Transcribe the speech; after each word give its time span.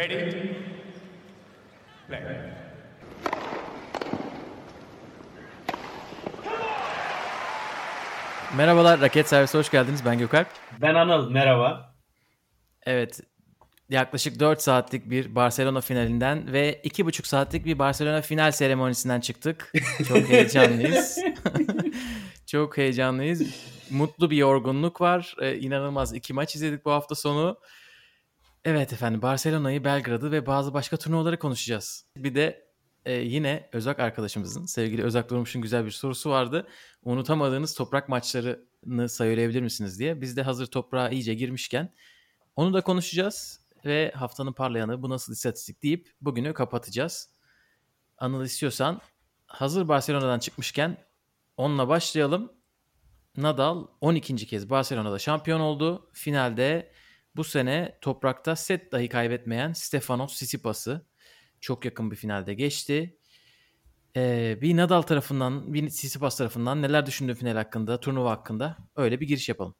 Ready? 0.00 0.32
Play. 2.08 2.20
Merhabalar, 8.56 9.00
Raket 9.00 9.28
Servisi 9.28 9.58
hoş 9.58 9.70
geldiniz. 9.70 10.04
Ben 10.04 10.18
Gökalp. 10.18 10.46
Ben 10.82 10.94
Anıl, 10.94 11.30
merhaba. 11.30 11.94
Evet, 12.86 13.20
yaklaşık 13.88 14.40
4 14.40 14.62
saatlik 14.62 15.10
bir 15.10 15.34
Barcelona 15.34 15.80
finalinden 15.80 16.52
ve 16.52 16.80
2,5 16.84 17.26
saatlik 17.26 17.64
bir 17.64 17.78
Barcelona 17.78 18.22
final 18.22 18.52
seremonisinden 18.52 19.20
çıktık. 19.20 19.72
Çok 20.08 20.18
heyecanlıyız. 20.28 21.18
Çok 22.46 22.76
heyecanlıyız. 22.76 23.42
Mutlu 23.90 24.30
bir 24.30 24.36
yorgunluk 24.36 25.00
var. 25.00 25.34
Ee, 25.40 25.56
inanılmaz 25.56 26.14
iki 26.14 26.32
maç 26.32 26.54
izledik 26.54 26.84
bu 26.84 26.90
hafta 26.90 27.14
sonu. 27.14 27.58
Evet 28.64 28.92
efendim 28.92 29.22
Barcelona'yı, 29.22 29.84
Belgrad'ı 29.84 30.32
ve 30.32 30.46
bazı 30.46 30.74
başka 30.74 30.96
turnuvaları 30.96 31.38
konuşacağız. 31.38 32.06
Bir 32.16 32.34
de 32.34 32.70
e, 33.04 33.12
yine 33.12 33.68
Özak 33.72 34.00
arkadaşımızın, 34.00 34.66
sevgili 34.66 35.02
Özak 35.02 35.30
Durmuş'un 35.30 35.62
güzel 35.62 35.84
bir 35.84 35.90
sorusu 35.90 36.30
vardı. 36.30 36.68
Unutamadığınız 37.02 37.74
toprak 37.74 38.08
maçlarını 38.08 39.08
sayılayabilir 39.08 39.62
misiniz 39.62 39.98
diye. 39.98 40.20
Biz 40.20 40.36
de 40.36 40.42
hazır 40.42 40.66
toprağa 40.66 41.08
iyice 41.08 41.34
girmişken 41.34 41.94
onu 42.56 42.74
da 42.74 42.80
konuşacağız. 42.80 43.60
Ve 43.84 44.12
haftanın 44.14 44.52
parlayanı 44.52 45.02
bu 45.02 45.10
nasıl 45.10 45.32
istatistik 45.32 45.82
deyip 45.82 46.12
bugünü 46.20 46.54
kapatacağız. 46.54 47.30
Anıl 48.18 48.44
istiyorsan 48.44 49.00
hazır 49.46 49.88
Barcelona'dan 49.88 50.38
çıkmışken 50.38 50.96
onunla 51.56 51.88
başlayalım. 51.88 52.52
Nadal 53.36 53.86
12. 54.00 54.36
kez 54.36 54.70
Barcelona'da 54.70 55.18
şampiyon 55.18 55.60
oldu. 55.60 56.10
Finalde 56.12 56.92
bu 57.36 57.44
sene 57.44 57.98
toprakta 58.00 58.56
set 58.56 58.92
dahi 58.92 59.08
kaybetmeyen 59.08 59.72
Stefanos 59.72 60.34
Tsitsipas'ı 60.34 61.06
çok 61.60 61.84
yakın 61.84 62.10
bir 62.10 62.16
finalde 62.16 62.54
geçti. 62.54 63.16
Ee, 64.16 64.58
bir 64.60 64.76
Nadal 64.76 65.02
tarafından, 65.02 65.74
bir 65.74 65.88
Tsitsipas 65.88 66.36
tarafından 66.36 66.82
neler 66.82 67.06
düşündüğün 67.06 67.34
final 67.34 67.56
hakkında, 67.56 68.00
turnuva 68.00 68.30
hakkında 68.30 68.76
öyle 68.96 69.20
bir 69.20 69.26
giriş 69.26 69.48
yapalım. 69.48 69.74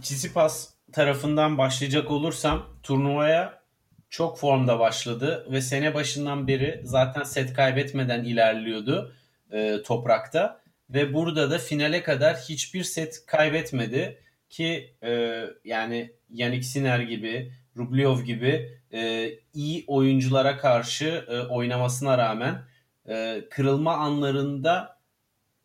Tsitsipas 0.00 0.74
tarafından 0.92 1.58
başlayacak 1.58 2.10
olursam 2.10 2.66
turnuvaya 2.82 3.60
çok 4.08 4.38
formda 4.38 4.78
başladı 4.78 5.46
ve 5.50 5.60
sene 5.60 5.94
başından 5.94 6.48
beri 6.48 6.80
zaten 6.84 7.22
set 7.22 7.52
kaybetmeden 7.52 8.24
ilerliyordu 8.24 9.14
e, 9.52 9.82
toprakta 9.82 10.60
ve 10.90 11.14
burada 11.14 11.50
da 11.50 11.58
finale 11.58 12.02
kadar 12.02 12.36
hiçbir 12.36 12.84
set 12.84 13.26
kaybetmedi 13.26 14.22
ki 14.50 14.94
e, 15.02 15.44
yani 15.64 16.12
Yannick 16.30 16.66
Sinner 16.66 17.00
gibi, 17.00 17.52
Rublev 17.76 18.24
gibi 18.24 18.80
e, 18.92 19.30
iyi 19.54 19.84
oyunculara 19.86 20.56
karşı 20.56 21.24
e, 21.28 21.40
oynamasına 21.40 22.18
rağmen 22.18 22.62
e, 23.08 23.44
kırılma 23.50 23.96
anlarında 23.96 24.98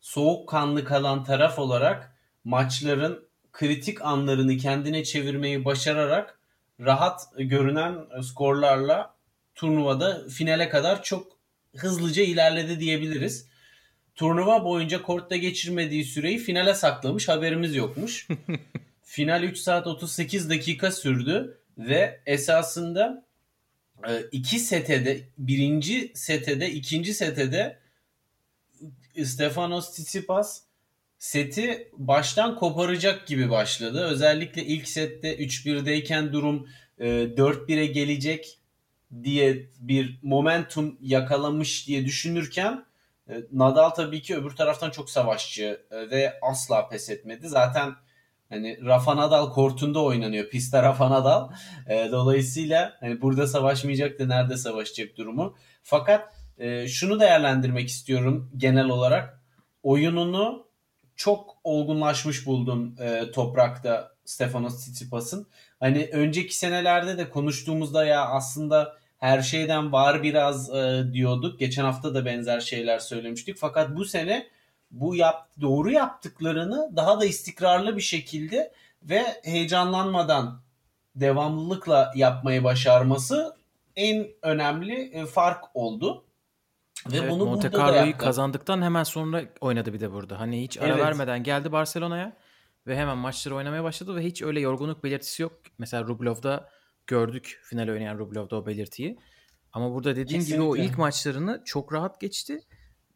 soğukkanlı 0.01 0.85
kalan 0.85 1.23
taraf 1.23 1.59
olarak 1.59 2.15
maçların 2.43 3.27
kritik 3.53 4.01
anlarını 4.01 4.57
kendine 4.57 5.03
çevirmeyi 5.03 5.65
başararak 5.65 6.39
rahat 6.79 7.21
görünen 7.37 8.21
skorlarla 8.21 9.15
turnuvada 9.55 10.27
finale 10.29 10.69
kadar 10.69 11.03
çok 11.03 11.27
hızlıca 11.75 12.23
ilerledi 12.23 12.79
diyebiliriz. 12.79 13.49
Turnuva 14.15 14.63
boyunca 14.65 15.01
kortta 15.01 15.35
geçirmediği 15.35 16.05
süreyi 16.05 16.37
finale 16.37 16.73
saklamış 16.73 17.27
haberimiz 17.27 17.75
yokmuş. 17.75 18.27
Final 19.03 19.43
3 19.43 19.57
saat 19.57 19.87
38 19.87 20.49
dakika 20.49 20.91
sürdü 20.91 21.57
ve 21.77 22.21
esasında 22.25 23.25
e, 24.07 24.21
iki 24.31 24.59
setede 24.59 25.21
birinci 25.37 26.11
setede 26.15 26.71
ikinci 26.71 27.13
setede 27.13 27.79
Stefanos 29.23 29.91
Tsitsipas 29.91 30.61
seti 31.17 31.91
baştan 31.93 32.55
koparacak 32.55 33.27
gibi 33.27 33.49
başladı. 33.49 34.05
Özellikle 34.05 34.65
ilk 34.65 34.87
sette 34.87 35.35
3-1'deyken 35.37 36.33
durum 36.33 36.69
e, 36.99 37.05
4-1'e 37.07 37.85
gelecek 37.85 38.59
diye 39.23 39.69
bir 39.79 40.19
momentum 40.23 40.97
yakalamış 41.01 41.87
diye 41.87 42.05
düşünürken 42.05 42.73
e, 42.73 42.94
Nadal 43.51 43.89
tabii 43.89 44.21
ki 44.21 44.35
öbür 44.35 44.51
taraftan 44.51 44.89
çok 44.89 45.09
savaşçı 45.09 45.85
e, 45.91 46.09
ve 46.09 46.39
asla 46.41 46.89
pes 46.89 47.09
etmedi. 47.09 47.47
Zaten 47.47 47.95
hani 48.49 48.85
Rafa 48.85 49.17
Nadal 49.17 49.51
kortunda 49.51 50.03
oynanıyor. 50.03 50.49
Piste 50.49 50.81
Rafa 50.81 51.09
Nadal. 51.09 51.49
E, 51.89 52.11
dolayısıyla 52.11 52.93
hani 52.99 53.21
burada 53.21 53.47
savaşmayacak 53.47 54.19
da 54.19 54.25
nerede 54.25 54.57
savaşacak 54.57 55.17
durumu. 55.17 55.55
Fakat 55.83 56.35
e, 56.57 56.87
şunu 56.87 57.19
değerlendirmek 57.19 57.89
istiyorum 57.89 58.51
genel 58.57 58.89
olarak. 58.89 59.41
Oyununu 59.83 60.67
çok 61.15 61.57
olgunlaşmış 61.63 62.45
buldum 62.45 62.95
e, 62.99 63.31
toprakta 63.31 64.11
Stefanos 64.25 64.77
Tsitsipas'ın. 64.77 65.47
Hani 65.79 66.09
önceki 66.11 66.57
senelerde 66.57 67.17
de 67.17 67.29
konuştuğumuzda 67.29 68.05
ya 68.05 68.25
aslında 68.25 68.97
her 69.17 69.41
şeyden 69.41 69.91
var 69.91 70.23
biraz 70.23 70.69
e, 70.75 71.03
diyorduk. 71.13 71.59
Geçen 71.59 71.83
hafta 71.83 72.13
da 72.15 72.25
benzer 72.25 72.59
şeyler 72.59 72.99
söylemiştik. 72.99 73.57
Fakat 73.57 73.95
bu 73.95 74.05
sene 74.05 74.47
bu 74.91 75.15
yap, 75.15 75.49
doğru 75.61 75.91
yaptıklarını 75.91 76.91
daha 76.95 77.19
da 77.21 77.25
istikrarlı 77.25 77.97
bir 77.97 78.01
şekilde 78.01 78.71
ve 79.03 79.23
heyecanlanmadan 79.43 80.61
devamlılıkla 81.15 82.11
yapmayı 82.15 82.63
başarması 82.63 83.55
en 83.95 84.27
önemli 84.41 85.11
e, 85.13 85.25
fark 85.25 85.63
oldu. 85.73 86.25
Ve 87.11 87.17
evet, 87.17 87.31
bunu 87.31 87.45
Monte 87.45 87.71
Carlo'yu 87.71 88.17
kazandıktan 88.17 88.81
hemen 88.81 89.03
sonra 89.03 89.43
oynadı 89.61 89.93
bir 89.93 89.99
de 89.99 90.11
burada. 90.11 90.39
Hani 90.39 90.63
hiç 90.63 90.77
ara 90.77 90.87
evet. 90.87 90.99
vermeden 90.99 91.43
geldi 91.43 91.71
Barcelona'ya 91.71 92.37
ve 92.87 92.97
hemen 92.97 93.17
maçları 93.17 93.55
oynamaya 93.55 93.83
başladı 93.83 94.15
ve 94.15 94.23
hiç 94.23 94.41
öyle 94.41 94.59
yorgunluk 94.59 95.03
belirtisi 95.03 95.41
yok. 95.41 95.53
Mesela 95.77 96.03
Rublev'da 96.03 96.69
gördük 97.07 97.59
final 97.63 97.89
oynayan 97.89 98.17
Rublev'da 98.17 98.55
o 98.55 98.65
belirtiyi. 98.65 99.19
Ama 99.71 99.93
burada 99.93 100.15
dediğin 100.15 100.39
Kesinlikle. 100.39 100.55
gibi 100.55 100.63
o 100.63 100.77
ilk 100.77 100.97
maçlarını 100.97 101.61
çok 101.65 101.93
rahat 101.93 102.21
geçti. 102.21 102.59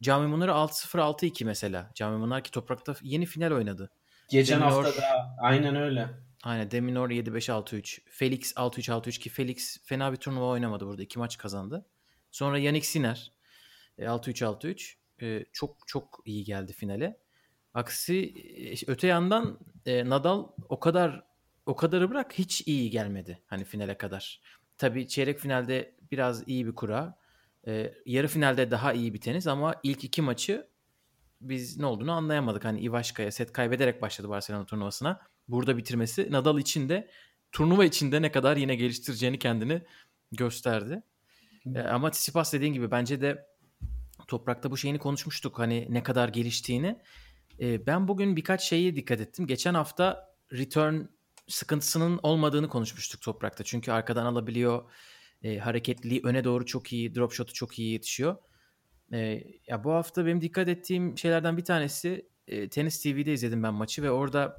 Cami 0.02 0.26
Munar'ı 0.26 0.50
6-0 0.50 0.98
6-2 0.98 1.44
mesela. 1.44 1.90
Cami 1.94 2.18
Munar 2.18 2.44
ki 2.44 2.50
toprakta 2.50 2.94
yeni 3.02 3.26
final 3.26 3.50
oynadı. 3.50 3.90
Geçen 4.28 4.60
Deminor, 4.60 4.84
hafta 4.84 5.02
da 5.02 5.36
aynen 5.40 5.76
öyle. 5.76 6.08
Aynen 6.42 6.70
Deminor 6.70 7.10
7-5-6-3. 7.10 8.00
Felix 8.10 8.52
6-3-6-3 8.52 9.18
ki 9.18 9.30
Felix 9.30 9.78
fena 9.84 10.12
bir 10.12 10.16
turnuva 10.16 10.46
oynamadı 10.46 10.86
burada. 10.86 11.02
iki 11.02 11.18
maç 11.18 11.38
kazandı. 11.38 11.86
Sonra 12.30 12.58
Yannick 12.58 12.86
Sinner 12.86 13.32
6-3-6-3 13.98 14.94
e, 15.22 15.44
çok 15.52 15.76
çok 15.86 16.22
iyi 16.24 16.44
geldi 16.44 16.72
finale. 16.72 17.18
Aksi 17.74 18.34
e, 18.70 18.74
öte 18.86 19.06
yandan 19.06 19.58
e, 19.86 20.08
Nadal 20.08 20.48
o 20.68 20.80
kadar 20.80 21.24
o 21.66 21.76
kadarı 21.76 22.10
bırak 22.10 22.32
hiç 22.38 22.62
iyi 22.66 22.90
gelmedi 22.90 23.42
hani 23.46 23.64
finale 23.64 23.98
kadar. 23.98 24.40
Tabii 24.78 25.08
çeyrek 25.08 25.38
finalde 25.38 25.94
biraz 26.10 26.48
iyi 26.48 26.66
bir 26.66 26.74
kura. 26.74 27.18
E, 27.66 27.94
yarı 28.06 28.28
finalde 28.28 28.70
daha 28.70 28.92
iyi 28.92 29.14
bir 29.14 29.20
tenis 29.20 29.46
ama 29.46 29.74
ilk 29.82 30.04
iki 30.04 30.22
maçı 30.22 30.68
biz 31.40 31.78
ne 31.78 31.86
olduğunu 31.86 32.12
anlayamadık. 32.12 32.64
Hani 32.64 32.80
Ivaşka'ya 32.80 33.32
set 33.32 33.52
kaybederek 33.52 34.02
başladı 34.02 34.28
Barcelona 34.28 34.66
turnuvasına. 34.66 35.20
Burada 35.48 35.76
bitirmesi 35.76 36.32
Nadal 36.32 36.58
için 36.58 36.88
de 36.88 37.10
turnuva 37.52 37.84
içinde 37.84 38.22
ne 38.22 38.32
kadar 38.32 38.56
yine 38.56 38.74
geliştireceğini 38.74 39.38
kendini 39.38 39.82
gösterdi. 40.32 41.02
E, 41.74 41.80
ama 41.80 42.10
Tsitsipas 42.10 42.52
dediğin 42.52 42.72
gibi 42.72 42.90
bence 42.90 43.20
de 43.20 43.46
Toprak'ta 44.28 44.70
bu 44.70 44.76
şeyini 44.76 44.98
konuşmuştuk 44.98 45.58
hani 45.58 45.86
ne 45.90 46.02
kadar 46.02 46.28
geliştiğini. 46.28 46.98
E, 47.60 47.86
ben 47.86 48.08
bugün 48.08 48.36
birkaç 48.36 48.62
şeyi 48.62 48.96
dikkat 48.96 49.20
ettim. 49.20 49.46
Geçen 49.46 49.74
hafta 49.74 50.34
return 50.52 51.00
sıkıntısının 51.50 52.20
olmadığını 52.22 52.68
konuşmuştuk 52.68 53.22
Toprak'ta. 53.22 53.64
Çünkü 53.64 53.92
arkadan 53.92 54.26
alabiliyor. 54.26 54.90
E, 55.42 55.58
hareketliliği 55.58 56.20
öne 56.24 56.44
doğru 56.44 56.66
çok 56.66 56.92
iyi. 56.92 57.14
Drop 57.14 57.32
shot'u 57.32 57.52
çok 57.52 57.78
iyi 57.78 57.92
yetişiyor. 57.92 58.36
E, 59.12 59.44
ya 59.66 59.84
bu 59.84 59.92
hafta 59.92 60.26
benim 60.26 60.40
dikkat 60.40 60.68
ettiğim 60.68 61.18
şeylerden 61.18 61.56
bir 61.56 61.64
tanesi 61.64 62.28
e, 62.46 62.68
Tenis 62.68 63.02
TV'de 63.02 63.32
izledim 63.32 63.62
ben 63.62 63.74
maçı 63.74 64.02
ve 64.02 64.10
orada 64.10 64.56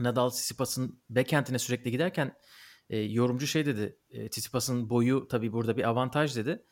Nadal 0.00 0.30
Tsitsipas'ın 0.30 1.02
backhand'ine 1.10 1.58
sürekli 1.58 1.90
giderken 1.90 2.36
e, 2.90 2.98
yorumcu 2.98 3.46
şey 3.46 3.66
dedi. 3.66 3.98
E, 4.10 4.28
Tsitsipas'ın 4.28 4.90
boyu 4.90 5.28
tabii 5.28 5.52
burada 5.52 5.76
bir 5.76 5.88
avantaj 5.88 6.36
dedi 6.36 6.64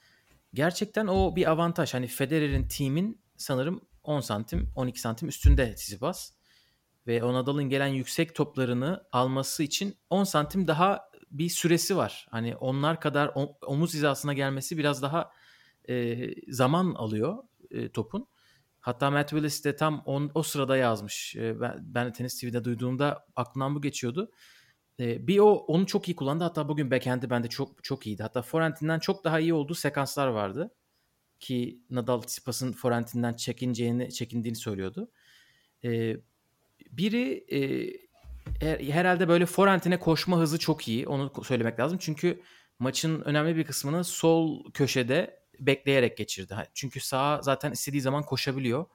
gerçekten 0.54 1.06
o 1.06 1.36
bir 1.36 1.50
avantaj. 1.50 1.94
Hani 1.94 2.06
Federer'in 2.06 2.68
team'in 2.68 3.22
sanırım 3.36 3.80
10 4.02 4.20
santim 4.20 4.72
12 4.74 5.00
santim 5.00 5.28
üstünde 5.28 5.74
Tsitsipas. 5.74 6.32
Ve 7.08 7.22
o 7.22 7.34
Nadal'ın 7.34 7.64
gelen 7.64 7.86
yüksek 7.86 8.34
toplarını 8.34 9.04
alması 9.12 9.62
için 9.62 9.94
10 10.10 10.24
santim 10.24 10.66
daha 10.66 11.10
bir 11.30 11.48
süresi 11.48 11.96
var. 11.96 12.26
Hani 12.30 12.56
onlar 12.56 13.00
kadar 13.00 13.32
omuz 13.66 13.94
hizasına 13.94 14.32
gelmesi 14.32 14.78
biraz 14.78 15.02
daha 15.02 15.30
e, 15.88 16.28
zaman 16.52 16.94
alıyor 16.94 17.38
e, 17.70 17.92
topun. 17.92 18.28
Hatta 18.80 19.10
Matt 19.10 19.30
Willis 19.30 19.64
de 19.64 19.76
tam 19.76 20.02
on, 20.06 20.30
o 20.34 20.42
sırada 20.42 20.76
yazmış. 20.76 21.36
E, 21.36 21.60
ben, 21.60 21.78
ben 21.82 22.12
Tenis 22.12 22.40
TV'de 22.40 22.64
duyduğumda 22.64 23.26
aklımdan 23.36 23.74
bu 23.74 23.80
geçiyordu. 23.82 24.30
E, 25.00 25.26
bir 25.26 25.38
o 25.38 25.52
onu 25.52 25.86
çok 25.86 26.08
iyi 26.08 26.16
kullandı. 26.16 26.44
Hatta 26.44 26.68
bugün 26.68 26.90
backhand'i 26.90 27.30
bende 27.30 27.48
çok 27.48 27.84
çok 27.84 28.06
iyiydi. 28.06 28.22
Hatta 28.22 28.42
forehand'inden 28.42 28.98
çok 28.98 29.24
daha 29.24 29.40
iyi 29.40 29.54
olduğu 29.54 29.74
sekanslar 29.74 30.28
vardı. 30.28 30.74
Ki 31.40 31.82
Nadal 31.90 32.20
Tsitsipas'ın 32.20 32.72
forehand'inden 32.72 33.34
çekineceğini, 33.34 34.12
çekindiğini 34.12 34.56
söylüyordu. 34.56 35.10
E, 35.84 36.16
biri 36.90 37.44
e, 38.60 38.92
herhalde 38.92 39.28
böyle 39.28 39.46
forehand'ine 39.46 39.98
koşma 39.98 40.38
hızı 40.38 40.58
çok 40.58 40.88
iyi. 40.88 41.08
Onu 41.08 41.32
söylemek 41.44 41.80
lazım. 41.80 41.98
Çünkü 42.00 42.40
maçın 42.78 43.20
önemli 43.20 43.56
bir 43.56 43.64
kısmını 43.64 44.04
sol 44.04 44.72
köşede 44.72 45.40
bekleyerek 45.60 46.16
geçirdi. 46.16 46.54
Çünkü 46.74 47.00
sağ 47.00 47.42
zaten 47.42 47.72
istediği 47.72 48.00
zaman 48.00 48.22
koşabiliyor. 48.22 48.86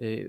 E, 0.00 0.26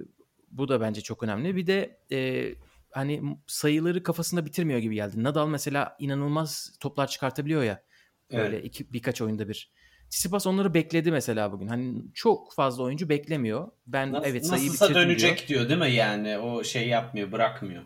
bu 0.51 0.67
da 0.67 0.81
bence 0.81 1.01
çok 1.01 1.23
önemli. 1.23 1.55
Bir 1.55 1.67
de 1.67 1.99
e, 2.11 2.53
hani 2.91 3.37
sayıları 3.47 4.03
kafasında 4.03 4.45
bitirmiyor 4.45 4.79
gibi 4.79 4.95
geldi. 4.95 5.23
Nadal 5.23 5.47
mesela 5.47 5.95
inanılmaz 5.99 6.77
toplar 6.79 7.07
çıkartabiliyor 7.07 7.63
ya. 7.63 7.83
Böyle 8.31 8.55
evet. 8.55 8.65
iki, 8.65 8.93
birkaç 8.93 9.21
oyunda 9.21 9.49
bir. 9.49 9.71
Tsitsipas 10.09 10.47
onları 10.47 10.73
bekledi 10.73 11.11
mesela 11.11 11.51
bugün. 11.51 11.67
Hani 11.67 12.03
çok 12.13 12.53
fazla 12.53 12.83
oyuncu 12.83 13.09
beklemiyor. 13.09 13.67
Ben 13.87 14.11
Nasıl, 14.11 14.29
evet 14.29 14.45
sayıyı 14.45 14.69
nasılsa 14.69 14.93
dönecek 14.95 15.37
diyor. 15.37 15.47
diyor 15.47 15.69
değil 15.69 15.91
mi 15.91 15.97
yani? 15.97 16.37
O 16.37 16.63
şey 16.63 16.87
yapmıyor, 16.87 17.31
bırakmıyor. 17.31 17.83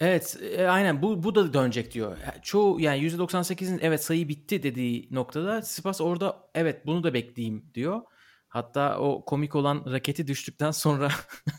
Evet, 0.00 0.36
e, 0.56 0.66
aynen 0.66 1.02
bu 1.02 1.22
bu 1.22 1.34
da 1.34 1.52
dönecek 1.52 1.94
diyor. 1.94 2.16
Çoğu 2.42 2.80
yani 2.80 3.06
%98'in 3.06 3.78
evet 3.82 4.04
sayı 4.04 4.28
bitti 4.28 4.62
dediği 4.62 5.08
noktada 5.10 5.60
Tsitsipas 5.60 6.00
orada 6.00 6.48
evet 6.54 6.86
bunu 6.86 7.02
da 7.04 7.14
bekleyeyim 7.14 7.64
diyor. 7.74 8.02
Hatta 8.48 8.98
o 8.98 9.24
komik 9.24 9.54
olan 9.54 9.84
raketi 9.92 10.26
düştükten 10.26 10.70
sonra 10.70 11.08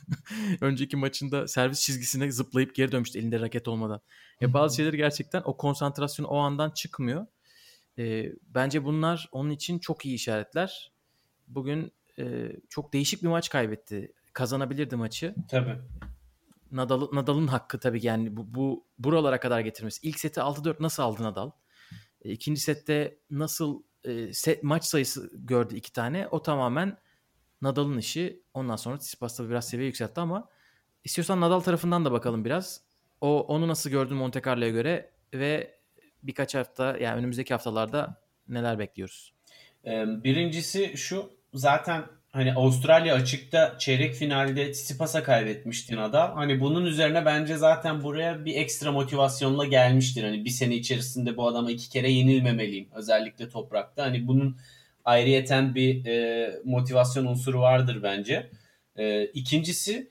önceki 0.62 0.98
maçında 0.98 1.48
servis 1.48 1.82
çizgisine 1.82 2.32
zıplayıp 2.32 2.76
geri 2.76 2.92
dönmüştü 2.92 3.20
elinde 3.20 3.40
raket 3.40 3.68
olmadan. 3.68 4.02
E 4.42 4.54
bazı 4.54 4.76
şeyleri 4.76 4.98
gerçekten 4.98 5.42
o 5.46 5.58
konsantrasyon 5.58 6.26
o 6.26 6.38
andan 6.38 6.70
çıkmıyor. 6.70 7.26
E, 8.00 8.32
bence 8.42 8.84
bunlar 8.84 9.30
onun 9.32 9.50
için 9.50 9.80
çok 9.80 10.06
iyi 10.06 10.16
işaretler. 10.16 10.92
Bugün 11.48 11.92
e, 12.20 12.52
çok 12.70 12.94
değişik 12.94 13.24
bir 13.24 13.28
maç 13.28 13.50
kaybetti. 13.50 14.14
Kazanabilirdi 14.34 14.96
maçı. 14.96 15.36
Tabii. 15.50 15.78
Nadal, 16.72 17.08
Nadal'ın 17.14 17.48
hakkı 17.48 17.80
tabii 17.80 18.06
yani 18.06 18.38
bu, 18.38 18.56
bu 18.56 18.86
buralara 19.00 19.40
kadar 19.40 19.60
getirmesi. 19.60 20.08
İlk 20.08 20.20
seti 20.20 20.40
6-4 20.40 20.76
nasıl 20.80 21.04
aldı 21.04 21.24
Nadal? 21.24 21.52
E, 22.22 22.32
ikinci 22.32 22.62
sette 22.62 23.18
nasıl 23.32 23.84
e, 24.04 24.34
set, 24.34 24.64
maç 24.64 24.86
sayısı 24.86 25.32
gördü 25.34 25.76
iki 25.76 25.94
tane. 25.94 26.28
O 26.28 26.42
tamamen 26.42 26.98
Nadal'ın 27.62 27.98
işi. 27.98 28.44
Ondan 28.54 28.76
sonra 28.76 28.98
Tsitsipas 28.98 29.40
da 29.40 29.50
biraz 29.50 29.70
seviye 29.70 29.88
yükseltti 29.88 30.22
ama 30.22 30.50
istiyorsan 31.04 31.42
Nadal 31.42 31.60
tarafından 31.60 32.06
da 32.06 32.12
bakalım 32.12 32.46
biraz. 32.46 32.82
O 33.22 33.40
onu 33.40 33.68
nasıl 33.68 33.90
gördün 33.90 34.18
Monte 34.18 34.42
Carlo'ya 34.46 34.72
göre 34.72 35.12
ve 35.34 35.77
birkaç 36.24 36.56
hafta 36.56 36.98
yani 36.98 37.20
önümüzdeki 37.20 37.54
haftalarda 37.54 38.22
neler 38.48 38.80
bekliyoruz? 38.80 39.34
Birincisi 40.24 40.98
şu 40.98 41.30
zaten 41.54 42.04
hani 42.32 42.54
Avustralya 42.54 43.16
açıkta 43.16 43.76
çeyrek 43.80 44.14
finalde 44.14 44.72
Tsitsipas'a 44.72 45.24
kaybetmişti 45.24 45.96
Nadal. 45.96 46.34
Hani 46.34 46.60
bunun 46.60 46.86
üzerine 46.86 47.26
bence 47.26 47.58
zaten 47.58 48.04
buraya 48.04 48.46
bir 48.46 48.56
ekstra 48.56 48.92
motivasyonla 48.92 49.66
gelmiştir. 49.66 50.24
Hani 50.24 50.46
bir 50.46 50.50
sene 50.50 50.76
içerisinde 50.76 51.38
bu 51.38 51.48
adama 51.48 51.72
iki 51.72 51.90
kere 51.90 52.12
yenilmemeliyim. 52.12 52.88
Özellikle 52.96 53.50
toprakta. 53.50 54.04
Hani 54.04 54.28
bunun 54.28 54.58
ayrıyeten 55.06 55.76
bir 55.76 56.06
e, 56.06 56.52
motivasyon 56.66 57.26
unsuru 57.26 57.60
vardır 57.60 58.04
bence. 58.04 58.50
E, 58.96 59.26
ikincisi 59.26 60.10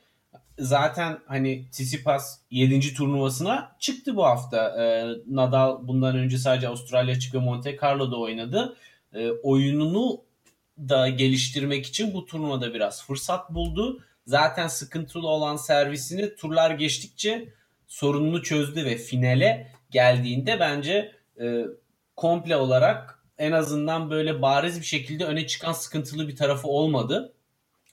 zaten 0.58 1.18
hani 1.26 1.64
Tsitsipas 1.70 2.38
7. 2.50 2.94
turnuvasına 2.94 3.76
çıktı 3.78 4.16
bu 4.16 4.24
hafta. 4.24 4.82
E, 4.82 5.06
Nadal 5.30 5.88
bundan 5.88 6.16
önce 6.16 6.38
sadece 6.38 6.68
Avustralya 6.68 7.14
açık 7.14 7.34
Monte 7.34 7.78
Carlo'da 7.82 8.16
oynadı. 8.16 8.76
E, 9.14 9.30
oyununu 9.30 10.20
da 10.78 11.08
geliştirmek 11.08 11.86
için 11.86 12.14
bu 12.14 12.26
turnuvada 12.26 12.74
biraz 12.74 13.04
fırsat 13.04 13.54
buldu. 13.54 14.00
Zaten 14.26 14.68
sıkıntılı 14.68 15.28
olan 15.28 15.56
servisini 15.56 16.36
turlar 16.36 16.70
geçtikçe 16.70 17.48
sorununu 17.86 18.42
çözdü 18.42 18.84
ve 18.84 18.96
finale 18.96 19.72
geldiğinde 19.90 20.60
bence 20.60 21.12
e, 21.40 21.64
komple 22.16 22.56
olarak 22.56 23.22
en 23.38 23.52
azından 23.52 24.10
böyle 24.10 24.42
bariz 24.42 24.80
bir 24.80 24.86
şekilde 24.86 25.24
öne 25.24 25.46
çıkan 25.46 25.72
sıkıntılı 25.72 26.28
bir 26.28 26.36
tarafı 26.36 26.68
olmadı. 26.68 27.32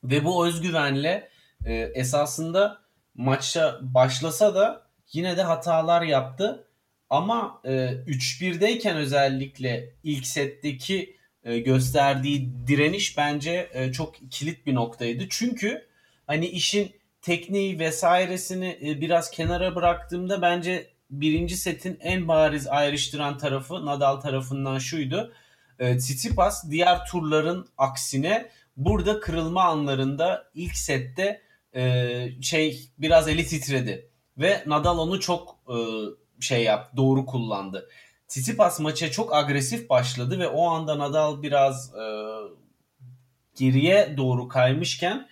Ve 0.04 0.26
bu 0.26 0.48
özgüvenle 0.48 1.30
e, 1.66 1.74
esasında 1.74 2.78
maça 3.16 3.80
başlasa 3.82 4.56
da 4.56 4.84
yine 5.14 5.38
de 5.38 5.44
hatalar 5.44 6.02
yaptı. 6.02 6.68
Ama 7.10 7.62
e, 7.64 7.70
3-1'deyken 8.08 8.96
özellikle 8.96 9.94
ilk 10.04 10.28
setteki 10.28 11.18
e, 11.44 11.60
gösterdiği 11.60 12.52
direniş 12.68 13.18
bence 13.18 13.70
e, 13.74 13.92
çok 13.92 14.16
kilit 14.32 14.66
bir 14.66 14.76
noktaydı. 14.76 15.24
Çünkü 15.30 15.88
hani 16.28 16.48
işin 16.48 16.92
tekniği 17.22 17.80
vesairesini 17.80 18.80
e, 18.86 19.02
biraz 19.02 19.32
kenara 19.32 19.76
bıraktığımda 19.76 20.42
bence 20.42 20.88
birinci 21.10 21.58
setin 21.58 21.98
en 22.02 22.28
bariz 22.28 22.68
ayrıştıran 22.68 23.38
tarafı 23.38 23.86
Nadal 23.86 24.16
tarafından 24.16 24.80
şuydu. 24.80 25.34
Tsitsipas 25.98 26.70
diğer 26.70 27.06
turların 27.06 27.68
aksine 27.78 28.50
burada 28.78 29.20
kırılma 29.20 29.64
anlarında 29.64 30.52
ilk 30.54 30.76
sette 30.76 31.42
şey 32.42 32.90
biraz 32.98 33.28
eli 33.28 33.48
titredi 33.48 34.10
ve 34.38 34.64
Nadal 34.66 34.98
onu 34.98 35.20
çok 35.20 35.60
şey 36.40 36.64
yaptı, 36.64 36.98
doğru 36.98 37.26
kullandı. 37.26 37.90
Tsitsipas 38.28 38.80
maça 38.80 39.12
çok 39.12 39.36
agresif 39.36 39.90
başladı 39.90 40.40
ve 40.40 40.48
o 40.48 40.70
anda 40.70 41.00
Nadal 41.00 41.42
biraz 41.42 41.96
e, 41.96 42.06
geriye 43.56 44.18
doğru 44.18 44.48
kaymışken 44.48 45.28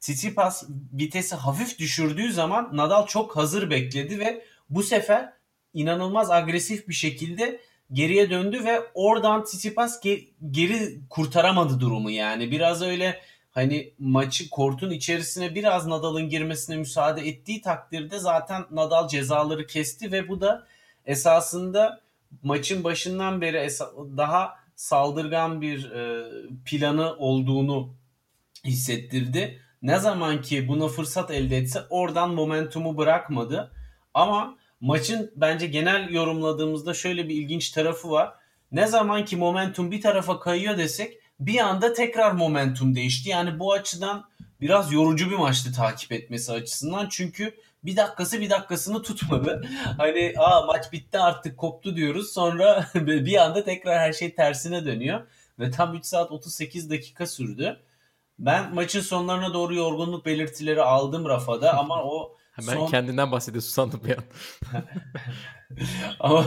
Tsitsipas 0.00 0.64
vitesi 0.92 1.34
hafif 1.34 1.78
düşürdüğü 1.78 2.32
zaman 2.32 2.70
Nadal 2.72 3.06
çok 3.06 3.36
hazır 3.36 3.70
bekledi 3.70 4.18
ve 4.18 4.44
bu 4.70 4.82
sefer 4.82 5.32
inanılmaz 5.74 6.30
agresif 6.30 6.88
bir 6.88 6.94
şekilde 6.94 7.60
geriye 7.92 8.30
döndü 8.30 8.64
ve 8.64 8.80
oradan 8.94 9.44
Tsitsipas 9.44 10.04
ge- 10.04 10.28
geri 10.50 11.00
kurtaramadı 11.10 11.80
durumu 11.80 12.10
yani. 12.10 12.50
Biraz 12.50 12.82
öyle 12.82 13.20
hani 13.50 13.92
maçı 13.98 14.50
kortun 14.50 14.90
içerisine 14.90 15.54
biraz 15.54 15.86
Nadal'ın 15.86 16.28
girmesine 16.28 16.76
müsaade 16.76 17.28
ettiği 17.28 17.62
takdirde 17.62 18.18
zaten 18.18 18.64
Nadal 18.70 19.08
cezaları 19.08 19.66
kesti 19.66 20.12
ve 20.12 20.28
bu 20.28 20.40
da 20.40 20.66
esasında 21.06 22.00
maçın 22.42 22.84
başından 22.84 23.40
beri 23.40 23.68
daha 24.16 24.54
saldırgan 24.76 25.60
bir 25.62 25.90
e, 25.90 26.30
planı 26.64 27.16
olduğunu 27.18 27.94
hissettirdi. 28.64 29.60
Ne 29.82 29.98
zaman 29.98 30.42
ki 30.42 30.68
buna 30.68 30.88
fırsat 30.88 31.30
elde 31.30 31.56
etse 31.56 31.80
oradan 31.90 32.34
momentumu 32.34 32.96
bırakmadı. 32.96 33.72
Ama 34.14 34.56
maçın 34.80 35.32
bence 35.36 35.66
genel 35.66 36.10
yorumladığımızda 36.10 36.94
şöyle 36.94 37.28
bir 37.28 37.34
ilginç 37.34 37.70
tarafı 37.70 38.10
var. 38.10 38.34
Ne 38.72 38.86
zaman 38.86 39.24
ki 39.24 39.36
momentum 39.36 39.90
bir 39.90 40.00
tarafa 40.00 40.40
kayıyor 40.40 40.78
desek 40.78 41.19
bir 41.40 41.58
anda 41.58 41.92
tekrar 41.92 42.32
momentum 42.32 42.94
değişti. 42.94 43.28
Yani 43.28 43.58
bu 43.58 43.72
açıdan 43.72 44.24
biraz 44.60 44.92
yorucu 44.92 45.30
bir 45.30 45.36
maçtı 45.36 45.72
takip 45.72 46.12
etmesi 46.12 46.52
açısından. 46.52 47.08
Çünkü 47.10 47.54
bir 47.84 47.96
dakikası 47.96 48.40
bir 48.40 48.50
dakikasını 48.50 49.02
tutmadı. 49.02 49.68
Hani 49.98 50.34
aa 50.38 50.66
maç 50.66 50.92
bitti 50.92 51.18
artık 51.18 51.58
koptu 51.58 51.96
diyoruz. 51.96 52.32
Sonra 52.32 52.86
bir 52.94 53.36
anda 53.36 53.64
tekrar 53.64 53.98
her 53.98 54.12
şey 54.12 54.34
tersine 54.34 54.84
dönüyor. 54.84 55.20
Ve 55.58 55.70
tam 55.70 55.94
3 55.94 56.04
saat 56.04 56.32
38 56.32 56.90
dakika 56.90 57.26
sürdü. 57.26 57.80
Ben 58.38 58.74
maçın 58.74 59.00
sonlarına 59.00 59.54
doğru 59.54 59.74
yorgunluk 59.74 60.26
belirtileri 60.26 60.82
aldım 60.82 61.24
Rafa'da 61.24 61.74
ama 61.78 62.04
o 62.04 62.36
ben 62.58 62.74
son... 62.74 62.86
kendinden 62.86 63.32
bahsediyorsun 63.32 63.70
sandım 63.70 64.00
bir 64.04 64.16
an. 64.16 64.24
ama 66.20 66.46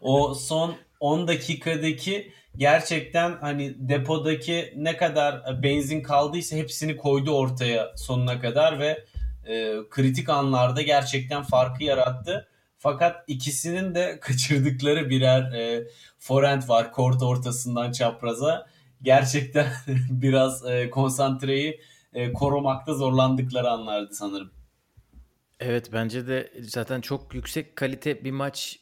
o 0.00 0.34
son 0.34 0.74
10 1.00 1.28
dakikadaki 1.28 2.32
gerçekten 2.56 3.36
hani 3.40 3.74
depodaki 3.76 4.74
ne 4.76 4.96
kadar 4.96 5.62
benzin 5.62 6.02
kaldıysa 6.02 6.56
hepsini 6.56 6.96
koydu 6.96 7.30
ortaya 7.30 7.92
sonuna 7.96 8.40
kadar 8.40 8.78
ve 8.78 9.04
e, 9.46 9.76
kritik 9.90 10.28
anlarda 10.28 10.82
gerçekten 10.82 11.42
farkı 11.42 11.84
yarattı. 11.84 12.48
Fakat 12.78 13.24
ikisinin 13.26 13.94
de 13.94 14.18
kaçırdıkları 14.20 15.10
birer 15.10 15.52
e, 15.52 15.88
forend 16.18 16.68
var 16.68 16.92
kort 16.92 17.22
ortasından 17.22 17.92
çapraza. 17.92 18.66
Gerçekten 19.02 19.66
biraz 20.10 20.66
e, 20.66 20.90
konsantreyi 20.90 21.80
e, 22.12 22.32
korumakta 22.32 22.94
zorlandıkları 22.94 23.70
anlardı 23.70 24.14
sanırım. 24.14 24.50
Evet 25.60 25.90
bence 25.92 26.26
de 26.26 26.52
zaten 26.60 27.00
çok 27.00 27.34
yüksek 27.34 27.76
kalite 27.76 28.24
bir 28.24 28.30
maç 28.30 28.78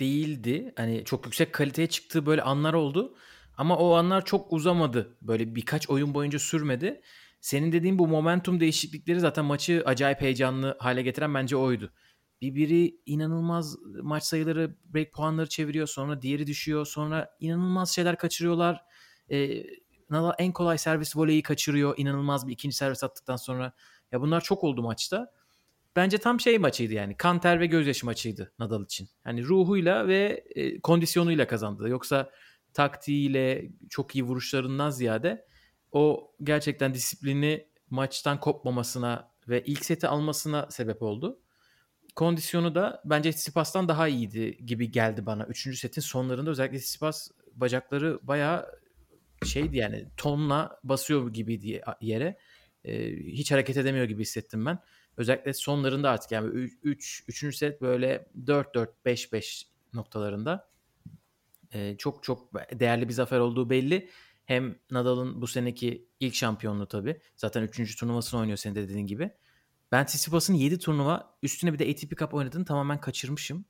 değildi. 0.00 0.72
Hani 0.76 1.04
çok 1.04 1.24
yüksek 1.24 1.52
kaliteye 1.52 1.88
çıktığı 1.88 2.26
böyle 2.26 2.42
anlar 2.42 2.74
oldu. 2.74 3.16
Ama 3.56 3.76
o 3.76 3.94
anlar 3.94 4.24
çok 4.24 4.52
uzamadı. 4.52 5.16
Böyle 5.22 5.54
birkaç 5.54 5.90
oyun 5.90 6.14
boyunca 6.14 6.38
sürmedi. 6.38 7.00
Senin 7.40 7.72
dediğin 7.72 7.98
bu 7.98 8.08
momentum 8.08 8.60
değişiklikleri 8.60 9.20
zaten 9.20 9.44
maçı 9.44 9.82
acayip 9.86 10.20
heyecanlı 10.20 10.76
hale 10.78 11.02
getiren 11.02 11.34
bence 11.34 11.56
oydu. 11.56 11.92
Bir 12.40 12.54
biri 12.54 13.00
inanılmaz 13.06 13.76
maç 14.02 14.24
sayıları, 14.24 14.76
break 14.84 15.12
puanları 15.12 15.48
çeviriyor. 15.48 15.86
Sonra 15.86 16.22
diğeri 16.22 16.46
düşüyor. 16.46 16.86
Sonra 16.86 17.36
inanılmaz 17.40 17.90
şeyler 17.90 18.18
kaçırıyorlar. 18.18 18.84
E, 19.30 19.62
Nadal 20.10 20.32
en 20.38 20.52
kolay 20.52 20.78
servis 20.78 21.16
voleyi 21.16 21.42
kaçırıyor. 21.42 21.94
İnanılmaz 21.98 22.46
bir 22.46 22.52
ikinci 22.52 22.76
servis 22.76 23.04
attıktan 23.04 23.36
sonra. 23.36 23.72
Ya 24.12 24.20
bunlar 24.20 24.40
çok 24.40 24.64
oldu 24.64 24.82
maçta. 24.82 25.32
Bence 25.96 26.18
tam 26.18 26.40
şey 26.40 26.58
maçıydı 26.58 26.94
yani. 26.94 27.16
Kan 27.16 27.40
ter 27.40 27.60
ve 27.60 27.66
gözyaşı 27.66 28.06
maçıydı 28.06 28.52
Nadal 28.58 28.84
için. 28.84 29.08
Hani 29.24 29.44
ruhuyla 29.44 30.08
ve 30.08 30.44
e, 30.54 30.80
kondisyonuyla 30.80 31.46
kazandı. 31.46 31.88
Yoksa 31.88 32.30
taktiğiyle 32.74 33.70
çok 33.90 34.14
iyi 34.14 34.24
vuruşlarından 34.24 34.90
ziyade 34.90 35.46
o 35.92 36.32
gerçekten 36.42 36.94
disiplini 36.94 37.66
maçtan 37.90 38.40
kopmamasına 38.40 39.32
ve 39.48 39.64
ilk 39.64 39.84
seti 39.84 40.08
almasına 40.08 40.70
sebep 40.70 41.02
oldu. 41.02 41.40
Kondisyonu 42.16 42.74
da 42.74 43.02
bence 43.04 43.30
Tsitsipas'tan 43.30 43.88
daha 43.88 44.08
iyiydi 44.08 44.66
gibi 44.66 44.90
geldi 44.90 45.26
bana. 45.26 45.44
Üçüncü 45.46 45.76
setin 45.76 46.00
sonlarında 46.00 46.50
özellikle 46.50 46.78
Tsitsipas 46.78 47.30
bacakları 47.54 48.18
bayağı 48.22 48.66
şeydi 49.44 49.76
yani 49.76 50.08
tonla 50.16 50.80
basıyor 50.84 51.32
gibi 51.32 51.60
diye 51.60 51.82
yere. 52.00 52.38
Ee, 52.84 53.16
hiç 53.16 53.52
hareket 53.52 53.76
edemiyor 53.76 54.04
gibi 54.04 54.22
hissettim 54.22 54.66
ben. 54.66 54.78
Özellikle 55.16 55.52
sonlarında 55.52 56.10
artık 56.10 56.32
yani 56.32 56.48
3 56.82 57.24
3. 57.28 57.56
set 57.56 57.80
böyle 57.80 58.28
4 58.46 58.74
4 58.74 59.04
5 59.04 59.32
5 59.32 59.68
noktalarında 59.94 60.68
ee, 61.74 61.96
çok 61.98 62.22
çok 62.22 62.54
değerli 62.54 63.08
bir 63.08 63.12
zafer 63.12 63.38
olduğu 63.38 63.70
belli. 63.70 64.10
Hem 64.44 64.78
Nadal'ın 64.90 65.42
bu 65.42 65.46
seneki 65.46 66.08
ilk 66.20 66.34
şampiyonluğu 66.34 66.86
tabii. 66.86 67.20
Zaten 67.36 67.62
3. 67.62 67.96
turnuvasını 67.96 68.40
oynuyor 68.40 68.56
senin 68.56 68.74
de 68.74 68.88
dediğin 68.88 69.06
gibi. 69.06 69.30
Ben 69.92 70.06
Tsitsipas'ın 70.06 70.54
7 70.54 70.78
turnuva 70.78 71.36
üstüne 71.42 71.72
bir 71.72 71.78
de 71.78 71.90
ATP 71.90 72.18
Cup 72.18 72.34
oynadığını 72.34 72.64
tamamen 72.64 73.00
kaçırmışım. 73.00 73.64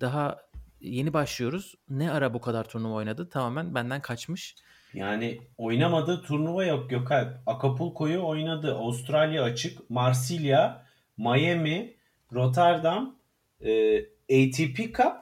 Daha 0.00 0.48
yeni 0.80 1.12
başlıyoruz. 1.12 1.74
Ne 1.88 2.10
ara 2.10 2.34
bu 2.34 2.40
kadar 2.40 2.68
turnuva 2.68 2.94
oynadı? 2.94 3.28
Tamamen 3.28 3.74
benden 3.74 4.02
kaçmış. 4.02 4.56
Yani 4.96 5.40
oynamadığı 5.58 6.22
turnuva 6.22 6.64
yok 6.64 6.90
Gökalp. 6.90 7.38
Acapulco'yu 7.46 8.22
oynadı. 8.22 8.74
Avustralya 8.74 9.42
açık, 9.42 9.90
Marsilya, 9.90 10.86
Miami, 11.16 11.96
Rotterdam, 12.32 13.18
e, 13.60 13.98
ATP 14.30 14.96
Cup 14.96 15.12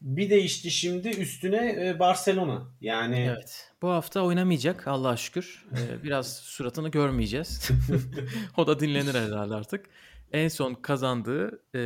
bir 0.00 0.30
de 0.30 0.42
işte 0.42 0.70
şimdi 0.70 1.08
üstüne 1.08 1.86
e, 1.86 1.98
Barcelona. 1.98 2.68
Yani 2.80 3.26
Evet. 3.30 3.72
Bu 3.82 3.88
hafta 3.88 4.22
oynamayacak 4.22 4.88
Allah'a 4.88 5.16
şükür. 5.16 5.66
Ee, 5.72 6.02
biraz 6.02 6.36
suratını 6.36 6.88
görmeyeceğiz. 6.88 7.70
o 8.56 8.66
da 8.66 8.80
dinlenir 8.80 9.14
herhalde 9.14 9.54
artık. 9.54 9.86
En 10.32 10.48
son 10.48 10.74
kazandığı 10.74 11.62
e, 11.74 11.78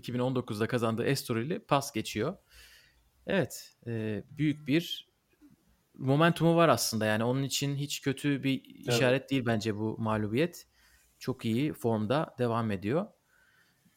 2019'da 0.00 0.66
kazandığı 0.66 1.04
Estoril 1.04 1.60
pas 1.60 1.92
geçiyor. 1.92 2.36
Evet. 3.26 3.74
e, 3.86 4.22
büyük 4.30 4.66
bir 4.66 5.09
momentumu 6.00 6.56
var 6.56 6.68
aslında. 6.68 7.06
Yani 7.06 7.24
onun 7.24 7.42
için 7.42 7.76
hiç 7.76 8.00
kötü 8.00 8.42
bir 8.42 8.62
Tabii. 8.62 8.96
işaret 8.96 9.30
değil 9.30 9.46
bence 9.46 9.76
bu 9.76 9.96
mağlubiyet. 9.98 10.66
Çok 11.18 11.44
iyi 11.44 11.72
formda 11.72 12.34
devam 12.38 12.70
ediyor. 12.70 13.06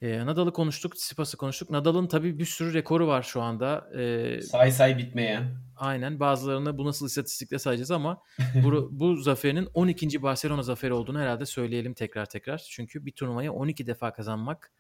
E, 0.02 0.26
Nadal'ı 0.26 0.54
konuştuk, 0.54 0.96
Tsitsipas'ı 0.96 1.38
konuştuk. 1.38 1.70
Nadal'ın 1.70 2.08
tabii 2.08 2.40
bir 2.40 2.46
sürü 2.46 2.74
rekoru 2.74 3.08
var 3.08 3.24
şu 3.24 3.42
anda. 3.42 3.90
E, 4.00 4.42
say 4.42 4.72
say 4.72 4.98
bitmeyen. 4.98 5.58
aynen 5.78 6.20
bazılarını 6.20 6.78
bu 6.78 6.86
nasıl 6.86 7.06
istatistikle 7.06 7.60
sayacağız 7.60 7.92
ama 7.92 8.22
bu, 8.64 8.90
bu 8.92 9.16
zaferinin 9.16 9.68
12. 9.74 10.22
Barcelona 10.22 10.64
zaferi 10.64 10.94
olduğunu 10.94 11.20
herhalde 11.20 11.46
söyleyelim 11.46 11.94
tekrar 11.94 12.26
tekrar. 12.26 12.58
Çünkü 12.58 13.06
bir 13.06 13.12
turnuvayı 13.12 13.52
12 13.52 13.88
defa 13.88 14.14
kazanmak 14.14 14.72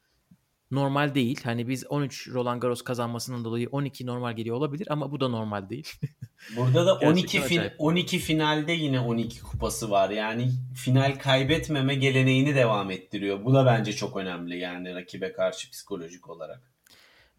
normal 0.75 1.15
değil. 1.15 1.39
Hani 1.43 1.67
biz 1.67 1.85
13 1.89 2.27
Roland 2.27 2.61
Garros 2.61 2.81
kazanmasından 2.81 3.45
dolayı 3.45 3.69
12 3.71 4.05
normal 4.05 4.35
geliyor 4.35 4.55
olabilir 4.55 4.87
ama 4.91 5.11
bu 5.11 5.19
da 5.19 5.27
normal 5.27 5.69
değil. 5.69 5.91
Burada 6.55 6.85
da 6.85 6.95
12 6.95 7.21
Gerçekten 7.21 7.47
fin- 7.49 7.59
acayip. 7.59 7.75
12 7.77 8.19
finalde 8.19 8.71
yine 8.71 8.99
12 8.99 9.41
kupası 9.41 9.91
var. 9.91 10.09
Yani 10.09 10.51
final 10.75 11.19
kaybetmeme 11.19 11.95
geleneğini 11.95 12.55
devam 12.55 12.91
ettiriyor. 12.91 13.45
Bu 13.45 13.53
da 13.53 13.65
bence 13.65 13.93
çok 13.93 14.17
önemli 14.17 14.57
yani 14.57 14.95
rakibe 14.95 15.33
karşı 15.33 15.71
psikolojik 15.71 16.29
olarak. 16.29 16.73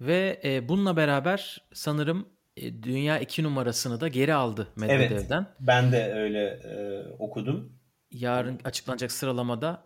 Ve 0.00 0.40
e, 0.44 0.68
bununla 0.68 0.96
beraber 0.96 1.62
sanırım 1.72 2.28
e, 2.56 2.82
dünya 2.82 3.18
2 3.18 3.42
numarasını 3.42 4.00
da 4.00 4.08
geri 4.08 4.34
aldı 4.34 4.68
Medvedev'den. 4.76 5.46
Ben 5.60 5.92
de 5.92 6.12
öyle 6.14 6.44
e, 6.44 7.02
okudum. 7.18 7.72
Yarın 8.10 8.60
açıklanacak 8.64 9.12
sıralamada 9.12 9.84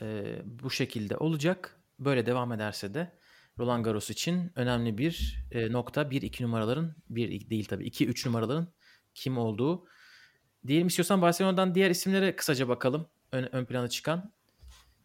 e, 0.00 0.24
bu 0.44 0.70
şekilde 0.70 1.16
olacak. 1.16 1.77
Böyle 1.98 2.26
devam 2.26 2.52
ederse 2.52 2.94
de 2.94 3.18
Roland 3.58 3.84
Garros 3.84 4.10
için 4.10 4.52
önemli 4.54 4.98
bir 4.98 5.44
e, 5.52 5.72
nokta. 5.72 6.02
1-2 6.02 6.42
numaraların, 6.42 6.94
bir 7.10 7.50
değil 7.50 7.64
tabii 7.64 7.88
2-3 7.88 8.28
numaraların 8.28 8.72
kim 9.14 9.38
olduğu. 9.38 9.86
Diyelim 10.66 10.86
istiyorsan 10.86 11.22
Barcelona'dan 11.22 11.74
diğer 11.74 11.90
isimlere 11.90 12.36
kısaca 12.36 12.68
bakalım. 12.68 13.08
Ön, 13.32 13.48
ön 13.52 13.64
plana 13.64 13.88
çıkan. 13.88 14.32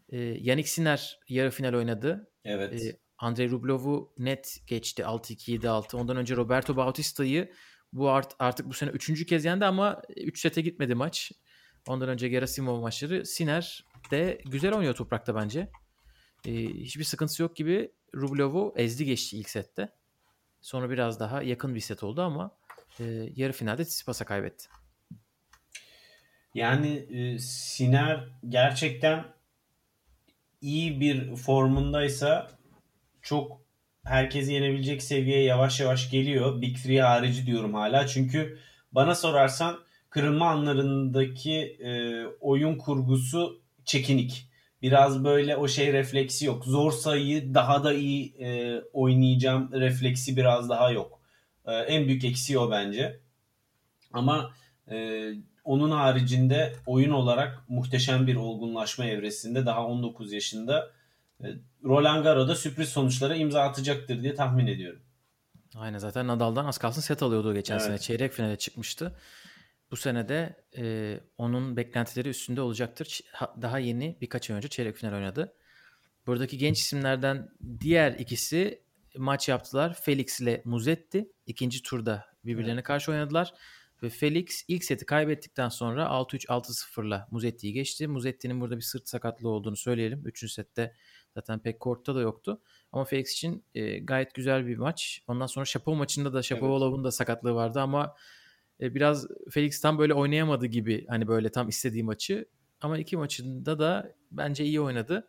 E, 0.10 0.18
Yannick 0.20 0.70
Sinner 0.70 1.20
yarı 1.30 1.52
final 1.52 1.74
oynadı. 1.74 2.32
Evet. 2.46 2.84
E, 2.84 3.00
Andrei 3.18 3.50
Rublev'u 3.50 4.14
net 4.18 4.58
geçti 4.68 5.02
6-2 5.02 5.60
7-6. 5.60 5.96
Ondan 5.98 6.18
önce 6.18 6.36
Roberto 6.36 6.76
Bautista'yı 6.76 7.52
bu 7.94 8.10
art, 8.10 8.36
artık 8.40 8.70
bu 8.70 8.74
sene 8.74 8.90
üçüncü 8.90 9.26
kez 9.26 9.46
yendi 9.46 9.66
ama 9.66 10.02
3 10.18 10.42
sete 10.42 10.62
gitmedi 10.62 10.96
maç. 10.96 11.32
Ondan 11.88 12.10
önce 12.10 12.30
Gerasimov 12.30 12.82
maçları. 12.82 13.26
Sinner 13.26 13.86
de 14.12 14.42
güzel 14.46 14.74
oynuyor 14.74 14.96
toprakta 14.96 15.36
bence. 15.36 15.70
E, 16.48 16.52
hiçbir 16.66 17.04
sıkıntısı 17.04 17.42
yok 17.42 17.56
gibi 17.56 17.92
Rublev'u 18.16 18.74
ezdi 18.78 19.06
geçti 19.06 19.38
ilk 19.38 19.50
sette. 19.50 19.90
Sonra 20.62 20.90
biraz 20.90 21.20
daha 21.20 21.44
yakın 21.44 21.76
bir 21.76 21.80
set 21.80 22.04
oldu 22.04 22.22
ama 22.22 22.52
e, 23.00 23.04
yarı 23.36 23.54
finalde 23.54 23.84
Tsitsipas'a 23.84 24.26
kaybetti. 24.26 24.68
Yani 26.54 26.90
e, 26.96 27.40
Siner 27.40 28.28
gerçekten 28.50 29.26
iyi 30.62 31.00
bir 31.00 31.36
formundaysa 31.36 32.52
çok 33.22 33.62
herkesi 34.04 34.54
yenebilecek 34.54 35.04
seviyeye 35.04 35.44
yavaş 35.44 35.80
yavaş 35.80 36.10
geliyor. 36.12 36.62
Big 36.62 36.78
Three 36.78 37.02
harici 37.02 37.46
diyorum 37.46 37.74
hala. 37.74 38.08
Çünkü 38.08 38.60
bana 38.92 39.16
sorarsan 39.16 39.80
kırılma 40.10 40.50
anlarındaki 40.50 41.54
e, 41.80 42.26
oyun 42.26 42.78
kurgusu 42.78 43.62
çekinik. 43.86 44.52
Biraz 44.84 45.24
böyle 45.24 45.56
o 45.58 45.68
şey 45.68 45.94
refleksi 45.94 46.46
yok. 46.46 46.66
Zor 46.66 46.92
sayıyı 46.92 47.54
daha 47.54 47.84
da 47.84 47.94
iyi 47.94 48.36
e, 48.40 48.82
oynayacağım 48.94 49.70
refleksi 49.74 50.38
biraz 50.38 50.70
daha 50.70 50.92
yok. 50.92 51.20
E, 51.66 51.72
en 51.72 52.08
büyük 52.08 52.24
eksiği 52.25 52.60
o 52.60 52.72
bence. 52.72 53.20
Ama 54.13 54.52
e, 54.92 55.28
onun 55.63 55.92
haricinde 55.92 56.74
oyun 56.86 57.12
olarak 57.12 57.70
muhteşem 57.70 58.28
bir 58.28 58.36
olgunlaşma 58.36 59.06
evresinde 59.06 59.66
daha 59.66 59.86
19 59.86 60.34
yaşında 60.34 60.90
e, 61.44 61.46
Roland 61.84 62.24
Garros'da 62.24 62.56
sürpriz 62.56 62.90
sonuçlara 62.90 63.36
imza 63.36 63.62
atacaktır 63.62 64.24
diye 64.24 64.36
tahmin 64.36 64.68
ediyorum. 64.68 65.02
Aynen 65.75 65.98
zaten 65.98 66.28
Nadal'dan 66.28 66.66
az 66.66 66.78
kalsın 66.78 67.02
set 67.02 67.24
alıyordu 67.24 67.54
geçen 67.54 67.75
Evet. 67.75 67.86
sene. 67.86 67.98
Çeyrek 67.98 68.34
finale 68.34 68.56
çıkmıştı. 68.58 69.16
Bu 69.94 69.98
sene 69.98 70.30
de 70.30 70.56
e, 70.78 71.20
onun 71.38 71.78
beklentileri 71.78 72.30
üstünde 72.30 72.62
olacaktır. 72.62 73.22
Daha 73.62 73.80
yeni 73.80 74.18
birkaç 74.22 74.50
ay 74.50 74.58
önce 74.58 74.68
çeyrek 74.68 74.96
final 74.96 75.14
oynadı. 75.14 75.54
Buradaki 76.28 76.58
genç 76.58 76.80
isimlerden 76.80 77.50
diğer 77.80 78.12
ikisi 78.12 78.82
maç 79.18 79.50
yaptılar. 79.50 79.98
Felix 80.02 80.40
ile 80.40 80.62
Muzetti. 80.66 81.32
ikinci 81.46 81.84
turda 81.84 82.26
birbirlerine 82.46 82.84
karşı 82.84 83.12
oynadılar. 83.12 83.54
Ve 84.04 84.10
Felix 84.10 84.66
ilk 84.68 84.84
seti 84.84 85.06
kaybettikten 85.06 85.70
sonra 85.70 86.04
6-3 86.04 86.46
6-0'la 86.46 87.28
Muzetti'yi 87.32 87.74
geçti. 87.74 88.08
Muzetti'nin 88.08 88.62
burada 88.62 88.78
bir 88.78 88.82
sırt 88.82 89.10
sakatlığı 89.10 89.50
olduğunu 89.50 89.76
söyleyelim. 89.76 90.22
Üçüncü 90.26 90.54
sette 90.54 90.96
zaten 91.36 91.60
pek 91.60 91.80
kortta 91.80 92.16
da 92.16 92.22
yoktu. 92.22 92.62
Ama 92.92 93.06
Felix 93.06 93.34
için 93.34 93.66
e, 93.76 94.00
gayet 94.00 94.34
güzel 94.34 94.68
bir 94.68 94.78
maç. 94.78 95.22
Ondan 95.28 95.48
sonra 95.48 95.66
Şapov 95.66 95.94
maçında 95.96 96.34
da 96.34 96.42
Shapovalov'un 96.42 97.04
da 97.04 97.12
sakatlığı 97.12 97.56
vardı 97.56 97.80
ama 97.80 98.16
e, 98.82 98.96
biraz 98.96 99.27
Felix 99.51 99.82
tam 99.82 100.00
böyle 100.00 100.13
oynayamadı 100.13 100.65
gibi 100.65 101.06
hani 101.10 101.27
böyle 101.27 101.50
tam 101.50 101.70
istediği 101.70 102.03
maçı. 102.03 102.46
Ama 102.82 102.98
iki 102.98 103.18
maçında 103.18 103.80
da 103.80 104.15
bence 104.32 104.65
iyi 104.65 104.82
oynadı. 104.82 105.27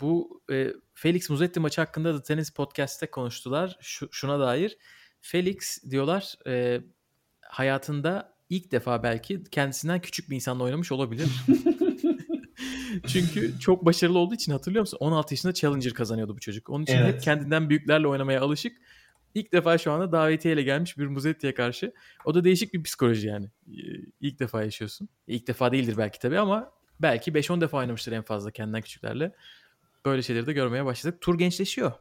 Bu 0.00 0.42
e, 0.52 0.72
Felix 0.94 1.30
Muzetti 1.30 1.60
maçı 1.60 1.80
hakkında 1.80 2.14
da 2.14 2.22
tenis 2.22 2.50
podcast'te 2.50 3.10
konuştular. 3.10 3.76
Şu, 3.80 4.08
şuna 4.12 4.40
dair. 4.40 4.78
Felix 5.20 5.90
diyorlar 5.90 6.34
e, 6.46 6.80
hayatında 7.42 8.36
ilk 8.48 8.72
defa 8.72 9.02
belki 9.02 9.44
kendisinden 9.44 10.00
küçük 10.00 10.30
bir 10.30 10.34
insanla 10.34 10.64
oynamış 10.64 10.92
olabilir. 10.92 11.28
Çünkü 13.06 13.60
çok 13.60 13.84
başarılı 13.84 14.18
olduğu 14.18 14.34
için 14.34 14.52
hatırlıyor 14.52 14.82
musun? 14.82 14.98
16 15.00 15.34
yaşında 15.34 15.54
Challenger 15.54 15.92
kazanıyordu 15.92 16.36
bu 16.36 16.40
çocuk. 16.40 16.70
Onun 16.70 16.82
için 16.82 16.96
Evet. 16.96 17.14
hep 17.14 17.22
kendinden 17.22 17.70
büyüklerle 17.70 18.06
oynamaya 18.06 18.40
alışık. 18.40 18.76
İlk 19.34 19.52
defa 19.52 19.78
şu 19.78 19.92
anda 19.92 20.12
davetiyeyle 20.12 20.62
gelmiş 20.62 20.98
bir 20.98 21.06
Muzetti'ye 21.06 21.54
karşı. 21.54 21.92
O 22.24 22.34
da 22.34 22.44
değişik 22.44 22.74
bir 22.74 22.82
psikoloji 22.82 23.26
yani. 23.28 23.46
Ee, 23.68 23.72
İlk 24.20 24.40
defa 24.40 24.62
yaşıyorsun. 24.62 25.08
İlk 25.26 25.46
defa 25.48 25.72
değildir 25.72 25.94
belki 25.98 26.18
tabii 26.18 26.38
ama 26.38 26.72
belki 27.00 27.32
5-10 27.32 27.60
defa 27.60 27.78
oynamıştır 27.78 28.12
en 28.12 28.22
fazla 28.22 28.50
kendinden 28.50 28.82
küçüklerle. 28.82 29.32
Böyle 30.06 30.22
şeyleri 30.22 30.46
de 30.46 30.52
görmeye 30.52 30.84
başladık. 30.84 31.20
Tur 31.20 31.38
gençleşiyor. 31.38 31.92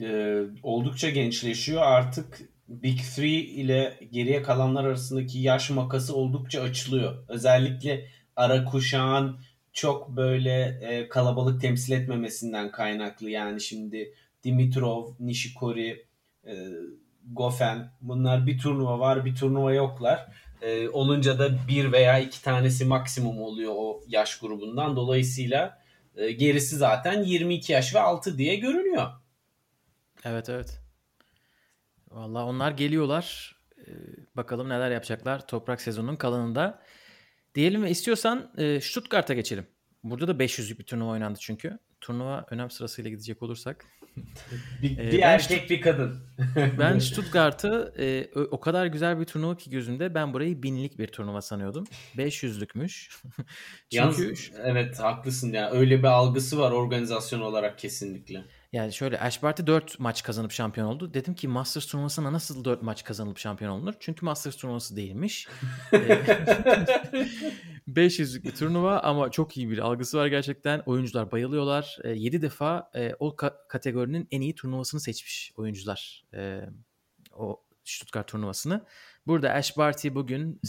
e, 0.00 0.40
oldukça 0.62 1.10
gençleşiyor. 1.10 1.82
Artık 1.82 2.40
Big 2.68 2.98
Three 3.16 3.28
ile 3.40 3.98
geriye 4.12 4.42
kalanlar 4.42 4.84
arasındaki 4.84 5.38
yaş 5.38 5.70
makası 5.70 6.16
oldukça 6.16 6.62
açılıyor. 6.62 7.24
Özellikle 7.28 8.08
ara 8.36 8.64
kuşağın 8.64 9.40
çok 9.72 10.08
böyle 10.08 10.78
e, 10.82 11.08
kalabalık 11.08 11.60
temsil 11.60 11.92
etmemesinden 11.92 12.70
kaynaklı. 12.70 13.30
Yani 13.30 13.60
şimdi 13.60 14.14
Dimitrov, 14.44 15.12
Nishikori, 15.20 16.06
e, 16.46 16.54
Gofen 17.32 17.90
bunlar 18.00 18.46
bir 18.46 18.58
turnuva 18.58 18.98
var 18.98 19.24
bir 19.24 19.34
turnuva 19.34 19.72
yoklar. 19.72 20.26
E, 20.62 20.88
olunca 20.88 21.38
da 21.38 21.50
bir 21.68 21.92
veya 21.92 22.18
iki 22.18 22.42
tanesi 22.42 22.84
maksimum 22.84 23.42
oluyor 23.42 23.72
o 23.76 24.00
yaş 24.08 24.38
grubundan. 24.38 24.96
Dolayısıyla 24.96 25.78
e, 26.16 26.32
gerisi 26.32 26.76
zaten 26.76 27.22
22 27.22 27.72
yaş 27.72 27.94
ve 27.94 28.00
altı 28.00 28.38
diye 28.38 28.56
görünüyor. 28.56 29.06
Evet 30.24 30.48
evet. 30.48 30.80
Vallahi 32.10 32.44
onlar 32.44 32.70
geliyorlar. 32.70 33.56
Ee, 33.78 33.92
bakalım 34.36 34.68
neler 34.68 34.90
yapacaklar 34.90 35.46
toprak 35.46 35.80
sezonunun 35.80 36.16
kalanında. 36.16 36.82
Diyelim 37.54 37.82
ve 37.82 37.90
istiyorsan 37.90 38.52
e, 38.58 38.80
Stuttgart'a 38.80 39.34
geçelim. 39.34 39.66
Burada 40.04 40.28
da 40.28 40.32
500'lük 40.44 40.78
bir 40.78 40.84
turnuva 40.84 41.10
oynandı 41.10 41.38
çünkü. 41.42 41.78
Turnuva 42.00 42.46
önem 42.50 42.70
sırasıyla 42.70 43.10
gidecek 43.10 43.42
olursak. 43.42 43.84
Bir, 44.82 44.98
Ee, 44.98 45.12
bir 45.12 45.18
ben 45.18 45.28
erkek 45.28 45.70
bir 45.70 45.80
kadın. 45.80 46.20
Ben 46.78 46.98
Stuttgart'ı 46.98 47.94
e, 47.98 48.28
o 48.50 48.60
kadar 48.60 48.86
güzel 48.86 49.20
bir 49.20 49.24
turnuva 49.24 49.56
ki 49.56 49.70
gözümde 49.70 50.14
ben 50.14 50.32
burayı 50.32 50.62
binlik 50.62 50.98
bir 50.98 51.06
turnuva 51.06 51.42
sanıyordum. 51.42 51.84
500'lükmüş. 52.16 53.10
Yalnız 53.92 54.16
Çünkü 54.16 54.62
evet 54.64 55.00
haklısın 55.00 55.52
ya. 55.52 55.70
Öyle 55.70 55.98
bir 55.98 56.04
algısı 56.04 56.58
var 56.58 56.70
organizasyon 56.70 57.40
olarak 57.40 57.78
kesinlikle. 57.78 58.44
Yani 58.76 58.92
şöyle 58.92 59.20
Ash 59.20 59.42
Barty 59.42 59.62
4 59.66 60.00
maç 60.00 60.22
kazanıp 60.22 60.52
şampiyon 60.52 60.86
oldu. 60.86 61.14
Dedim 61.14 61.34
ki 61.34 61.48
Masters 61.48 61.86
turnuvasına 61.86 62.32
nasıl 62.32 62.64
4 62.64 62.82
maç 62.82 63.04
kazanılıp 63.04 63.38
şampiyon 63.38 63.70
olunur? 63.70 63.94
Çünkü 64.00 64.24
Masters 64.24 64.56
turnuvası 64.56 64.96
değilmiş. 64.96 65.48
E, 65.92 65.96
500'lük 67.88 68.44
bir 68.44 68.54
turnuva 68.54 68.98
ama 68.98 69.30
çok 69.30 69.56
iyi 69.56 69.70
bir 69.70 69.78
algısı 69.78 70.18
var 70.18 70.26
gerçekten. 70.26 70.82
Oyuncular 70.86 71.32
bayılıyorlar. 71.32 71.98
7 72.04 72.42
defa 72.42 72.90
e, 72.94 73.14
o 73.18 73.28
ka- 73.28 73.68
kategorinin 73.68 74.28
en 74.30 74.40
iyi 74.40 74.54
turnuvasını 74.54 75.00
seçmiş 75.00 75.52
oyuncular. 75.56 76.24
E, 76.34 76.60
o 77.32 77.62
Stuttgart 77.84 78.28
turnuvasını. 78.28 78.84
Burada 79.26 79.50
Ash 79.50 79.76
Barty 79.76 80.08
bugün 80.14 80.60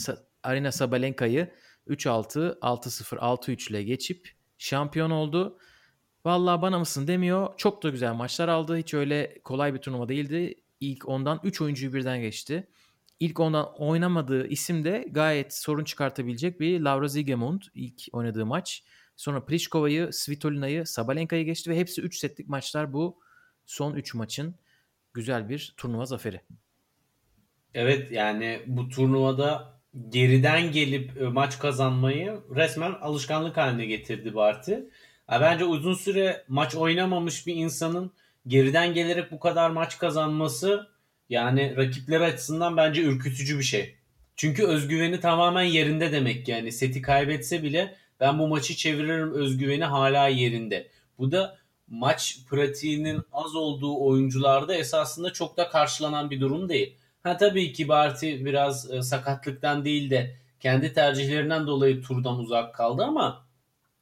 Arina 0.43 0.71
Sabalenka'yı 0.71 1.53
3-6, 1.87 2.59
6-0, 2.59 3.17
6-3 3.17 3.71
ile 3.71 3.83
geçip 3.83 4.29
şampiyon 4.57 5.11
oldu. 5.11 5.57
Vallahi 6.25 6.61
bana 6.61 6.79
mısın 6.79 7.07
demiyor. 7.07 7.49
Çok 7.57 7.83
da 7.83 7.89
güzel 7.89 8.13
maçlar 8.13 8.47
aldı. 8.47 8.77
Hiç 8.77 8.93
öyle 8.93 9.39
kolay 9.43 9.73
bir 9.73 9.79
turnuva 9.79 10.09
değildi. 10.09 10.55
İlk 10.79 11.09
ondan 11.09 11.39
3 11.43 11.61
oyuncuyu 11.61 11.93
birden 11.93 12.21
geçti. 12.21 12.67
İlk 13.19 13.39
ondan 13.39 13.81
oynamadığı 13.81 14.47
isim 14.47 14.85
de 14.85 15.05
gayet 15.11 15.53
sorun 15.53 15.83
çıkartabilecek 15.83 16.59
bir 16.59 16.79
Laura 16.79 17.07
Zigemund 17.07 17.61
ilk 17.73 18.01
oynadığı 18.11 18.45
maç. 18.45 18.83
Sonra 19.15 19.45
Pliškova'yı, 19.45 20.09
Svitolina'yı, 20.11 20.85
Sabalenka'yı 20.85 21.45
geçti 21.45 21.69
ve 21.69 21.77
hepsi 21.77 22.01
3 22.01 22.17
setlik 22.17 22.49
maçlar 22.49 22.93
bu 22.93 23.19
son 23.65 23.95
3 23.95 24.13
maçın 24.13 24.55
güzel 25.13 25.49
bir 25.49 25.73
turnuva 25.77 26.05
zaferi. 26.05 26.41
Evet 27.73 28.11
yani 28.11 28.61
bu 28.67 28.89
turnuvada 28.89 29.79
geriden 30.09 30.71
gelip 30.71 31.21
e, 31.21 31.23
maç 31.23 31.59
kazanmayı 31.59 32.39
resmen 32.55 32.91
alışkanlık 32.91 33.57
haline 33.57 33.85
getirdi 33.85 34.35
Barty. 34.35 34.73
Ya 35.31 35.41
Bence 35.41 35.65
uzun 35.65 35.93
süre 35.93 36.45
maç 36.47 36.75
oynamamış 36.75 37.47
bir 37.47 37.55
insanın 37.55 38.11
geriden 38.47 38.93
gelerek 38.93 39.31
bu 39.31 39.39
kadar 39.39 39.69
maç 39.69 39.97
kazanması 39.97 40.87
yani 41.29 41.77
rakipleri 41.77 42.23
açısından 42.23 42.77
bence 42.77 43.01
ürkütücü 43.03 43.57
bir 43.57 43.63
şey. 43.63 43.95
Çünkü 44.35 44.65
özgüveni 44.65 45.19
tamamen 45.19 45.63
yerinde 45.63 46.11
demek 46.11 46.47
yani 46.47 46.71
seti 46.71 47.01
kaybetse 47.01 47.63
bile 47.63 47.95
ben 48.19 48.39
bu 48.39 48.47
maçı 48.47 48.75
çeviririm 48.75 49.33
özgüveni 49.33 49.83
hala 49.85 50.27
yerinde. 50.27 50.87
Bu 51.17 51.31
da 51.31 51.57
maç 51.87 52.39
pratiğinin 52.49 53.21
az 53.31 53.55
olduğu 53.55 54.05
oyuncularda 54.05 54.75
esasında 54.75 55.33
çok 55.33 55.57
da 55.57 55.69
karşılanan 55.69 56.29
bir 56.29 56.41
durum 56.41 56.69
değil. 56.69 56.95
Ha 57.23 57.37
tabii 57.37 57.73
ki 57.73 57.87
Barty 57.87 58.45
biraz 58.45 58.91
e, 58.91 59.01
sakatlıktan 59.01 59.85
değil 59.85 60.09
de 60.09 60.35
kendi 60.59 60.93
tercihlerinden 60.93 61.67
dolayı 61.67 62.01
turdan 62.01 62.39
uzak 62.39 62.75
kaldı 62.75 63.03
ama 63.03 63.46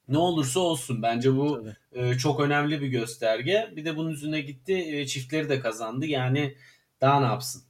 ne 0.07 0.17
olursa 0.17 0.59
olsun 0.59 1.01
bence 1.01 1.35
bu 1.35 1.67
e, 1.91 2.13
çok 2.17 2.39
önemli 2.39 2.81
bir 2.81 2.87
gösterge. 2.87 3.73
Bir 3.75 3.85
de 3.85 3.97
bunun 3.97 4.09
üzerine 4.09 4.41
gitti 4.41 4.73
e, 4.73 5.07
çiftleri 5.07 5.49
de 5.49 5.59
kazandı. 5.59 6.05
Yani 6.05 6.55
daha 7.01 7.19
ne 7.19 7.25
yapsın? 7.25 7.63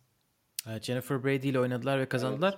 Evet, 0.70 0.84
Jennifer 0.84 1.24
Brady 1.24 1.50
ile 1.50 1.60
oynadılar 1.60 2.00
ve 2.00 2.10
kazandılar. 2.10 2.58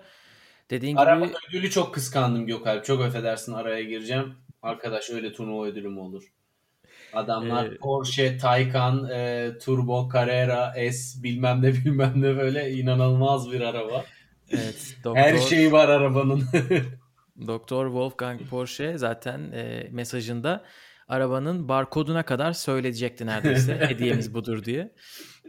Dediğin 0.69 0.93
gibi 0.93 1.01
Araba 1.01 1.29
ödülü 1.49 1.69
çok 1.69 1.93
kıskandım 1.93 2.45
Gökalp. 2.45 2.85
Çok 2.85 3.01
affedersin 3.01 3.53
araya 3.53 3.83
gireceğim. 3.83 4.33
Arkadaş 4.61 5.09
öyle 5.09 5.33
turnuva 5.33 5.65
ödülü 5.65 5.89
mü 5.89 5.99
olur? 5.99 6.23
Adamlar 7.13 7.65
Ee, 7.65 7.77
Porsche, 7.77 8.37
Taycan, 8.37 9.09
e, 9.09 9.51
Turbo, 9.61 10.09
Carrera, 10.13 10.73
S 10.91 11.23
bilmem 11.23 11.61
ne 11.61 11.73
bilmem 11.85 12.13
ne 12.15 12.37
böyle 12.37 12.71
inanılmaz 12.71 13.51
bir 13.51 13.61
araba. 13.61 14.05
evet, 14.51 14.95
Her 15.13 15.33
doktor, 15.33 15.47
şeyi 15.49 15.71
var 15.71 15.89
arabanın. 15.89 16.43
Doktor 17.47 17.85
Wolfgang 17.85 18.41
Porsche 18.49 18.97
zaten 18.97 19.51
e, 19.51 19.87
mesajında 19.91 20.65
arabanın 21.07 21.67
barkoduna 21.69 22.23
kadar 22.23 22.53
söyleyecekti 22.53 23.25
neredeyse 23.25 23.77
hediyemiz 23.89 24.33
budur 24.33 24.63
diye. 24.63 24.93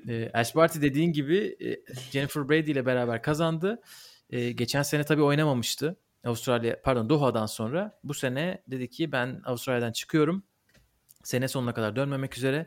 E, 0.09 0.31
Ash 0.35 0.57
Barty 0.57 0.81
dediğin 0.81 1.13
gibi 1.13 1.57
e, 1.61 1.95
Jennifer 2.11 2.49
Brady 2.49 2.71
ile 2.71 2.87
beraber 2.87 3.23
kazandı. 3.23 3.83
E, 4.31 4.53
geçen 4.53 4.83
sene 4.83 5.05
tabii 5.05 5.23
oynamamıştı. 5.23 5.97
Avustralya 6.25 6.83
pardon 6.83 7.11
Doha'dan 7.11 7.47
sonra 7.47 7.99
bu 8.05 8.15
sene 8.15 8.63
dedi 8.69 8.91
ki 8.91 9.13
ben 9.13 9.41
Avustralya'dan 9.45 9.93
çıkıyorum. 9.93 10.43
Sene 11.25 11.49
sonuna 11.49 11.75
kadar 11.75 11.97
dönmemek 11.97 12.37
üzere. 12.37 12.67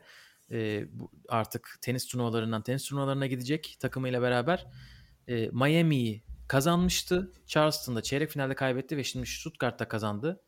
E, 0.51 0.85
bu, 0.99 1.11
artık 1.29 1.77
tenis 1.81 2.07
turnuvalarından 2.07 2.61
tenis 2.61 2.85
turnuvalarına 2.85 3.27
gidecek 3.27 3.77
takımıyla 3.79 4.21
beraber. 4.21 4.67
E, 5.27 5.49
Miami'yi 5.51 6.23
kazanmıştı. 6.51 7.31
Charleston'da 7.45 8.01
çeyrek 8.01 8.29
finalde 8.29 8.55
kaybetti 8.55 8.97
ve 8.97 9.03
şimdi 9.03 9.25
Stuttgart'ta 9.27 9.87
kazandı. 9.87 10.41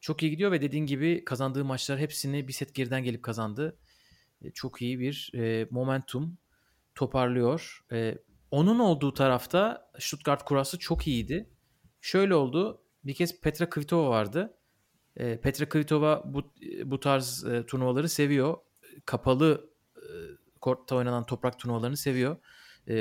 Çok 0.00 0.22
iyi 0.22 0.30
gidiyor 0.30 0.52
ve 0.52 0.62
dediğin 0.62 0.86
gibi 0.86 1.24
kazandığı 1.24 1.64
maçlar 1.64 1.98
hepsini 1.98 2.48
bir 2.48 2.52
set 2.52 2.74
geriden 2.74 3.04
gelip 3.04 3.22
kazandı. 3.22 3.78
E, 4.42 4.50
çok 4.50 4.82
iyi 4.82 5.00
bir 5.00 5.30
e, 5.34 5.68
momentum 5.70 6.38
toparlıyor. 6.94 7.84
E, 7.92 8.18
onun 8.50 8.78
olduğu 8.78 9.14
tarafta 9.14 9.90
Stuttgart 9.98 10.44
kurası 10.44 10.78
çok 10.78 11.06
iyiydi. 11.06 11.50
Şöyle 12.00 12.34
oldu. 12.34 12.82
Bir 13.04 13.14
kez 13.14 13.40
Petra 13.40 13.70
Kvitova 13.70 14.10
vardı. 14.10 14.56
Petra 15.14 15.68
Kvitova 15.68 16.22
bu 16.24 16.52
bu 16.84 17.00
tarz 17.00 17.44
turnuvaları 17.66 18.08
seviyor. 18.08 18.56
Kapalı 19.06 19.70
kortta 20.60 20.96
oynanan 20.96 21.26
toprak 21.26 21.58
turnuvalarını 21.58 21.96
seviyor. 21.96 22.36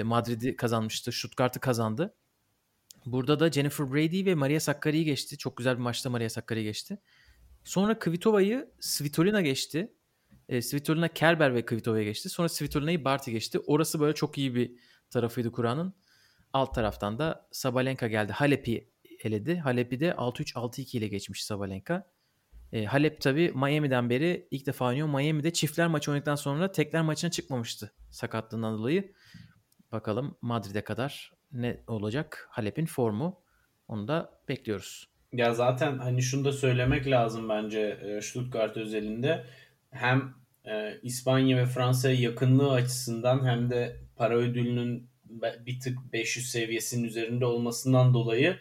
Madrid'i 0.04 0.56
kazanmıştı. 0.56 1.12
Stuttgart'ı 1.12 1.60
kazandı. 1.60 2.16
Burada 3.06 3.40
da 3.40 3.52
Jennifer 3.52 3.94
Brady 3.94 4.26
ve 4.26 4.36
Maria 4.36 4.60
Sakkari'yi 4.60 5.06
geçti. 5.06 5.38
Çok 5.38 5.58
güzel 5.58 5.76
bir 5.76 5.82
maçta 5.82 6.10
Maria 6.10 6.30
Sakkari'yi 6.30 6.66
geçti. 6.66 6.98
Sonra 7.64 8.00
Kvitova'yı 8.00 8.72
Svitolina 8.80 9.42
geçti. 9.42 9.94
E, 10.50 10.62
Svitolina 10.62 11.08
Kerber 11.08 11.56
ve 11.56 11.66
Kvitova'ya 11.66 12.04
geçti. 12.04 12.30
Sonra 12.30 12.50
Svitolina'yı 12.50 13.06
Barty 13.06 13.32
geçti. 13.32 13.60
Orası 13.60 14.00
böyle 14.00 14.16
çok 14.16 14.38
iyi 14.38 14.56
bir 14.56 14.72
tarafıydı 15.10 15.52
Kur'an'ın. 15.52 15.94
Alt 16.54 16.76
taraftan 16.76 17.20
da 17.20 17.48
Sabalenka 17.52 18.08
geldi. 18.08 18.32
Halep'i 18.32 18.90
eledi. 19.24 19.56
Halep'i 19.58 20.00
de 20.00 20.10
6-3 20.10 20.54
6-2 20.54 20.98
ile 20.98 21.08
geçmiş 21.08 21.46
Sabalenka. 21.46 22.14
E, 22.72 22.86
Halep 22.86 23.22
tabii 23.22 23.52
Miami'den 23.56 24.10
beri 24.10 24.48
ilk 24.52 24.66
defa 24.66 24.88
oynuyor. 24.88 25.08
Miami'de 25.08 25.54
çiftler 25.54 25.88
maçı 25.88 26.12
oynadıktan 26.12 26.36
sonra 26.36 26.72
tekler 26.72 27.02
maçına 27.02 27.32
çıkmamıştı 27.32 27.94
sakatlığından 28.12 28.78
dolayı. 28.78 29.14
Bakalım 29.92 30.38
Madrid'e 30.42 30.84
kadar 30.84 31.34
ne 31.54 31.78
olacak 31.88 32.48
Halep'in 32.52 32.86
formu. 32.86 33.40
Onu 33.88 34.08
da 34.08 34.30
bekliyoruz. 34.50 35.08
Ya 35.34 35.54
zaten 35.54 35.98
hani 35.98 36.22
şunu 36.22 36.46
da 36.46 36.52
söylemek 36.52 37.08
lazım 37.08 37.50
bence 37.50 37.80
e, 37.80 38.22
Stuttgart 38.22 38.78
özelinde. 38.78 39.46
Hem 39.92 40.34
e, 40.66 41.00
İspanya 41.02 41.58
ve 41.58 41.66
Fransa'ya 41.66 42.16
yakınlığı 42.16 42.72
açısından 42.72 43.46
hem 43.46 43.70
de 43.70 43.98
para 44.16 44.36
ödülünün 44.36 45.08
bir 45.66 45.80
tık 45.80 46.14
500 46.14 46.52
seviyesinin 46.52 47.04
üzerinde 47.04 47.46
olmasından 47.46 48.14
dolayı 48.14 48.58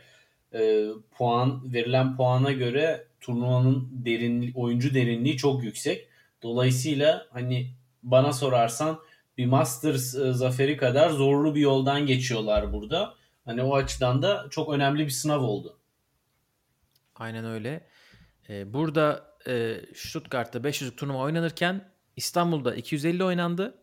e, 0.54 0.88
puan 1.10 1.72
verilen 1.72 2.16
puana 2.16 2.52
göre 2.52 3.06
turnuvanın 3.20 3.88
derinliği, 3.92 4.52
oyuncu 4.54 4.94
derinliği 4.94 5.36
çok 5.36 5.64
yüksek. 5.64 6.08
Dolayısıyla 6.42 7.26
hani 7.30 7.70
bana 8.02 8.32
sorarsan 8.32 8.98
bir 9.42 9.46
Masters 9.46 10.14
e, 10.14 10.32
zaferi 10.32 10.76
kadar 10.76 11.10
zorlu 11.10 11.54
bir 11.54 11.60
yoldan 11.60 12.06
geçiyorlar 12.06 12.72
burada. 12.72 13.14
Hani 13.44 13.62
o 13.62 13.74
açıdan 13.74 14.22
da 14.22 14.46
çok 14.50 14.74
önemli 14.74 15.04
bir 15.04 15.10
sınav 15.10 15.40
oldu. 15.40 15.78
Aynen 17.14 17.44
öyle. 17.44 17.86
Ee, 18.48 18.72
burada 18.72 19.34
e, 19.48 19.80
Stuttgart'ta 19.94 20.58
500'lük 20.58 20.96
turnuva 20.96 21.18
oynanırken 21.18 21.92
İstanbul'da 22.16 22.74
250 22.74 23.24
oynandı. 23.24 23.78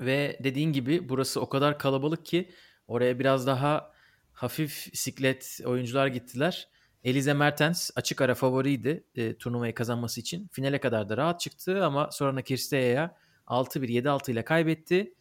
Ve 0.00 0.38
dediğin 0.44 0.72
gibi 0.72 1.08
burası 1.08 1.40
o 1.40 1.48
kadar 1.48 1.78
kalabalık 1.78 2.26
ki 2.26 2.50
oraya 2.88 3.18
biraz 3.18 3.46
daha 3.46 3.92
hafif 4.32 4.88
siklet 4.92 5.60
oyuncular 5.64 6.06
gittiler. 6.06 6.68
Elize 7.04 7.34
Mertens 7.34 7.90
açık 7.96 8.20
ara 8.20 8.34
favoriydi 8.34 9.04
e, 9.14 9.36
turnuvayı 9.38 9.74
kazanması 9.74 10.20
için. 10.20 10.48
Finale 10.52 10.80
kadar 10.80 11.08
da 11.08 11.16
rahat 11.16 11.40
çıktı 11.40 11.84
ama 11.84 12.10
sonra 12.10 12.42
Kirsteya'ya 12.42 13.16
6-1 13.52 14.02
7-6 14.02 14.30
ile 14.32 14.44
kaybetti. 14.44 15.14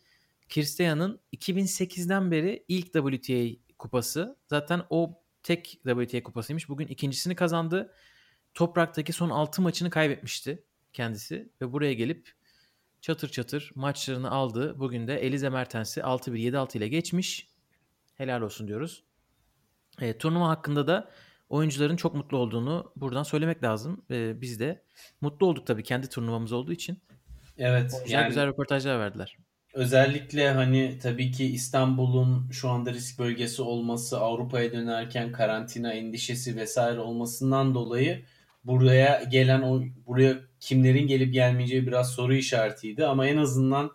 Kirsteya'nın 0.49 1.19
2008'den 1.33 2.31
beri 2.31 2.65
ilk 2.67 2.93
WTA 2.93 3.65
kupası. 3.77 4.37
Zaten 4.47 4.81
o 4.89 5.21
tek 5.43 5.79
WTA 5.83 6.23
kupasıymış. 6.23 6.69
Bugün 6.69 6.87
ikincisini 6.87 7.35
kazandı. 7.35 7.93
Toprak'taki 8.53 9.13
son 9.13 9.29
6 9.29 9.61
maçını 9.61 9.89
kaybetmişti 9.89 10.63
kendisi 10.93 11.49
ve 11.61 11.71
buraya 11.71 11.93
gelip 11.93 12.31
çatır 13.01 13.29
çatır 13.29 13.71
maçlarını 13.75 14.31
aldı. 14.31 14.79
Bugün 14.79 15.07
de 15.07 15.15
Elize 15.15 15.49
Mertens'i 15.49 15.99
6-1 15.99 16.37
7-6 16.37 16.77
ile 16.77 16.87
geçmiş. 16.87 17.47
Helal 18.15 18.41
olsun 18.41 18.67
diyoruz. 18.67 19.03
E, 20.01 20.17
turnuva 20.17 20.49
hakkında 20.49 20.87
da 20.87 21.11
oyuncuların 21.49 21.95
çok 21.95 22.15
mutlu 22.15 22.37
olduğunu 22.37 22.93
buradan 22.95 23.23
söylemek 23.23 23.63
lazım. 23.63 24.05
E, 24.11 24.41
biz 24.41 24.59
de 24.59 24.83
mutlu 25.21 25.45
olduk 25.47 25.67
tabii 25.67 25.83
kendi 25.83 26.09
turnuvamız 26.09 26.51
olduğu 26.51 26.71
için. 26.71 27.01
Evet. 27.61 27.91
Güzel 28.03 28.17
yani 28.19 28.27
güzel 28.27 28.47
röportajlar 28.47 28.99
verdiler. 28.99 29.37
özellikle 29.73 30.51
hani 30.51 30.99
tabii 31.01 31.31
ki 31.31 31.45
İstanbul'un 31.45 32.49
şu 32.51 32.69
anda 32.69 32.93
risk 32.93 33.19
bölgesi 33.19 33.61
olması, 33.61 34.19
Avrupa'ya 34.19 34.71
dönerken 34.71 35.31
karantina 35.31 35.93
endişesi 35.93 36.55
vesaire 36.55 36.99
olmasından 36.99 37.75
dolayı 37.75 38.25
buraya 38.63 39.23
gelen 39.23 39.61
o 39.61 39.81
buraya 40.07 40.37
kimlerin 40.59 41.07
gelip 41.07 41.33
gelmeyeceği 41.33 41.87
biraz 41.87 42.11
soru 42.11 42.33
işaretiydi 42.33 43.05
ama 43.05 43.27
en 43.27 43.37
azından 43.37 43.91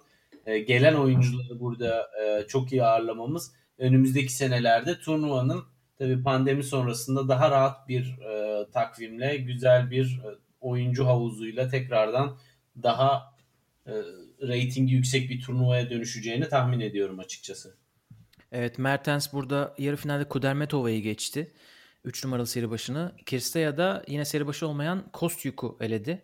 e, 0.46 0.58
gelen 0.58 0.94
oyuncuları 0.94 1.60
burada 1.60 2.08
e, 2.22 2.46
çok 2.46 2.72
iyi 2.72 2.84
ağırlamamız 2.84 3.52
önümüzdeki 3.78 4.32
senelerde 4.32 4.98
turnuvanın 4.98 5.64
tabii 5.98 6.22
pandemi 6.22 6.64
sonrasında 6.64 7.28
daha 7.28 7.50
rahat 7.50 7.88
bir 7.88 8.18
e, 8.18 8.64
takvimle 8.70 9.36
güzel 9.36 9.90
bir 9.90 10.20
e, 10.24 10.28
oyuncu 10.60 11.06
havuzuyla 11.06 11.68
tekrardan 11.68 12.38
daha 12.82 13.35
e, 13.86 13.92
reytingi 14.48 14.94
yüksek 14.94 15.30
bir 15.30 15.40
turnuvaya 15.40 15.90
dönüşeceğini 15.90 16.48
tahmin 16.48 16.80
ediyorum 16.80 17.18
açıkçası. 17.18 17.76
Evet 18.52 18.78
Mertens 18.78 19.32
burada 19.32 19.74
yarı 19.78 19.96
finalde 19.96 20.28
Kudermetova'yı 20.28 21.02
geçti. 21.02 21.52
3 22.04 22.24
numaralı 22.24 22.46
seri 22.46 22.70
başını. 22.70 23.12
Kirsteya 23.26 23.76
da 23.76 24.04
yine 24.08 24.24
seri 24.24 24.46
başı 24.46 24.68
olmayan 24.68 25.10
Kostyuk'u 25.12 25.78
eledi. 25.80 26.22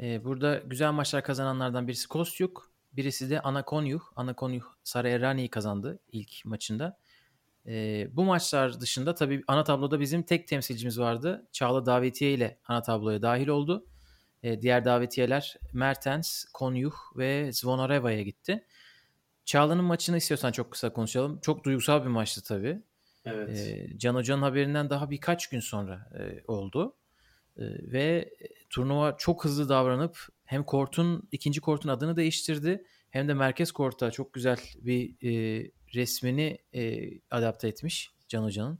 Ee, 0.00 0.24
burada 0.24 0.62
güzel 0.66 0.92
maçlar 0.92 1.24
kazananlardan 1.24 1.88
birisi 1.88 2.08
Kostyuk. 2.08 2.70
Birisi 2.92 3.30
de 3.30 3.40
Anakonyuh. 3.40 4.00
Anakonyuh 4.16 4.64
Sarayerrani'yi 4.84 5.48
kazandı 5.48 5.98
ilk 6.12 6.44
maçında. 6.44 6.98
Ee, 7.66 8.08
bu 8.12 8.24
maçlar 8.24 8.80
dışında 8.80 9.14
tabii 9.14 9.42
ana 9.48 9.64
tabloda 9.64 10.00
bizim 10.00 10.22
tek 10.22 10.48
temsilcimiz 10.48 11.00
vardı. 11.00 11.48
Çağla 11.52 11.86
Davetiye 11.86 12.32
ile 12.32 12.58
ana 12.68 12.82
tabloya 12.82 13.22
dahil 13.22 13.48
oldu. 13.48 13.86
Ee, 14.42 14.62
diğer 14.62 14.84
davetiyeler 14.84 15.56
Mertens, 15.72 16.44
Konyuh 16.44 16.94
ve 17.16 17.52
Zvonareva'ya 17.52 18.22
gitti. 18.22 18.66
Çağla'nın 19.44 19.84
maçını 19.84 20.16
istiyorsan 20.16 20.52
çok 20.52 20.70
kısa 20.70 20.92
konuşalım. 20.92 21.40
Çok 21.40 21.64
duygusal 21.64 22.02
bir 22.02 22.08
maçtı 22.08 22.42
tabii. 22.42 22.82
Evet. 23.24 23.58
Ee, 23.58 23.98
Can 23.98 24.14
Hoca'nın 24.14 24.42
haberinden 24.42 24.90
daha 24.90 25.10
birkaç 25.10 25.48
gün 25.48 25.60
sonra 25.60 26.10
e, 26.18 26.42
oldu. 26.46 26.96
E, 27.56 27.64
ve 27.92 28.34
turnuva 28.70 29.16
çok 29.16 29.44
hızlı 29.44 29.68
davranıp 29.68 30.28
hem 30.44 30.64
kortun 30.64 31.28
ikinci 31.32 31.60
kortun 31.60 31.88
adını 31.88 32.16
değiştirdi 32.16 32.84
hem 33.10 33.28
de 33.28 33.34
merkez 33.34 33.72
korta 33.72 34.10
çok 34.10 34.32
güzel 34.32 34.58
bir 34.76 35.14
e, 35.22 35.70
resmini 35.94 36.58
e, 36.74 37.10
adapte 37.30 37.68
etmiş 37.68 38.10
Can 38.28 38.42
Hoca'nın. 38.42 38.78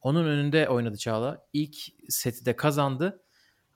Onun 0.00 0.24
önünde 0.24 0.68
oynadı 0.68 0.96
Çağla. 0.96 1.46
İlk 1.52 1.76
seti 2.08 2.44
de 2.44 2.56
kazandı. 2.56 3.22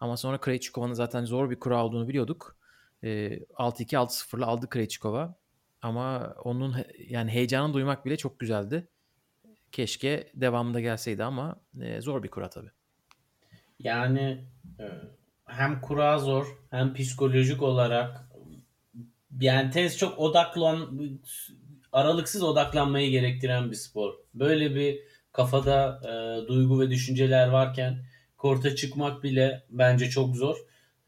Ama 0.01 0.17
sonra 0.17 0.41
Krejcikova'nın 0.41 0.95
zaten 0.95 1.25
zor 1.25 1.51
bir 1.51 1.61
kura 1.61 1.85
olduğunu 1.85 2.09
biliyorduk. 2.09 2.57
E, 3.03 3.09
6-2 3.09 3.97
6-0'la 3.97 4.47
aldı 4.47 4.69
Krejcikova. 4.69 5.35
Ama 5.83 6.35
onun 6.45 6.77
yani 7.09 7.31
heyecanını 7.31 7.75
duymak 7.75 8.07
bile 8.07 8.17
çok 8.17 8.39
güzeldi. 8.39 8.89
Keşke 9.73 10.31
devamında 10.35 10.81
gelseydi 10.81 11.25
ama 11.25 11.61
e, 11.81 12.01
zor 12.01 12.23
bir 12.23 12.29
kura 12.29 12.51
tabii. 12.51 12.71
Yani 13.79 14.45
e, 14.81 14.85
hem 15.45 15.81
kura 15.81 16.19
zor 16.19 16.47
hem 16.71 16.95
psikolojik 16.95 17.63
olarak 17.63 18.29
yani 19.41 19.71
tenis 19.71 19.97
çok 19.97 20.19
odaklan 20.19 21.01
aralıksız 21.93 22.43
odaklanmayı 22.43 23.11
gerektiren 23.11 23.71
bir 23.71 23.77
spor. 23.77 24.15
Böyle 24.35 24.75
bir 24.75 24.99
kafada 25.33 26.01
e, 26.05 26.49
duygu 26.49 26.81
ve 26.81 26.91
düşünceler 26.91 27.49
varken 27.49 28.05
korta 28.47 28.77
çıkmak 28.77 29.23
bile 29.23 29.63
bence 29.71 30.11
çok 30.11 30.37
zor. 30.37 30.57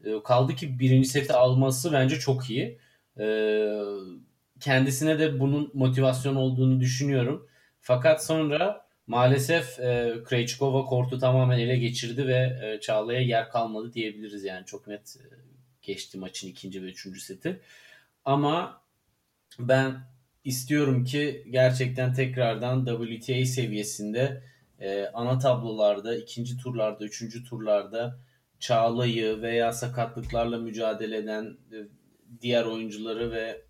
E, 0.05 0.23
kaldı 0.23 0.55
ki 0.55 0.79
birinci 0.79 1.09
seti 1.09 1.33
alması 1.33 1.93
bence 1.93 2.19
çok 2.19 2.49
iyi. 2.49 2.79
E, 3.19 3.25
kendisine 4.59 5.19
de 5.19 5.39
bunun 5.39 5.71
motivasyon 5.73 6.35
olduğunu 6.35 6.79
düşünüyorum. 6.79 7.47
Fakat 7.81 8.25
sonra 8.25 8.85
maalesef 9.07 9.79
e, 9.79 10.15
Krejcikova 10.25 10.85
kortu 10.85 11.19
tamamen 11.19 11.59
ele 11.59 11.77
geçirdi 11.77 12.27
ve 12.27 12.59
e, 12.63 12.79
Çağla'ya 12.81 13.21
yer 13.21 13.49
kalmadı 13.49 13.93
diyebiliriz 13.93 14.43
yani 14.43 14.65
çok 14.65 14.87
net 14.87 15.17
e, 15.17 15.23
geçti 15.81 16.17
maçın 16.17 16.47
ikinci 16.47 16.83
ve 16.83 16.85
üçüncü 16.85 17.19
seti. 17.19 17.59
Ama 18.25 18.81
ben 19.59 19.93
istiyorum 20.43 21.03
ki 21.03 21.47
gerçekten 21.49 22.13
tekrardan 22.13 22.85
WTA 22.85 23.45
seviyesinde 23.45 24.43
e, 24.79 25.07
ana 25.13 25.39
tablolarda, 25.39 26.15
ikinci 26.15 26.57
turlarda, 26.57 27.05
üçüncü 27.05 27.43
turlarda 27.43 28.19
Çağla'yı 28.59 29.41
veya 29.41 29.73
sakatlıklarla 29.73 30.57
mücadele 30.57 31.17
eden 31.17 31.57
e, 31.71 31.77
diğer 32.41 32.65
oyuncuları 32.65 33.31
ve 33.31 33.61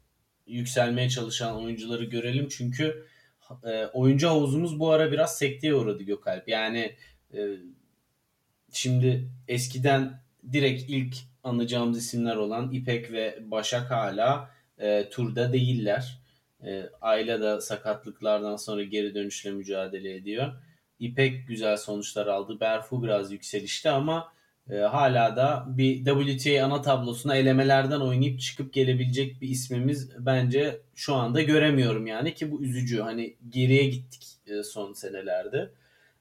yükselmeye 0.47 1.09
çalışan 1.09 1.63
oyuncuları 1.63 2.03
görelim. 2.03 2.47
Çünkü 2.47 3.05
e, 3.63 3.85
oyuncu 3.85 4.27
havuzumuz 4.27 4.79
bu 4.79 4.91
ara 4.91 5.11
biraz 5.11 5.37
sekteye 5.37 5.73
uğradı 5.73 6.03
Gökalp. 6.03 6.47
Yani 6.49 6.95
e, 7.33 7.47
şimdi 8.71 9.29
eskiden 9.47 10.21
direkt 10.51 10.89
ilk 10.89 11.15
anacağımız 11.43 11.97
isimler 11.97 12.35
olan 12.35 12.71
İpek 12.71 13.11
ve 13.11 13.39
Başak 13.41 13.91
hala 13.91 14.51
e, 14.77 15.09
turda 15.09 15.53
değiller. 15.53 16.19
E, 16.65 16.89
Ayla 17.01 17.41
da 17.41 17.61
sakatlıklardan 17.61 18.55
sonra 18.55 18.83
geri 18.83 19.15
dönüşle 19.15 19.51
mücadele 19.51 20.15
ediyor. 20.15 20.53
İpek 20.99 21.47
güzel 21.47 21.77
sonuçlar 21.77 22.27
aldı. 22.27 22.59
Berfu 22.59 23.03
biraz 23.03 23.31
yükselişte 23.31 23.89
ama 23.89 24.33
e, 24.69 24.75
hala 24.75 25.35
da 25.35 25.65
bir 25.67 26.05
WTA 26.05 26.65
ana 26.65 26.81
tablosuna 26.81 27.35
elemelerden 27.35 27.99
oynayıp 27.99 28.39
çıkıp 28.39 28.73
gelebilecek 28.73 29.41
bir 29.41 29.49
ismimiz 29.49 30.25
bence 30.25 30.81
şu 30.95 31.15
anda 31.15 31.41
göremiyorum 31.41 32.07
yani 32.07 32.33
ki 32.33 32.51
bu 32.51 32.63
üzücü. 32.63 32.99
Hani 33.01 33.35
geriye 33.49 33.85
gittik 33.85 34.23
e, 34.47 34.63
son 34.63 34.93
senelerde. 34.93 35.71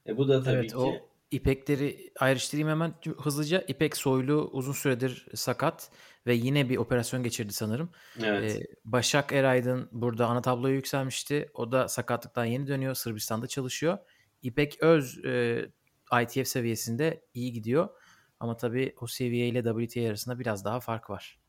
E, 0.07 0.17
bu 0.17 0.27
da 0.27 0.43
tabii 0.43 0.55
Evet 0.55 0.71
ki 0.71 0.77
o 0.77 1.09
İpekleri 1.31 2.11
ayrıştırayım 2.19 2.69
hemen 2.69 2.93
hızlıca. 3.17 3.63
İpek 3.67 3.97
Soylu 3.97 4.49
uzun 4.53 4.73
süredir 4.73 5.25
sakat 5.35 5.91
ve 6.27 6.33
yine 6.33 6.69
bir 6.69 6.77
operasyon 6.77 7.23
geçirdi 7.23 7.53
sanırım. 7.53 7.89
evet. 8.23 8.55
Ee, 8.55 8.67
Başak 8.85 9.33
Eraydın 9.33 9.89
burada 9.91 10.27
ana 10.27 10.41
tabloya 10.41 10.75
yükselmişti. 10.75 11.49
O 11.53 11.71
da 11.71 11.87
sakatlıktan 11.87 12.45
yeni 12.45 12.67
dönüyor. 12.67 12.95
Sırbistan'da 12.95 13.47
çalışıyor. 13.47 13.97
İpek 14.41 14.83
Öz 14.83 15.25
e, 15.25 15.65
ITF 16.23 16.47
seviyesinde 16.47 17.21
iyi 17.33 17.51
gidiyor. 17.53 17.89
Ama 18.39 18.57
tabii 18.57 18.93
o 19.01 19.07
seviye 19.07 19.47
ile 19.47 19.63
WTA 19.63 20.07
arasında 20.07 20.39
biraz 20.39 20.65
daha 20.65 20.79
fark 20.79 21.09
var. 21.09 21.39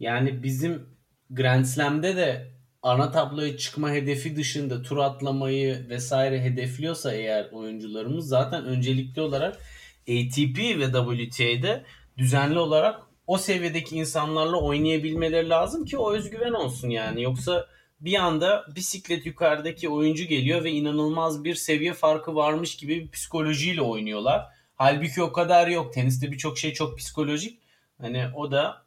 Yani 0.00 0.42
bizim 0.42 0.86
Grand 1.30 1.64
Slam'de 1.64 2.16
de 2.16 2.52
ana 2.82 3.10
tabloya 3.10 3.56
çıkma 3.56 3.90
hedefi 3.92 4.36
dışında 4.36 4.82
tur 4.82 4.96
atlamayı 4.96 5.88
vesaire 5.88 6.42
hedefliyorsa 6.42 7.12
eğer 7.12 7.48
oyuncularımız 7.52 8.28
zaten 8.28 8.64
öncelikli 8.64 9.20
olarak 9.20 9.56
ATP 10.02 10.58
ve 10.58 10.92
WTA'de 10.92 11.84
düzenli 12.18 12.58
olarak 12.58 13.00
o 13.26 13.38
seviyedeki 13.38 13.96
insanlarla 13.96 14.56
oynayabilmeleri 14.56 15.48
lazım 15.48 15.84
ki 15.84 15.98
o 15.98 16.12
özgüven 16.12 16.52
olsun 16.52 16.88
yani. 16.88 17.22
Yoksa 17.22 17.66
bir 18.04 18.14
anda 18.14 18.64
bisiklet 18.76 19.26
yukarıdaki 19.26 19.88
oyuncu 19.88 20.24
geliyor 20.24 20.64
ve 20.64 20.70
inanılmaz 20.70 21.44
bir 21.44 21.54
seviye 21.54 21.92
farkı 21.92 22.34
varmış 22.34 22.76
gibi 22.76 23.00
bir 23.00 23.10
psikolojiyle 23.10 23.82
oynuyorlar. 23.82 24.46
Halbuki 24.74 25.22
o 25.22 25.32
kadar 25.32 25.68
yok. 25.68 25.94
Teniste 25.94 26.32
birçok 26.32 26.58
şey 26.58 26.72
çok 26.72 26.98
psikolojik. 26.98 27.60
Hani 28.00 28.26
o 28.34 28.50
da 28.50 28.84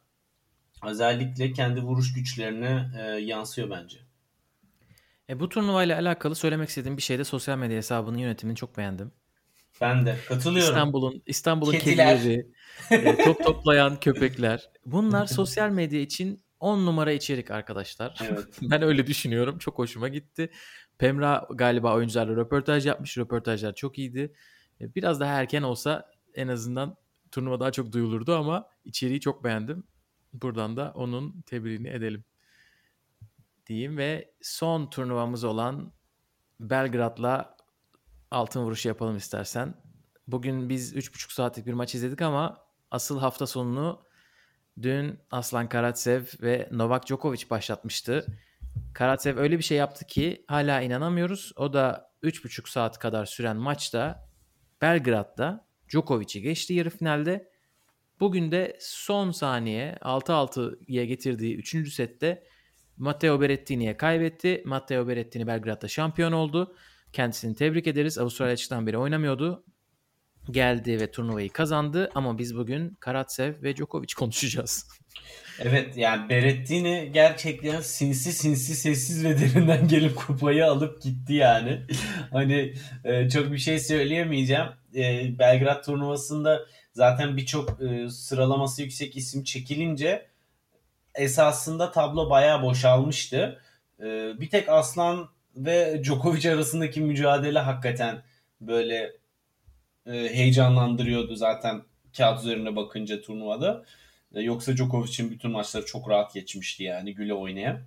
özellikle 0.86 1.52
kendi 1.52 1.80
vuruş 1.80 2.12
güçlerine 2.12 2.90
e, 2.98 3.02
yansıyor 3.02 3.70
bence. 3.70 3.98
E, 5.28 5.40
bu 5.40 5.48
turnuvayla 5.48 5.98
alakalı 5.98 6.34
söylemek 6.34 6.68
istediğim 6.68 6.96
bir 6.96 7.02
şey 7.02 7.18
de 7.18 7.24
sosyal 7.24 7.58
medya 7.58 7.76
hesabının 7.76 8.18
yönetimini 8.18 8.56
çok 8.56 8.76
beğendim. 8.76 9.12
Ben 9.80 10.06
de 10.06 10.16
katılıyorum. 10.28 10.70
İstanbul'un 10.70 11.22
İstanbul'un 11.26 11.72
Kediler. 11.72 12.18
kedileri, 12.18 12.46
e, 12.90 13.24
top 13.24 13.44
toplayan 13.44 14.00
köpekler. 14.00 14.70
Bunlar 14.86 15.26
sosyal 15.26 15.70
medya 15.70 16.00
için 16.00 16.40
10 16.60 16.86
numara 16.86 17.12
içerik 17.12 17.50
arkadaşlar. 17.50 18.18
Evet. 18.30 18.58
ben 18.62 18.82
öyle 18.82 19.06
düşünüyorum. 19.06 19.58
Çok 19.58 19.78
hoşuma 19.78 20.08
gitti. 20.08 20.50
Pemra 20.98 21.48
galiba 21.54 21.94
oyuncularla 21.94 22.36
röportaj 22.36 22.86
yapmış. 22.86 23.18
Röportajlar 23.18 23.74
çok 23.74 23.98
iyiydi. 23.98 24.34
E, 24.80 24.94
biraz 24.94 25.20
daha 25.20 25.32
erken 25.32 25.62
olsa 25.62 26.10
en 26.34 26.48
azından 26.48 26.96
turnuva 27.30 27.60
daha 27.60 27.72
çok 27.72 27.92
duyulurdu 27.92 28.36
ama 28.36 28.68
içeriği 28.84 29.20
çok 29.20 29.44
beğendim. 29.44 29.84
Buradan 30.32 30.76
da 30.76 30.92
onun 30.94 31.42
tebriğini 31.42 31.88
edelim 31.88 32.24
diyeyim 33.68 33.96
ve 33.98 34.32
son 34.42 34.90
turnuvamız 34.90 35.44
olan 35.44 35.92
Belgrad'la 36.60 37.56
altın 38.30 38.60
vuruşu 38.60 38.88
yapalım 38.88 39.16
istersen. 39.16 39.74
Bugün 40.26 40.68
biz 40.68 40.94
3,5 40.96 41.34
saatlik 41.34 41.66
bir 41.66 41.72
maç 41.72 41.94
izledik 41.94 42.22
ama 42.22 42.66
asıl 42.90 43.18
hafta 43.18 43.46
sonunu 43.46 44.02
dün 44.82 45.18
Aslan 45.30 45.68
Karatsev 45.68 46.22
ve 46.42 46.68
Novak 46.72 47.06
Djokovic 47.06 47.50
başlatmıştı. 47.50 48.26
Karatsev 48.94 49.38
öyle 49.38 49.58
bir 49.58 49.62
şey 49.62 49.78
yaptı 49.78 50.06
ki 50.06 50.44
hala 50.48 50.80
inanamıyoruz. 50.80 51.52
O 51.56 51.72
da 51.72 52.10
3,5 52.22 52.70
saat 52.70 52.98
kadar 52.98 53.26
süren 53.26 53.56
maçta 53.56 54.28
Belgrad'da 54.82 55.66
Djokovic'i 55.88 56.42
geçti 56.42 56.74
yarı 56.74 56.90
finalde. 56.90 57.50
Bugün 58.20 58.52
de 58.52 58.76
son 58.80 59.30
saniye 59.30 59.98
6-6'ya 60.00 61.04
getirdiği 61.04 61.56
3. 61.56 61.92
sette 61.92 62.44
Matteo 62.96 63.40
Berrettini'ye 63.40 63.96
kaybetti. 63.96 64.62
Matteo 64.64 65.08
Berrettini 65.08 65.46
Belgrad'da 65.46 65.88
şampiyon 65.88 66.32
oldu. 66.32 66.76
Kendisini 67.12 67.54
tebrik 67.54 67.86
ederiz. 67.86 68.18
Avustralya 68.18 68.52
açıktan 68.52 68.86
beri 68.86 68.98
oynamıyordu. 68.98 69.64
Geldi 70.50 71.00
ve 71.00 71.10
turnuvayı 71.10 71.50
kazandı 71.50 72.10
ama 72.14 72.38
biz 72.38 72.56
bugün 72.56 72.96
Karatsev 73.00 73.62
ve 73.62 73.76
Djokovic 73.76 74.14
konuşacağız. 74.16 74.88
Evet 75.60 75.96
yani 75.96 76.28
Berrettini 76.28 77.10
gerçekten 77.14 77.80
sinsi 77.80 78.32
sinsi 78.32 78.74
sessiz 78.74 79.24
ve 79.24 79.40
derinden 79.40 79.88
gelip 79.88 80.16
kupayı 80.16 80.66
alıp 80.66 81.02
gitti 81.02 81.34
yani. 81.34 81.82
hani 82.32 82.74
e, 83.04 83.28
çok 83.28 83.52
bir 83.52 83.58
şey 83.58 83.78
söyleyemeyeceğim. 83.78 84.66
E, 84.94 85.38
Belgrad 85.38 85.84
turnuvasında 85.84 86.60
zaten 86.92 87.36
birçok 87.36 87.82
e, 87.82 88.10
sıralaması 88.10 88.82
yüksek 88.82 89.16
isim 89.16 89.44
çekilince 89.44 90.26
esasında 91.14 91.92
tablo 91.92 92.30
bayağı 92.30 92.62
boşalmıştı. 92.62 93.60
E, 94.00 94.04
bir 94.40 94.50
tek 94.50 94.68
Aslan 94.68 95.28
ve 95.56 96.00
Djokovic 96.04 96.50
arasındaki 96.52 97.00
mücadele 97.00 97.58
hakikaten 97.58 98.22
böyle 98.60 99.12
e, 100.08 100.12
heyecanlandırıyordu 100.12 101.36
zaten 101.36 101.82
kağıt 102.16 102.40
üzerine 102.40 102.76
bakınca 102.76 103.20
turnuvada. 103.20 103.84
E, 104.34 104.40
yoksa 104.40 104.76
Djokovic'in 104.76 105.30
bütün 105.30 105.50
maçları 105.50 105.86
çok 105.86 106.10
rahat 106.10 106.34
geçmişti 106.34 106.84
yani 106.84 107.14
güle 107.14 107.34
oynaya. 107.34 107.82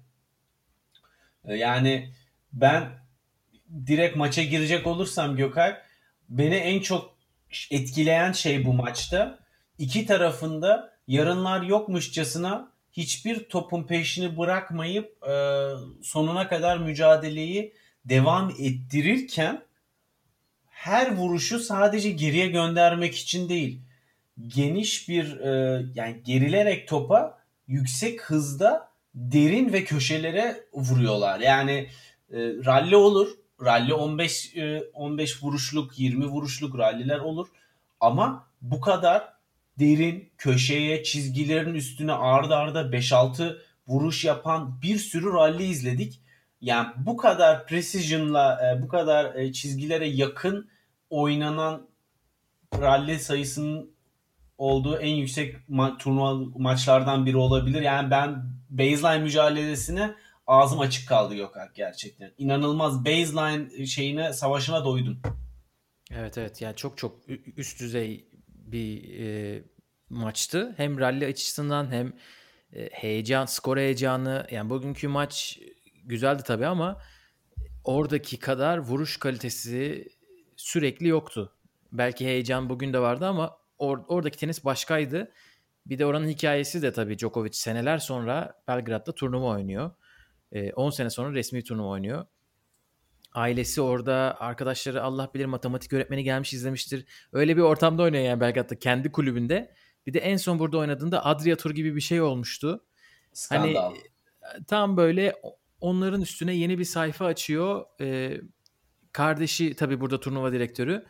E, 1.46 1.56
yani 1.56 2.14
ben 2.54 2.84
direkt 3.88 4.16
maça 4.16 4.44
girecek 4.44 4.88
olursam 4.88 5.36
Gökay 5.36 5.76
beni 6.30 6.56
en 6.56 6.80
çok 6.80 7.18
etkileyen 7.72 8.32
şey 8.32 8.66
bu 8.66 8.74
maçta 8.74 9.40
iki 9.78 10.06
tarafında 10.06 10.94
yarınlar 11.08 11.62
yokmuşçasına 11.62 12.72
hiçbir 12.92 13.50
topun 13.50 13.84
peşini 13.84 14.38
bırakmayıp 14.38 15.28
e, 15.28 15.34
sonuna 16.04 16.48
kadar 16.48 16.78
mücadeleyi 16.78 17.74
devam 18.06 18.50
ettirirken 18.60 19.62
her 20.82 21.16
vuruşu 21.16 21.60
sadece 21.60 22.12
geriye 22.12 22.48
göndermek 22.48 23.16
için 23.16 23.50
değil 23.50 23.82
geniş 24.48 25.10
bir 25.10 25.40
e, 25.40 25.84
yani 25.96 26.24
gerilerek 26.24 26.88
topa 26.88 27.38
yüksek 27.68 28.22
hızda 28.22 28.92
derin 29.16 29.74
ve 29.74 29.84
köşelere 29.84 30.64
vuruyorlar. 30.74 31.40
Yani 31.40 31.88
e, 32.32 32.38
ralli 32.66 32.96
olur. 32.96 33.30
Ralli 33.66 33.94
15 33.94 34.56
e, 34.56 34.84
15 34.94 35.44
vuruşluk, 35.44 36.00
20 36.00 36.26
vuruşluk 36.26 36.78
ralliler 36.78 37.20
olur. 37.20 37.48
Ama 38.00 38.48
bu 38.62 38.82
kadar 38.82 39.34
derin 39.80 40.30
köşeye, 40.38 41.04
çizgilerin 41.04 41.74
üstüne 41.74 42.14
arda 42.14 42.58
arda 42.58 42.82
5-6 42.82 43.58
vuruş 43.88 44.26
yapan 44.26 44.82
bir 44.82 44.98
sürü 44.98 45.34
ralli 45.34 45.64
izledik. 45.64 46.22
Yani 46.62 46.88
bu 46.98 47.18
kadar 47.18 47.68
precision'la, 47.68 48.60
e, 48.66 48.82
bu 48.82 48.88
kadar 48.88 49.36
e, 49.36 49.54
çizgilere 49.54 50.08
yakın 50.08 50.70
oynanan 51.10 51.88
ralli 52.80 53.20
sayısının 53.20 53.92
olduğu 54.58 54.98
en 54.98 55.16
yüksek 55.16 55.56
ma- 55.70 55.98
turnuva 55.98 56.50
maçlardan 56.56 57.26
biri 57.26 57.38
olabilir. 57.38 57.82
Yani 57.82 58.12
ben 58.12 58.44
baseline 58.70 59.24
mücadelesine 59.24 60.16
ağzım 60.48 60.80
açık 60.80 61.08
kaldı 61.08 61.36
Gökhan 61.36 61.70
gerçekten. 61.76 62.32
İnanılmaz 62.38 63.06
baseline 63.06 63.86
şeyine 63.86 64.34
savaşına 64.34 64.86
doydum. 64.86 65.22
Evet 66.12 66.38
evet 66.38 66.62
yani 66.62 66.76
çok 66.76 66.98
çok 66.98 67.20
üst 67.58 67.80
düzey 67.80 68.28
bir 68.48 69.20
e, 69.20 69.64
maçtı. 70.10 70.74
Hem 70.78 71.00
rally 71.00 71.26
açısından 71.26 71.92
hem 71.92 72.14
e, 72.74 72.90
heyecan, 72.92 73.46
skor 73.46 73.78
heyecanı. 73.78 74.48
Yani 74.52 74.70
bugünkü 74.70 75.08
maç 75.08 75.60
güzeldi 76.06 76.44
tabii 76.46 76.66
ama 76.68 77.02
oradaki 77.84 78.40
kadar 78.40 78.78
vuruş 78.78 79.18
kalitesi 79.18 80.08
sürekli 80.56 81.08
yoktu. 81.08 81.54
Belki 81.92 82.26
heyecan 82.26 82.70
bugün 82.70 82.94
de 82.94 83.00
vardı 83.00 83.28
ama 83.28 83.58
or, 83.78 84.00
oradaki 84.08 84.38
tenis 84.38 84.66
başkaydı. 84.66 85.32
Bir 85.86 86.00
de 86.00 86.06
oranın 86.06 86.28
hikayesi 86.28 86.82
de 86.82 86.94
tabii 86.94 87.18
Djokovic 87.18 87.54
seneler 87.54 87.98
sonra 87.98 88.62
Belgrad'da 88.68 89.12
turnuva 89.12 89.48
oynuyor. 89.48 89.92
10 90.76 90.90
ee, 90.90 90.92
sene 90.92 91.10
sonra 91.10 91.34
resmi 91.34 91.64
turnuva 91.64 91.88
oynuyor. 91.88 92.26
Ailesi 93.34 93.82
orada, 93.82 94.38
arkadaşları 94.40 95.04
Allah 95.04 95.32
bilir 95.34 95.46
matematik 95.46 95.94
öğretmeni 95.94 96.24
gelmiş 96.24 96.54
izlemiştir. 96.54 97.06
Öyle 97.34 97.58
bir 97.58 97.62
ortamda 97.62 98.04
oynuyor 98.04 98.24
yani 98.24 98.42
Belgrad'da 98.42 98.80
kendi 98.80 99.12
kulübünde. 99.12 99.74
Bir 100.08 100.14
de 100.14 100.20
en 100.20 100.38
son 100.38 100.60
burada 100.60 100.78
oynadığında 100.78 101.26
Adria 101.26 101.56
Tur 101.56 101.72
gibi 101.72 101.96
bir 101.96 102.02
şey 102.02 102.22
olmuştu. 102.22 102.86
Skandal. 103.34 103.76
Hani 103.76 103.98
tam 104.68 104.98
böyle 104.98 105.36
onların 105.82 106.22
üstüne 106.22 106.54
yeni 106.54 106.80
bir 106.80 106.84
sayfa 106.84 107.26
açıyor. 107.26 107.86
Ee, 108.02 108.42
kardeşi 109.12 109.76
tabii 109.76 110.02
burada 110.02 110.20
turnuva 110.20 110.52
direktörü 110.52 111.06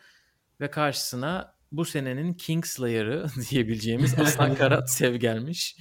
ve 0.60 0.70
karşısına 0.70 1.56
bu 1.72 1.84
senenin 1.84 2.34
Kingslayer'ı 2.34 3.26
diyebileceğimiz 3.50 4.18
Aslan 4.18 4.54
Karatsev 4.58 5.14
gelmiş. 5.14 5.76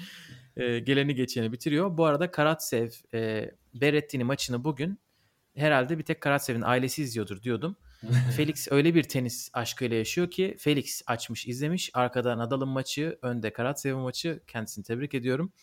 E, 0.58 0.80
geleni 0.80 1.16
geçeni 1.16 1.52
bitiriyor. 1.52 1.98
Bu 1.98 2.06
arada 2.06 2.32
Karatsev 2.32 2.90
e, 3.14 3.52
Berrettini 3.74 4.24
maçını 4.24 4.64
bugün 4.64 5.00
herhalde 5.56 5.98
bir 5.98 6.04
tek 6.04 6.22
Karatsev'in 6.22 6.62
ailesi 6.62 7.04
izliyordur 7.04 7.42
diyordum. 7.42 7.76
Felix 8.36 8.68
öyle 8.72 8.96
bir 8.96 9.04
tenis 9.04 9.50
aşkıyla 9.54 9.98
yaşıyor 9.98 10.32
ki 10.32 10.56
Felix 10.60 11.02
açmış 11.08 11.48
izlemiş. 11.48 11.90
Arkada 11.94 12.38
Nadal'ın 12.38 12.70
maçı, 12.70 13.20
önde 13.22 13.54
Karatsev'in 13.54 13.98
maçı. 13.98 14.44
Kendisini 14.48 14.84
tebrik 14.84 15.14
ediyorum. 15.14 15.54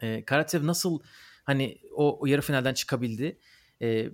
E, 0.00 0.24
Karatsev 0.24 0.66
nasıl 0.66 1.00
hani 1.44 1.78
o, 1.94 2.18
o 2.20 2.26
yarı 2.26 2.42
finalden 2.42 2.74
çıkabildi? 2.74 3.38
E, 3.82 4.10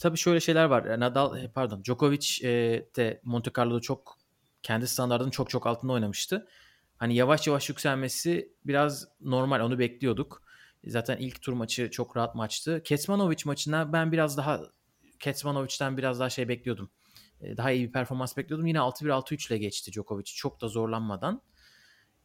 tabii 0.00 0.18
şöyle 0.18 0.40
şeyler 0.40 0.64
var. 0.64 1.00
Nadal 1.00 1.48
pardon 1.54 1.84
Djokovic 1.84 2.40
e, 2.42 2.50
de 2.96 3.20
Monte 3.24 3.50
Carlo'da 3.56 3.80
çok 3.80 4.18
kendi 4.62 4.88
standartının 4.88 5.30
çok 5.30 5.50
çok 5.50 5.66
altında 5.66 5.92
oynamıştı. 5.92 6.48
Hani 6.96 7.14
yavaş 7.14 7.46
yavaş 7.46 7.68
yükselmesi 7.68 8.52
biraz 8.64 9.08
normal 9.20 9.60
onu 9.60 9.78
bekliyorduk. 9.78 10.42
Zaten 10.86 11.16
ilk 11.16 11.42
tur 11.42 11.52
maçı 11.52 11.90
çok 11.90 12.16
rahat 12.16 12.34
maçtı. 12.34 12.82
Kecmanovic 12.82 13.38
maçına 13.44 13.92
ben 13.92 14.12
biraz 14.12 14.36
daha 14.36 14.60
Kecmanovic'den 15.20 15.96
biraz 15.96 16.20
daha 16.20 16.30
şey 16.30 16.48
bekliyordum. 16.48 16.90
Ee, 17.40 17.56
daha 17.56 17.70
iyi 17.70 17.86
bir 17.88 17.92
performans 17.92 18.36
bekliyordum. 18.36 18.66
Yine 18.66 18.78
6-1 18.78 19.08
6-3 19.08 19.48
ile 19.48 19.58
geçti 19.58 19.92
Djokovic 19.92 20.24
çok 20.24 20.60
da 20.60 20.68
zorlanmadan. 20.68 21.42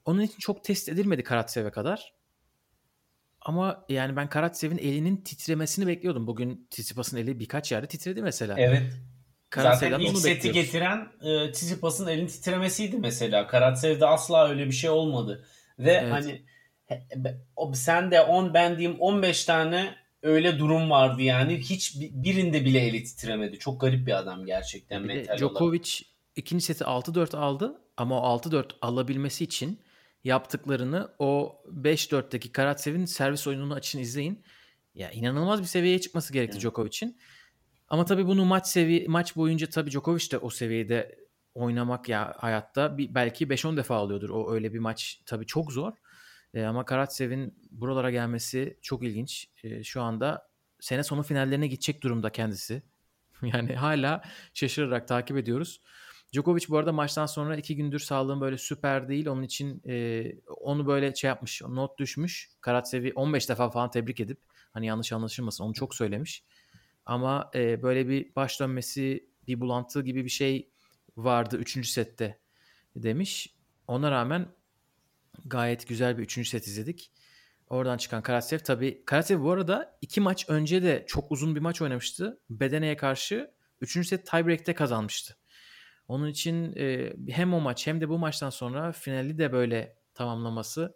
Onun 0.06 0.22
için 0.22 0.40
çok 0.40 0.64
test 0.64 0.90
edilmedi 0.90 1.24
Karatsev'e 1.24 1.72
kadar. 1.72 2.14
Ama 3.48 3.86
yani 3.90 4.16
ben 4.16 4.30
Karatsev'in 4.30 4.78
elinin 4.78 5.18
titremesini 5.18 5.88
bekliyordum. 5.88 6.28
Bugün 6.28 6.68
Tsitsipas'ın 6.70 7.18
eli 7.18 7.40
birkaç 7.40 7.72
yerde 7.72 7.88
titredi 7.88 8.22
mesela. 8.22 8.56
Evet. 8.58 8.94
Zaten 9.56 10.00
ilk 10.00 10.18
seti 10.18 10.52
getiren 10.52 11.08
e, 11.22 11.52
Tsitsipas'ın 11.52 12.08
elin 12.08 12.28
titremesiydi 12.28 12.98
mesela. 12.98 13.48
Karatsev'de 13.48 14.06
asla 14.06 14.50
öyle 14.50 14.66
bir 14.66 14.72
şey 14.72 14.90
olmadı. 14.90 15.46
Ve 15.80 15.92
evet. 15.92 16.12
hani 16.12 16.42
sen 17.74 18.12
de 18.12 18.22
10 18.22 18.54
ben 18.54 18.78
diyeyim 18.78 19.00
15 19.00 19.46
tane 19.46 19.96
öyle 20.24 20.60
durum 20.60 20.90
vardı 20.90 21.22
yani. 21.22 21.58
Hiç 21.58 21.96
birinde 21.96 22.66
bile 22.66 22.80
eli 22.80 23.04
titremedi. 23.04 23.60
Çok 23.60 23.82
garip 23.82 24.08
bir 24.08 24.18
adam 24.18 24.46
gerçekten 24.46 25.04
bir 25.04 25.08
mental 25.08 25.38
Djokovic 25.38 25.80
olarak. 25.80 25.88
ikinci 26.36 26.66
seti 26.66 26.84
6-4 26.84 27.38
aldı 27.38 27.82
ama 27.98 28.36
o 28.36 28.40
6-4 28.40 28.66
alabilmesi 28.82 29.44
için 29.44 29.80
yaptıklarını 30.24 31.12
o 31.20 31.62
5-4'teki 31.72 32.52
Karatsev'in 32.52 33.06
servis 33.06 33.48
oyununu 33.48 33.74
açın 33.74 34.00
izleyin. 34.00 34.44
Ya 34.96 35.12
inanılmaz 35.12 35.62
bir 35.62 35.66
seviyeye 35.66 36.02
çıkması 36.02 36.34
gerekti 36.34 36.56
evet. 36.56 36.62
Djokovic'in. 36.62 37.18
Ama 37.88 38.06
tabii 38.06 38.28
bunu 38.28 38.46
maç 38.46 38.68
sevi 38.68 39.06
maç 39.08 39.36
boyunca 39.36 39.70
tabii 39.70 39.92
Djokovic 39.92 40.32
de 40.32 40.38
o 40.38 40.50
seviyede 40.50 41.28
oynamak 41.54 42.10
ya 42.10 42.36
hayatta 42.38 42.98
bir, 42.98 43.16
belki 43.16 43.48
5-10 43.48 43.78
defa 43.78 43.96
alıyordur. 43.96 44.30
O 44.30 44.54
öyle 44.54 44.74
bir 44.74 44.80
maç 44.80 45.22
tabii 45.26 45.46
çok 45.46 45.72
zor. 45.72 45.94
E, 46.54 46.64
ama 46.64 46.86
Karatsev'in 46.86 47.60
buralara 47.72 48.12
gelmesi 48.12 48.80
çok 48.82 49.04
ilginç. 49.04 49.50
E, 49.64 49.84
şu 49.84 50.02
anda 50.02 50.50
sene 50.80 51.04
sonu 51.04 51.24
finallerine 51.24 51.68
gidecek 51.68 52.04
durumda 52.04 52.30
kendisi. 52.30 52.84
yani 53.42 53.76
hala 53.76 54.22
şaşırarak 54.54 55.08
takip 55.08 55.38
ediyoruz. 55.38 55.82
Djokovic 56.34 56.66
bu 56.70 56.78
arada 56.78 56.92
maçtan 56.92 57.26
sonra 57.26 57.58
iki 57.58 57.76
gündür 57.76 58.00
sağlığım 58.00 58.42
böyle 58.42 58.58
süper 58.58 59.08
değil. 59.08 59.28
Onun 59.28 59.44
için 59.44 59.82
e, 59.88 60.26
onu 60.48 60.88
böyle 60.88 61.16
şey 61.16 61.28
yapmış, 61.28 61.62
not 61.62 62.00
düşmüş. 62.00 62.50
Karatsev'i 62.62 63.14
15 63.16 63.50
defa 63.50 63.70
falan 63.70 63.92
tebrik 63.92 64.20
edip 64.20 64.40
hani 64.74 64.86
yanlış 64.86 65.14
anlaşılmasın 65.14 65.64
onu 65.64 65.74
çok 65.74 65.96
söylemiş. 65.96 66.44
Ama 67.06 67.52
e, 67.56 67.84
böyle 67.84 68.08
bir 68.08 68.36
baş 68.36 68.60
dönmesi, 68.60 69.30
bir 69.48 69.60
bulantı 69.60 70.02
gibi 70.02 70.26
bir 70.26 70.30
şey 70.30 70.70
vardı 71.18 71.58
3. 71.58 71.90
sette 71.90 72.40
demiş. 72.96 73.56
Ona 73.88 74.12
rağmen 74.12 74.56
gayet 75.46 75.88
güzel 75.88 76.18
bir 76.18 76.24
3. 76.24 76.50
set 76.50 76.68
izledik. 76.68 77.12
Oradan 77.70 77.98
çıkan 77.98 78.22
Karatsev 78.22 78.60
tabii. 78.60 79.04
Karatsev 79.06 79.42
bu 79.42 79.52
arada 79.52 79.98
iki 80.02 80.22
maç 80.22 80.46
önce 80.50 80.84
de 80.84 81.06
çok 81.08 81.32
uzun 81.32 81.56
bir 81.56 81.62
maç 81.62 81.82
oynamıştı. 81.82 82.40
Bedene'ye 82.50 82.98
karşı 82.98 83.52
3. 83.82 84.08
set 84.08 84.28
tiebreak'te 84.28 84.74
kazanmıştı. 84.74 85.38
Onun 86.08 86.28
için 86.28 86.74
e, 86.78 87.14
hem 87.30 87.54
o 87.54 87.60
maç 87.60 87.88
hem 87.88 88.02
de 88.02 88.10
bu 88.10 88.18
maçtan 88.18 88.50
sonra 88.50 88.92
finali 88.92 89.38
de 89.38 89.52
böyle 89.52 89.98
tamamlaması 90.14 90.96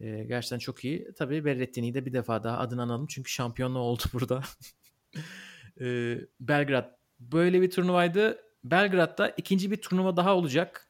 e, 0.00 0.24
gerçekten 0.24 0.58
çok 0.58 0.84
iyi. 0.84 1.08
Tabii 1.18 1.44
Berrettini'yi 1.44 1.94
de 1.94 2.06
bir 2.06 2.12
defa 2.12 2.44
daha 2.44 2.58
adını 2.58 2.82
analım 2.82 3.06
çünkü 3.06 3.30
şampiyonluğu 3.30 3.78
oldu 3.78 4.02
burada. 4.12 4.42
e, 5.80 6.18
Belgrad 6.40 6.90
böyle 7.20 7.62
bir 7.62 7.70
turnuvaydı. 7.70 8.38
Belgrad'da 8.64 9.28
ikinci 9.28 9.70
bir 9.70 9.76
turnuva 9.76 10.16
daha 10.16 10.36
olacak. 10.36 10.88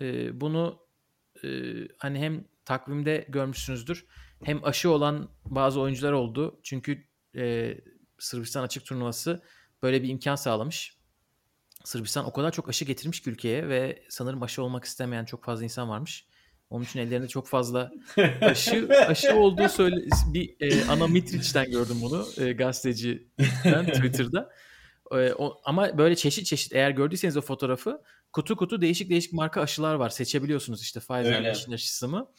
E, 0.00 0.40
bunu 0.40 0.86
e, 1.44 1.48
hani 1.98 2.18
hem 2.18 2.44
takvimde 2.64 3.26
görmüşsünüzdür 3.28 4.06
hem 4.44 4.64
aşı 4.64 4.90
olan 4.90 5.28
bazı 5.44 5.80
oyuncular 5.80 6.12
oldu. 6.12 6.60
Çünkü 6.62 7.04
e, 7.36 7.74
Sırbistan 8.18 8.62
açık 8.62 8.84
turnuvası 8.86 9.42
böyle 9.82 10.02
bir 10.02 10.08
imkan 10.08 10.36
sağlamış. 10.36 10.95
Sırbistan 11.86 12.24
o 12.24 12.32
kadar 12.32 12.52
çok 12.52 12.68
aşı 12.68 12.84
getirmiş 12.84 13.20
ki 13.20 13.30
ülkeye 13.30 13.68
ve 13.68 14.02
sanırım 14.08 14.42
aşı 14.42 14.62
olmak 14.62 14.84
istemeyen 14.84 15.24
çok 15.24 15.44
fazla 15.44 15.64
insan 15.64 15.88
varmış. 15.88 16.26
Onun 16.70 16.84
için 16.84 17.00
ellerinde 17.00 17.28
çok 17.28 17.48
fazla 17.48 17.92
aşı 18.40 18.88
aşı 19.08 19.36
olduğu 19.36 19.68
söyle 19.68 19.96
bir 20.26 20.56
e, 20.60 20.84
Ana 20.84 21.06
Mitric'ten 21.06 21.70
gördüm 21.70 21.96
bunu 22.02 22.26
e, 22.38 22.52
gazeteciden 22.52 23.86
Twitter'da. 23.92 24.50
E, 25.12 25.32
o, 25.32 25.60
ama 25.64 25.98
böyle 25.98 26.16
çeşit 26.16 26.46
çeşit 26.46 26.74
eğer 26.74 26.90
gördüyseniz 26.90 27.36
o 27.36 27.40
fotoğrafı 27.40 28.02
kutu 28.32 28.56
kutu 28.56 28.80
değişik 28.80 29.10
değişik 29.10 29.32
marka 29.32 29.60
aşılar 29.60 29.94
var. 29.94 30.10
Seçebiliyorsunuz 30.10 30.82
işte 30.82 31.00
Pfizer 31.00 31.72
aşısı 31.72 32.08
mı? 32.08 32.30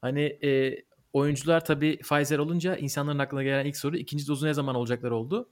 Hani 0.00 0.22
e, 0.22 0.76
oyuncular 1.12 1.64
tabii 1.64 1.98
Pfizer 1.98 2.38
olunca 2.38 2.76
insanların 2.76 3.18
aklına 3.18 3.42
gelen 3.42 3.66
ilk 3.66 3.76
soru 3.76 3.96
ikinci 3.96 4.28
dozu 4.28 4.46
ne 4.46 4.54
zaman 4.54 4.74
olacaklar 4.74 5.10
oldu. 5.10 5.48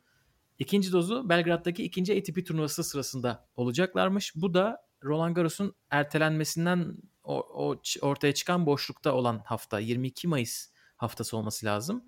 İkinci 0.61 0.93
dozu 0.93 1.29
Belgrad'daki 1.29 1.85
ikinci 1.85 2.19
ATP 2.19 2.47
turnuvası 2.47 2.85
sırasında 2.85 3.49
olacaklarmış. 3.57 4.33
Bu 4.37 4.55
da 4.55 4.87
Roland 5.05 5.37
Garros'un 5.37 5.75
ertelenmesinden 5.91 6.97
o, 7.25 7.39
o 7.39 7.77
ortaya 8.01 8.35
çıkan 8.35 8.67
boşlukta 8.67 9.13
olan 9.13 9.43
hafta 9.45 9.79
22 9.79 10.29
Mayıs 10.29 10.69
haftası 10.97 11.37
olması 11.37 11.67
lazım. 11.67 12.05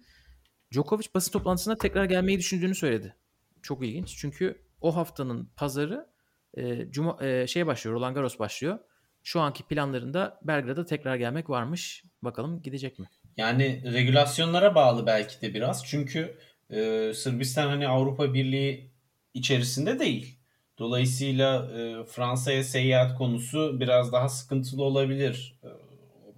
Djokovic 0.73 1.07
basın 1.15 1.33
toplantısına 1.33 1.79
tekrar 1.79 2.05
gelmeyi 2.05 2.38
düşündüğünü 2.38 2.75
söyledi. 2.75 3.17
Çok 3.62 3.85
ilginç. 3.85 4.17
Çünkü 4.19 4.62
o 4.81 4.97
haftanın 4.97 5.51
pazarı 5.57 6.07
e, 6.55 6.91
cuma 6.91 7.27
e, 7.27 7.47
şey 7.47 7.67
başlıyor. 7.67 7.97
Roland 7.97 8.15
Garros 8.15 8.38
başlıyor. 8.38 8.79
Şu 9.23 9.41
anki 9.41 9.62
planlarında 9.62 10.41
Belgrad'a 10.43 10.85
tekrar 10.85 11.17
gelmek 11.17 11.51
varmış. 11.51 12.05
Bakalım 12.23 12.62
gidecek 12.62 12.99
mi? 12.99 13.09
Yani 13.37 13.93
regülasyonlara 13.93 14.75
bağlı 14.75 15.07
belki 15.07 15.41
de 15.41 15.55
biraz. 15.55 15.85
Çünkü 15.87 16.38
e, 16.73 17.13
Sırbistan 17.15 17.69
hani 17.69 17.89
Avrupa 17.89 18.35
Birliği 18.35 18.91
içerisinde 19.35 19.99
değil. 19.99 20.39
Dolayısıyla 20.79 21.71
e, 21.79 22.05
Fransa'ya 22.05 22.65
seyahat 22.65 23.19
konusu 23.19 23.81
biraz 23.81 24.13
daha 24.13 24.29
sıkıntılı 24.29 24.85
olabilir. 24.85 25.59
E, 25.65 25.69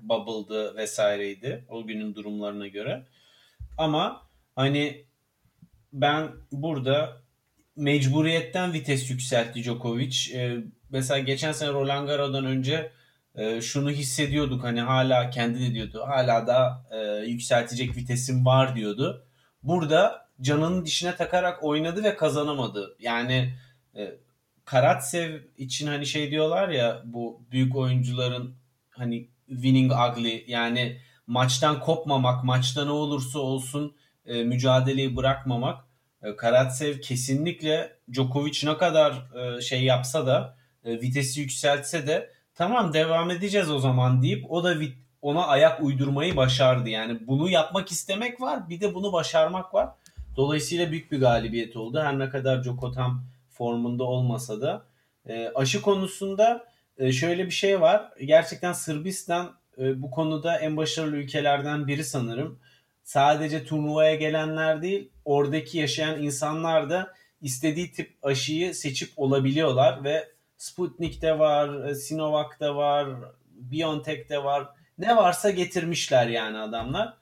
Bubble'dı 0.09 0.77
vesaireydi 0.77 1.64
o 1.68 1.87
günün 1.87 2.14
durumlarına 2.14 2.66
göre. 2.68 3.07
Ama 3.79 4.23
hani 4.57 5.05
ben 5.92 6.31
burada 6.53 7.23
mecburiyetten 7.77 8.73
vites 8.73 9.11
yükseltti 9.11 9.62
Djokovic. 9.62 10.31
E, 10.35 10.57
mesela 10.90 11.18
geçen 11.18 11.53
sene 11.53 11.73
Roland 11.73 12.09
Garros'dan 12.09 12.44
önce 12.44 12.92
e, 13.35 13.61
şunu 13.61 13.90
hissediyorduk 13.90 14.64
hani 14.64 14.81
hala 14.81 15.31
kendi 15.31 15.61
de 15.61 15.75
diyordu 15.75 16.03
hala 16.07 16.47
da 16.47 16.87
e, 16.90 17.27
yükseltecek 17.27 17.97
vitesim 17.97 18.47
var 18.47 18.77
diyordu. 18.77 19.27
Burada 19.62 20.23
canının 20.40 20.85
dişine 20.85 21.16
takarak 21.16 21.64
oynadı 21.64 22.05
ve 22.05 22.16
kazanamadı. 22.16 22.97
Yani 22.99 23.55
e, 23.97 24.14
Karatsev 24.64 25.40
için 25.59 25.87
hani 25.87 26.07
şey 26.07 26.31
diyorlar 26.31 26.68
ya 26.68 27.03
bu 27.05 27.42
büyük 27.51 27.77
oyuncuların 27.77 28.55
hani 28.90 29.29
winning 29.49 29.92
ugly 29.92 30.44
yani 30.47 31.01
maçtan 31.27 31.81
kopmamak, 31.81 32.44
maçta 32.44 32.85
ne 32.85 32.90
olursa 32.90 33.38
olsun 33.38 33.97
e, 34.27 34.44
mücadeleyi 34.44 35.16
bırakmamak. 35.16 35.85
E, 36.23 36.37
Karatsev 36.37 37.01
kesinlikle 37.01 37.97
Djokovic 38.12 38.61
ne 38.64 38.77
kadar 38.77 39.12
e, 39.35 39.61
şey 39.61 39.85
yapsa 39.85 40.27
da 40.27 40.57
e, 40.85 41.01
vitesi 41.01 41.40
yükseltse 41.40 42.07
de 42.07 42.31
tamam 42.55 42.92
devam 42.92 43.31
edeceğiz 43.31 43.70
o 43.70 43.79
zaman 43.79 44.23
deyip 44.23 44.51
o 44.51 44.64
da 44.64 44.77
ona 45.23 45.47
ayak 45.47 45.83
uydurmayı 45.83 46.37
başardı. 46.37 46.88
Yani 46.88 47.27
bunu 47.27 47.51
yapmak 47.51 47.90
istemek 47.92 48.40
var 48.40 48.68
bir 48.68 48.81
de 48.81 48.94
bunu 48.94 49.12
başarmak 49.12 49.75
var. 49.75 49.88
Dolayısıyla 50.37 50.90
büyük 50.90 51.12
bir 51.12 51.20
galibiyet 51.20 51.77
oldu. 51.77 52.01
Her 52.01 52.18
ne 52.18 52.29
kadar 52.29 52.62
Djoko 52.62 52.92
tam 52.92 53.25
formunda 53.51 54.05
olmasa 54.05 54.61
da. 54.61 54.87
E, 55.27 55.49
aşı 55.55 55.83
konusunda 55.83 56.64
e, 56.99 57.12
şöyle 57.12 57.47
bir 57.47 57.51
şey 57.51 57.81
var. 57.81 58.12
Gerçekten 58.25 58.73
Sırbistan 58.73 59.55
e, 59.79 60.03
bu 60.03 60.11
konuda 60.11 60.59
en 60.59 60.77
başarılı 60.77 61.16
ülkelerden 61.16 61.87
biri 61.87 62.05
sanırım. 62.05 62.59
Sadece 63.05 63.64
turnuvaya 63.64 64.14
gelenler 64.14 64.83
değil, 64.83 65.11
oradaki 65.25 65.79
yaşayan 65.79 66.23
insanlar 66.23 66.90
da 66.90 67.12
istediği 67.40 67.92
tip 67.92 68.16
aşıyı 68.23 68.75
seçip 68.75 69.12
olabiliyorlar 69.16 70.05
ve 70.05 70.29
Sputnik'te 70.57 71.38
var, 71.38 71.85
e, 71.85 71.94
Sinovac'ta 71.94 72.77
var, 72.77 73.09
BioNTech'te 73.51 74.44
var. 74.44 74.68
Ne 74.99 75.16
varsa 75.16 75.51
getirmişler 75.51 76.27
yani 76.27 76.59
adamlar. 76.59 77.14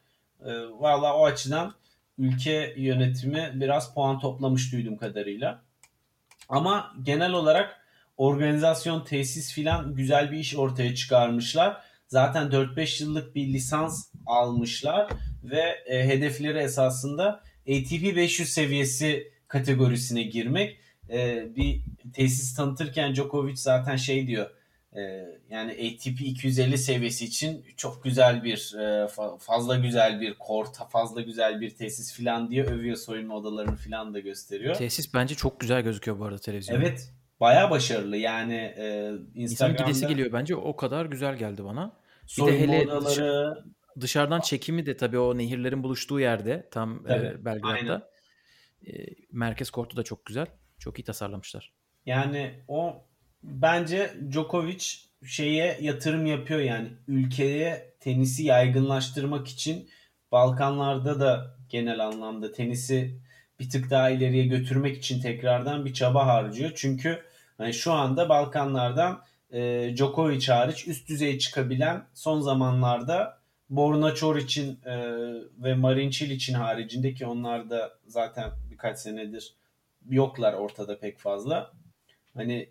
E, 0.44 0.50
Valla 0.78 1.16
o 1.16 1.24
açıdan 1.24 1.74
ülke 2.22 2.74
yönetimi 2.76 3.50
biraz 3.54 3.94
puan 3.94 4.18
toplamış 4.18 4.72
duyduğum 4.72 4.96
kadarıyla. 4.96 5.62
Ama 6.48 6.92
genel 7.02 7.32
olarak 7.32 7.80
organizasyon, 8.16 9.04
tesis 9.04 9.52
filan 9.52 9.94
güzel 9.94 10.32
bir 10.32 10.38
iş 10.38 10.56
ortaya 10.56 10.94
çıkarmışlar. 10.94 11.82
Zaten 12.08 12.46
4-5 12.46 13.02
yıllık 13.02 13.34
bir 13.34 13.46
lisans 13.46 14.08
almışlar 14.26 15.08
ve 15.44 15.62
e, 15.86 16.08
hedefleri 16.08 16.58
esasında 16.58 17.42
ATP 17.62 18.16
500 18.16 18.48
seviyesi 18.48 19.32
kategorisine 19.48 20.22
girmek. 20.22 20.78
E, 21.10 21.46
bir 21.56 21.80
tesis 22.12 22.54
tanıtırken 22.56 23.14
Djokovic 23.14 23.56
zaten 23.56 23.96
şey 23.96 24.26
diyor. 24.26 24.50
E, 24.96 25.00
yani 25.50 25.72
ATP 25.72 26.20
250 26.20 26.78
seviyesi 26.78 27.24
için 27.24 27.64
çok 27.76 28.04
güzel 28.04 28.44
bir 28.44 28.74
e, 28.78 29.08
fazla 29.38 29.76
güzel 29.76 30.20
bir 30.20 30.34
kort, 30.34 30.90
fazla 30.90 31.20
güzel 31.20 31.60
bir 31.60 31.70
tesis 31.70 32.14
filan 32.14 32.50
diye 32.50 32.64
övüyor 32.64 32.96
soyunma 32.96 33.36
odalarını 33.36 33.76
filan 33.76 34.14
da 34.14 34.20
gösteriyor. 34.20 34.74
Tesis 34.74 35.14
bence 35.14 35.34
çok 35.34 35.60
güzel 35.60 35.82
gözüküyor 35.82 36.18
bu 36.18 36.24
arada 36.24 36.38
televizyonda. 36.38 36.82
Evet. 36.82 37.12
Bayağı 37.40 37.70
başarılı. 37.70 38.16
Yani 38.16 38.54
e, 38.54 39.12
Instagram'da... 39.34 39.82
İnsan 39.82 39.86
gidesi 39.86 40.06
geliyor 40.06 40.32
bence. 40.32 40.56
O 40.56 40.76
kadar 40.76 41.06
güzel 41.06 41.36
geldi 41.36 41.64
bana. 41.64 41.96
Soyunma 42.26 42.62
bir 42.62 42.68
de 42.68 42.78
hele 42.78 42.92
odaları... 42.92 43.64
dışarıdan 44.00 44.40
çekimi 44.40 44.86
de 44.86 44.96
tabii 44.96 45.18
o 45.18 45.38
nehirlerin 45.38 45.82
buluştuğu 45.82 46.20
yerde 46.20 46.68
tam 46.70 47.06
e, 47.06 47.44
Belgrad'da. 47.44 48.10
E, 48.86 48.92
merkez 49.32 49.70
kortu 49.70 49.96
da 49.96 50.02
çok 50.02 50.26
güzel. 50.26 50.46
Çok 50.78 50.98
iyi 50.98 51.04
tasarlamışlar. 51.04 51.72
Yani 52.06 52.64
o 52.68 53.04
bence 53.42 54.12
Djokovic 54.30 54.84
şeye 55.26 55.78
yatırım 55.80 56.26
yapıyor 56.26 56.60
yani 56.60 56.88
ülkeye 57.08 57.92
tenisi 58.00 58.44
yaygınlaştırmak 58.44 59.48
için 59.48 59.88
Balkanlarda 60.32 61.20
da 61.20 61.56
genel 61.68 62.06
anlamda 62.06 62.52
tenisi 62.52 63.20
bir 63.60 63.70
tık 63.70 63.90
daha 63.90 64.10
ileriye 64.10 64.46
götürmek 64.46 64.96
için 64.96 65.20
tekrardan 65.20 65.84
bir 65.84 65.94
çaba 65.94 66.26
harcıyor. 66.26 66.72
Çünkü 66.74 67.22
hani 67.58 67.74
şu 67.74 67.92
anda 67.92 68.28
Balkanlardan 68.28 69.22
e, 69.52 69.92
Djokovic 69.96 70.48
hariç 70.48 70.88
üst 70.88 71.08
düzey 71.08 71.38
çıkabilen 71.38 72.04
son 72.14 72.40
zamanlarda 72.40 73.38
Borna 73.70 74.14
Çoric'in 74.14 74.80
e, 74.84 74.94
ve 75.58 75.74
Marin 75.74 76.10
Cilic'in 76.10 76.54
haricinde 76.54 77.14
ki 77.14 77.26
onlar 77.26 77.70
da 77.70 77.92
zaten 78.06 78.50
birkaç 78.70 78.98
senedir 78.98 79.54
yoklar 80.10 80.52
ortada 80.52 80.98
pek 80.98 81.18
fazla. 81.18 81.72
Hani 82.34 82.68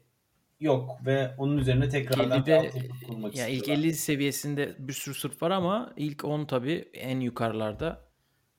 yok 0.62 1.06
ve 1.06 1.36
onun 1.38 1.58
üzerine 1.58 1.90
tekrardan 1.90 2.46
bir 2.46 2.52
50'de 2.52 2.58
altyapı 2.58 3.06
kurmak 3.08 3.36
ya 3.36 3.48
ilk 3.48 3.58
istiyorlar. 3.58 3.84
50 3.84 3.94
seviyesinde 3.94 4.76
bir 4.80 4.94
sürü 4.94 5.16
Sırp 5.16 5.42
var 5.42 5.52
ama 5.52 5.94
ilk 5.98 6.26
10 6.26 6.46
tabii 6.46 6.90
en 6.94 7.20
yukarılarda 7.20 8.12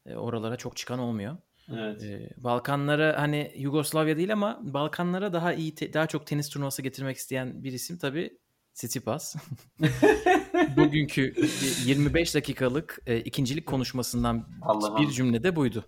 e, 0.07 0.15
oralara 0.15 0.57
çok 0.57 0.77
çıkan 0.77 0.99
olmuyor. 0.99 1.37
Evet. 1.73 2.03
E, 2.03 2.31
Balkanlara 2.37 3.21
hani 3.21 3.53
Yugoslavya 3.57 4.17
değil 4.17 4.33
ama 4.33 4.61
Balkanlara 4.63 5.33
daha 5.33 5.53
iyi 5.53 5.75
te- 5.75 5.93
daha 5.93 6.07
çok 6.07 6.27
tenis 6.27 6.49
turnuvası 6.49 6.83
getirmek 6.83 7.17
isteyen 7.17 7.65
bir 7.65 7.73
isim 7.73 7.99
tabii 7.99 8.39
Tsitsipas. 8.75 9.37
Bugünkü 10.77 11.35
e, 11.37 11.89
25 11.89 12.35
dakikalık 12.35 12.99
e, 13.07 13.21
ikincilik 13.21 13.67
konuşmasından 13.67 14.49
Allah'ım. 14.63 15.03
bir 15.03 15.11
cümlede 15.13 15.57
buydu. 15.57 15.85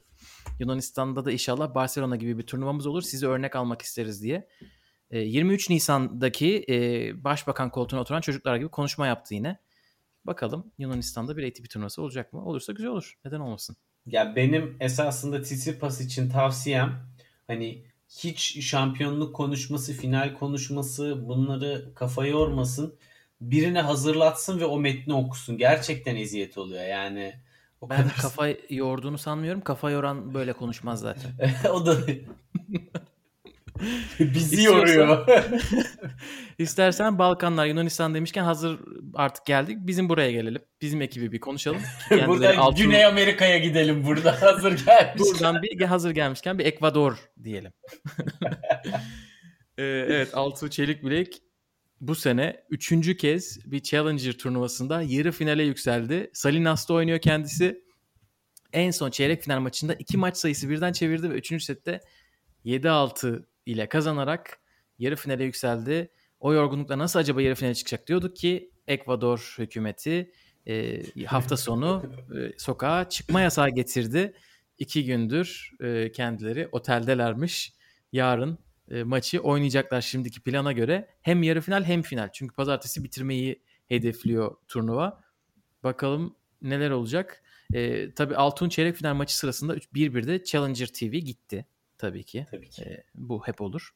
Yunanistan'da 0.60 1.24
da 1.24 1.32
inşallah 1.32 1.74
Barcelona 1.74 2.16
gibi 2.16 2.38
bir 2.38 2.42
turnuvamız 2.42 2.86
olur. 2.86 3.02
Sizi 3.02 3.26
örnek 3.26 3.56
almak 3.56 3.82
isteriz 3.82 4.22
diye. 4.22 4.48
E, 5.10 5.18
23 5.18 5.70
Nisan'daki 5.70 6.64
e, 6.68 7.24
başbakan 7.24 7.70
koltuğuna 7.70 8.00
oturan 8.00 8.20
çocuklar 8.20 8.56
gibi 8.56 8.68
konuşma 8.68 9.06
yaptı 9.06 9.34
yine. 9.34 9.58
Bakalım 10.24 10.72
Yunanistan'da 10.78 11.36
bir 11.36 11.48
ATP 11.48 11.70
turnuvası 11.70 12.02
olacak 12.02 12.32
mı? 12.32 12.44
Olursa 12.44 12.72
güzel 12.72 12.90
olur. 12.90 13.14
Neden 13.24 13.40
olmasın? 13.40 13.76
Ya 14.06 14.36
benim 14.36 14.76
esasında 14.80 15.42
Tsitsipas 15.42 16.00
için 16.00 16.30
tavsiyem 16.30 17.06
hani 17.46 17.84
hiç 18.08 18.64
şampiyonluk 18.64 19.36
konuşması, 19.36 19.92
final 19.92 20.34
konuşması 20.34 21.28
bunları 21.28 21.94
kafa 21.94 22.26
yormasın. 22.26 22.98
Birine 23.40 23.80
hazırlatsın 23.80 24.60
ve 24.60 24.64
o 24.64 24.78
metni 24.78 25.14
okusun. 25.14 25.58
Gerçekten 25.58 26.16
eziyet 26.16 26.58
oluyor 26.58 26.84
yani. 26.84 27.34
O 27.80 27.90
Ben 27.90 28.02
kadar 28.02 28.16
kafa 28.16 28.48
yorduğunu 28.70 29.18
sanmıyorum. 29.18 29.60
Kafa 29.60 29.90
yoran 29.90 30.34
böyle 30.34 30.52
konuşmaz 30.52 31.00
zaten. 31.00 31.30
o 31.72 31.86
da 31.86 31.96
bizi 34.20 34.62
yoruyor. 34.62 35.26
İstersen 36.58 37.18
Balkanlar, 37.18 37.66
Yunanistan 37.66 38.14
demişken 38.14 38.44
hazır 38.44 38.80
artık 39.14 39.46
geldik. 39.46 39.78
Bizim 39.80 40.08
buraya 40.08 40.30
gelelim. 40.30 40.62
Bizim 40.80 41.02
ekibi 41.02 41.32
bir 41.32 41.40
konuşalım. 41.40 41.82
Buradan 42.26 42.56
altın- 42.56 42.84
Güney 42.84 43.04
Amerika'ya 43.04 43.58
gidelim 43.58 44.04
burada 44.06 44.42
hazır 44.42 44.84
gelmiş. 44.86 45.22
Buradan 45.22 45.62
bir 45.62 45.84
hazır 45.84 46.10
gelmişken 46.10 46.58
bir 46.58 46.64
Ekvador 46.64 47.16
diyelim. 47.44 47.72
Ee, 49.78 49.82
evet 49.84 50.34
Altuğ 50.34 50.70
Çelik 50.70 51.04
Bilek 51.04 51.42
bu 52.00 52.14
sene 52.14 52.64
üçüncü 52.70 53.16
kez 53.16 53.72
bir 53.72 53.82
Challenger 53.82 54.32
turnuvasında 54.32 55.02
yarı 55.02 55.32
finale 55.32 55.62
yükseldi. 55.62 56.30
Salinas'ta 56.32 56.94
oynuyor 56.94 57.18
kendisi. 57.18 57.84
En 58.72 58.90
son 58.90 59.10
çeyrek 59.10 59.42
final 59.42 59.60
maçında 59.60 59.94
iki 59.94 60.16
maç 60.16 60.36
sayısı 60.36 60.70
birden 60.70 60.92
çevirdi 60.92 61.30
ve 61.30 61.34
üçüncü 61.34 61.64
sette 61.64 62.00
7-6 62.64 63.44
ile 63.66 63.88
kazanarak 63.88 64.58
yarı 64.98 65.16
finale 65.16 65.44
yükseldi. 65.44 66.10
O 66.40 66.52
yorgunlukla 66.52 66.98
nasıl 66.98 67.18
acaba 67.18 67.42
yarı 67.42 67.54
finale 67.54 67.74
çıkacak 67.74 68.06
diyorduk 68.06 68.36
ki 68.36 68.70
Ekvador 68.86 69.54
hükümeti 69.58 70.32
e, 70.66 71.02
hafta 71.24 71.56
sonu 71.56 72.02
e, 72.36 72.58
sokağa 72.58 73.08
çıkma 73.08 73.40
yasağı 73.40 73.70
getirdi. 73.70 74.34
İki 74.78 75.04
gündür 75.04 75.70
e, 75.80 76.12
kendileri 76.12 76.68
oteldelermiş. 76.72 77.72
Yarın 78.12 78.58
e, 78.90 79.02
maçı 79.02 79.40
oynayacaklar 79.40 80.00
şimdiki 80.00 80.40
plana 80.40 80.72
göre. 80.72 81.08
Hem 81.22 81.42
yarı 81.42 81.60
final 81.60 81.84
hem 81.84 82.02
final. 82.02 82.28
Çünkü 82.32 82.54
pazartesi 82.54 83.04
bitirmeyi 83.04 83.62
hedefliyor 83.86 84.56
turnuva. 84.68 85.20
Bakalım 85.84 86.36
neler 86.62 86.90
olacak. 86.90 87.42
E, 87.74 88.10
tabii 88.14 88.36
Altun 88.36 88.68
çeyrek 88.68 88.96
final 88.96 89.14
maçı 89.14 89.38
sırasında 89.38 89.76
1-1'de 89.76 90.44
Challenger 90.44 90.86
TV 90.86 91.04
gitti. 91.04 91.66
Tabii 91.98 92.24
ki. 92.24 92.46
Tabii 92.50 92.70
ki. 92.70 92.82
E, 92.82 93.04
bu 93.14 93.46
hep 93.46 93.60
olur. 93.60 93.90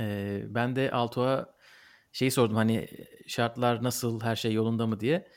E, 0.00 0.42
ben 0.48 0.76
de 0.76 0.90
Altuğ'a 0.90 1.56
şeyi 2.12 2.30
sordum 2.30 2.56
hani 2.56 2.88
şartlar 3.26 3.82
nasıl 3.82 4.20
her 4.20 4.36
şey 4.36 4.52
yolunda 4.52 4.86
mı 4.86 5.00
diye. 5.00 5.28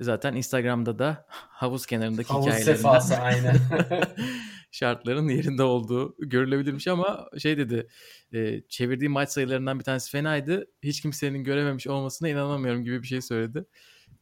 Zaten 0.00 0.34
Instagram'da 0.34 0.98
da 0.98 1.26
havuz 1.30 1.86
kenarındaki 1.86 2.28
Havuz 2.28 2.46
hikayelerinden 2.46 2.76
sefası 2.76 3.16
aynen. 3.16 3.56
şartların 4.70 5.28
yerinde 5.28 5.62
olduğu 5.62 6.16
görülebilirmiş 6.18 6.88
ama 6.88 7.28
şey 7.38 7.58
dedi 7.58 7.88
e, 8.32 8.62
çevirdiği 8.68 9.08
maç 9.08 9.30
sayılarından 9.30 9.78
bir 9.78 9.84
tanesi 9.84 10.10
fenaydı. 10.10 10.66
Hiç 10.82 11.00
kimsenin 11.00 11.44
görememiş 11.44 11.86
olmasına 11.86 12.28
inanamıyorum 12.28 12.84
gibi 12.84 13.02
bir 13.02 13.06
şey 13.06 13.22
söyledi. 13.22 13.64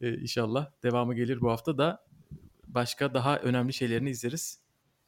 E, 0.01 0.13
inşallah 0.13 0.71
devamı 0.83 1.15
gelir 1.15 1.41
bu 1.41 1.51
hafta 1.51 1.77
da 1.77 2.05
başka 2.67 3.13
daha 3.13 3.39
önemli 3.39 3.73
şeylerini 3.73 4.09
izleriz 4.09 4.61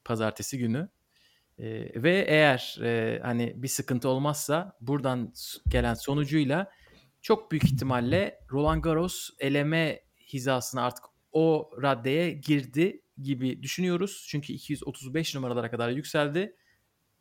pazartesi 0.05 0.57
günü. 0.57 0.89
E, 1.57 2.03
ve 2.03 2.25
eğer 2.27 2.77
e, 2.81 3.19
hani 3.23 3.53
bir 3.55 3.67
sıkıntı 3.67 4.09
olmazsa 4.09 4.77
buradan 4.81 5.33
gelen 5.67 5.93
sonucuyla 5.93 6.71
çok 7.21 7.51
büyük 7.51 7.63
ihtimalle 7.63 8.39
Roland 8.51 8.83
Garros 8.83 9.29
eleme 9.39 9.99
hizasına 10.33 10.85
artık 10.85 11.05
o 11.31 11.71
raddeye 11.81 12.31
girdi 12.31 13.01
gibi 13.21 13.63
düşünüyoruz. 13.63 14.25
Çünkü 14.29 14.53
235 14.53 15.35
numaralara 15.35 15.71
kadar 15.71 15.89
yükseldi. 15.89 16.55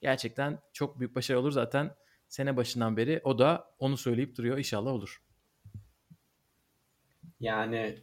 Gerçekten 0.01 0.59
çok 0.73 1.01
büyük 1.01 1.17
başarı 1.17 1.41
olur 1.41 1.53
zaten 1.53 1.95
sene 2.29 2.57
başından 2.57 2.97
beri. 2.97 3.21
O 3.25 3.39
da 3.39 3.75
onu 3.79 3.97
söyleyip 3.97 4.37
duruyor. 4.37 4.59
İnşallah 4.59 4.91
olur. 4.91 5.23
Yani 7.41 7.97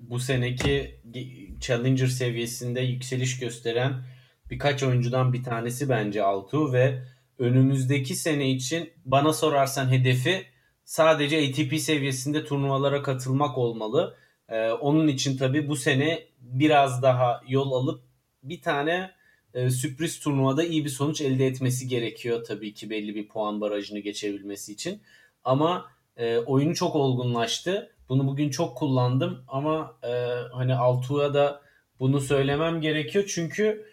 bu 0.00 0.18
seneki 0.18 1.00
ge- 1.10 1.60
Challenger 1.60 2.06
seviyesinde 2.06 2.80
yükseliş 2.80 3.38
gösteren 3.38 4.04
birkaç 4.52 4.82
oyuncudan 4.82 5.32
bir 5.32 5.42
tanesi 5.42 5.88
bence 5.88 6.22
Altuğ 6.22 6.72
ve 6.72 7.02
önümüzdeki 7.38 8.14
sene 8.14 8.50
için 8.50 8.90
bana 9.04 9.32
sorarsan 9.32 9.92
hedefi 9.92 10.44
sadece 10.84 11.48
ATP 11.48 11.80
seviyesinde 11.80 12.44
turnuvalara 12.44 13.02
katılmak 13.02 13.58
olmalı. 13.58 14.16
Ee, 14.48 14.70
onun 14.70 15.08
için 15.08 15.36
tabii 15.36 15.68
bu 15.68 15.76
sene 15.76 16.22
biraz 16.40 17.02
daha 17.02 17.40
yol 17.48 17.72
alıp 17.72 18.02
bir 18.42 18.62
tane 18.62 19.10
e, 19.54 19.70
sürpriz 19.70 20.20
turnuvada 20.20 20.64
iyi 20.64 20.84
bir 20.84 20.90
sonuç 20.90 21.20
elde 21.20 21.46
etmesi 21.46 21.88
gerekiyor 21.88 22.44
tabii 22.44 22.74
ki 22.74 22.90
belli 22.90 23.14
bir 23.14 23.28
puan 23.28 23.60
barajını 23.60 23.98
geçebilmesi 23.98 24.72
için. 24.72 25.02
Ama 25.44 25.86
e, 26.16 26.38
oyunu 26.38 26.74
çok 26.74 26.96
olgunlaştı. 26.96 27.94
Bunu 28.08 28.26
bugün 28.26 28.50
çok 28.50 28.76
kullandım 28.76 29.44
ama 29.48 29.96
e, 30.02 30.12
hani 30.52 30.74
Altuğ'a 30.74 31.34
da 31.34 31.62
bunu 32.00 32.20
söylemem 32.20 32.80
gerekiyor 32.80 33.24
çünkü 33.34 33.91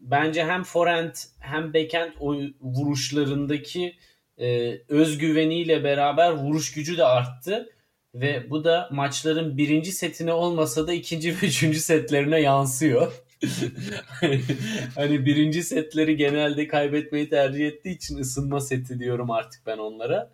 bence 0.00 0.44
hem 0.44 0.62
forehand 0.62 1.14
hem 1.40 1.74
backhand 1.74 2.12
oy- 2.20 2.52
vuruşlarındaki 2.60 3.96
e, 4.38 4.78
özgüveniyle 4.88 5.84
beraber 5.84 6.30
vuruş 6.30 6.72
gücü 6.72 6.98
de 6.98 7.04
arttı 7.04 7.70
ve 8.14 8.50
bu 8.50 8.64
da 8.64 8.88
maçların 8.92 9.56
birinci 9.56 9.92
setine 9.92 10.32
olmasa 10.32 10.86
da 10.86 10.92
ikinci 10.92 11.30
ve 11.32 11.46
üçüncü 11.46 11.78
setlerine 11.78 12.40
yansıyor. 12.40 13.12
hani 14.94 15.26
birinci 15.26 15.62
setleri 15.62 16.16
genelde 16.16 16.68
kaybetmeyi 16.68 17.28
tercih 17.28 17.66
ettiği 17.66 17.96
için 17.96 18.18
ısınma 18.18 18.60
seti 18.60 18.98
diyorum 18.98 19.30
artık 19.30 19.66
ben 19.66 19.78
onlara. 19.78 20.30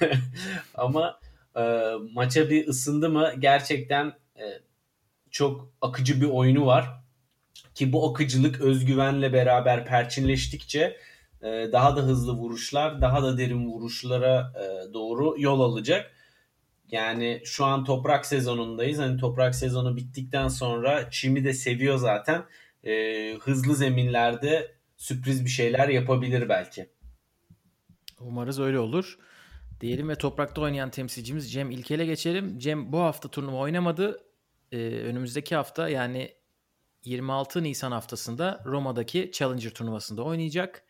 Ama 0.74 1.20
e, 1.56 1.92
maça 2.12 2.50
bir 2.50 2.68
ısındı 2.68 3.10
mı 3.10 3.32
gerçekten 3.38 4.06
e, 4.36 4.44
çok 5.30 5.72
akıcı 5.80 6.20
bir 6.20 6.26
oyunu 6.28 6.66
var. 6.66 7.03
Ki 7.74 7.92
bu 7.92 8.10
akıcılık 8.10 8.60
özgüvenle 8.60 9.32
beraber 9.32 9.86
perçinleştikçe 9.86 10.96
e, 11.42 11.72
daha 11.72 11.96
da 11.96 12.00
hızlı 12.00 12.32
vuruşlar, 12.32 13.00
daha 13.00 13.22
da 13.22 13.38
derin 13.38 13.66
vuruşlara 13.66 14.52
e, 14.56 14.94
doğru 14.94 15.34
yol 15.38 15.60
alacak. 15.60 16.10
Yani 16.90 17.42
şu 17.44 17.64
an 17.64 17.84
toprak 17.84 18.26
sezonundayız. 18.26 18.98
Hani 18.98 19.16
toprak 19.16 19.54
sezonu 19.54 19.96
bittikten 19.96 20.48
sonra 20.48 21.10
çimi 21.10 21.44
de 21.44 21.52
seviyor 21.52 21.96
zaten. 21.96 22.44
E, 22.84 23.34
hızlı 23.40 23.74
zeminlerde 23.74 24.74
sürpriz 24.96 25.44
bir 25.44 25.50
şeyler 25.50 25.88
yapabilir 25.88 26.48
belki. 26.48 26.88
Umarız 28.20 28.60
öyle 28.60 28.78
olur. 28.78 29.18
Diyelim 29.80 30.08
ve 30.08 30.14
toprakta 30.14 30.60
oynayan 30.60 30.90
temsilcimiz 30.90 31.52
Cem 31.52 31.70
İlkel'e 31.70 32.06
geçelim. 32.06 32.58
Cem 32.58 32.92
bu 32.92 32.98
hafta 32.98 33.28
turnuva 33.28 33.56
oynamadı. 33.56 34.24
Ee, 34.72 34.78
önümüzdeki 34.78 35.56
hafta 35.56 35.88
yani 35.88 36.34
26 37.04 37.62
Nisan 37.62 37.92
haftasında 37.92 38.62
Roma'daki 38.66 39.30
Challenger 39.32 39.70
turnuvasında 39.70 40.22
oynayacak. 40.22 40.84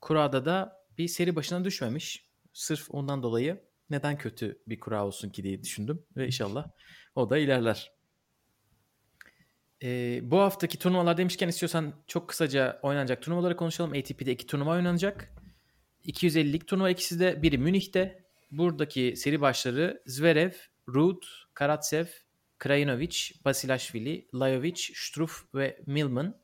Kurada 0.00 0.44
da 0.44 0.86
bir 0.98 1.08
seri 1.08 1.36
başına 1.36 1.64
düşmemiş. 1.64 2.26
Sırf 2.52 2.86
ondan 2.90 3.22
dolayı 3.22 3.60
neden 3.90 4.18
kötü 4.18 4.62
bir 4.66 4.80
kura 4.80 5.06
olsun 5.06 5.30
ki 5.30 5.42
diye 5.42 5.62
düşündüm. 5.62 6.02
Ve 6.16 6.26
inşallah 6.26 6.68
o 7.14 7.30
da 7.30 7.38
ilerler. 7.38 7.92
Ee, 9.82 10.20
bu 10.22 10.38
haftaki 10.38 10.78
turnuvalar 10.78 11.16
demişken 11.16 11.48
istiyorsan 11.48 11.94
çok 12.06 12.28
kısaca 12.28 12.80
oynanacak 12.82 13.22
turnuvaları 13.22 13.56
konuşalım. 13.56 13.92
ATP'de 13.92 14.32
iki 14.32 14.46
turnuva 14.46 14.70
oynanacak. 14.70 15.32
250'lik 16.04 16.66
turnuva 16.68 16.90
ikisi 16.90 17.20
de 17.20 17.42
biri 17.42 17.58
Münih'te. 17.58 18.26
Buradaki 18.50 19.14
seri 19.16 19.40
başları 19.40 20.02
Zverev, 20.06 20.52
Ruud, 20.88 21.22
Karatsev, 21.54 22.06
Krajinovic, 22.58 23.32
Basilashvili, 23.44 24.28
Lajovic, 24.34 24.90
Struff 24.94 25.44
ve 25.54 25.80
Milman. 25.86 26.36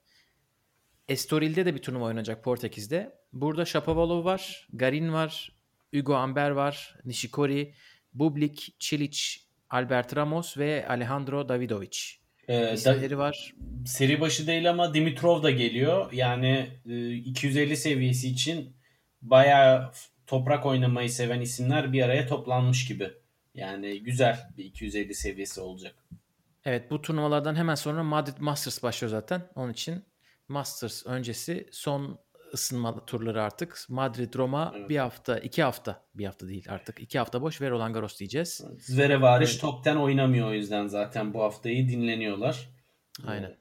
Estoril'de 1.09 1.67
de 1.67 1.75
bir 1.75 1.83
turnuva 1.83 2.05
oynanacak 2.05 2.45
Portekiz'de. 2.45 3.13
Burada 3.33 3.65
Shapovalov 3.65 4.25
var, 4.25 4.69
Garin 4.73 5.13
var, 5.13 5.53
Hugo 5.95 6.15
Amber 6.15 6.51
var, 6.51 6.97
Nishikori, 7.05 7.75
Bublik, 8.15 8.77
Çilic, 8.79 9.19
Albert 9.71 10.17
Ramos 10.17 10.59
ve 10.59 10.89
Alejandro 10.89 11.49
Davidovic. 11.49 11.99
Ee, 12.49 12.73
İsimleri 12.75 13.19
var. 13.19 13.55
Seri 13.87 14.21
başı 14.21 14.47
değil 14.47 14.71
ama 14.71 14.95
Dimitrov 14.95 15.43
da 15.43 15.51
geliyor. 15.51 16.13
Yani 16.13 16.67
e, 16.87 17.13
250 17.13 17.77
seviyesi 17.77 18.29
için 18.29 18.77
bayağı 19.23 19.93
toprak 20.27 20.67
oynamayı 20.67 21.11
seven 21.11 21.41
isimler 21.41 21.93
bir 21.93 22.03
araya 22.03 22.27
toplanmış 22.27 22.85
gibi. 22.85 23.11
Yani 23.55 24.03
güzel 24.03 24.39
bir 24.57 24.65
250 24.65 25.15
seviyesi 25.15 25.61
olacak. 25.61 25.95
Evet 26.65 26.91
bu 26.91 27.03
turnuvalardan 27.03 27.55
hemen 27.55 27.75
sonra 27.75 28.03
Madrid 28.03 28.37
Masters 28.41 28.83
başlıyor 28.83 29.11
zaten. 29.11 29.49
Onun 29.55 29.73
için 29.73 30.05
Masters 30.49 31.07
öncesi 31.07 31.69
son 31.73 32.19
ısınma 32.55 33.05
turları 33.07 33.43
artık. 33.43 33.79
Madrid, 33.89 34.35
Roma 34.35 34.73
Evet. 34.77 34.89
bir 34.89 34.97
hafta, 34.97 35.39
iki 35.39 35.63
hafta. 35.63 36.03
Bir 36.15 36.27
hafta 36.27 36.49
değil 36.49 36.67
artık. 36.69 37.01
iki 37.01 37.19
hafta 37.19 37.43
boş 37.43 37.61
ve 37.61 37.71
Roland 37.71 37.95
Garros 37.95 38.19
diyeceğiz. 38.19 38.65
Zverev 38.79 39.21
hariç 39.21 39.51
Evet. 39.51 39.61
top 39.61 39.87
10 39.87 39.97
oynamıyor 39.97 40.49
o 40.49 40.53
yüzden 40.53 40.87
zaten 40.87 41.35
bu 41.35 41.43
haftayı 41.43 41.89
dinleniyorlar. 41.89 42.69
Aynen. 43.27 43.57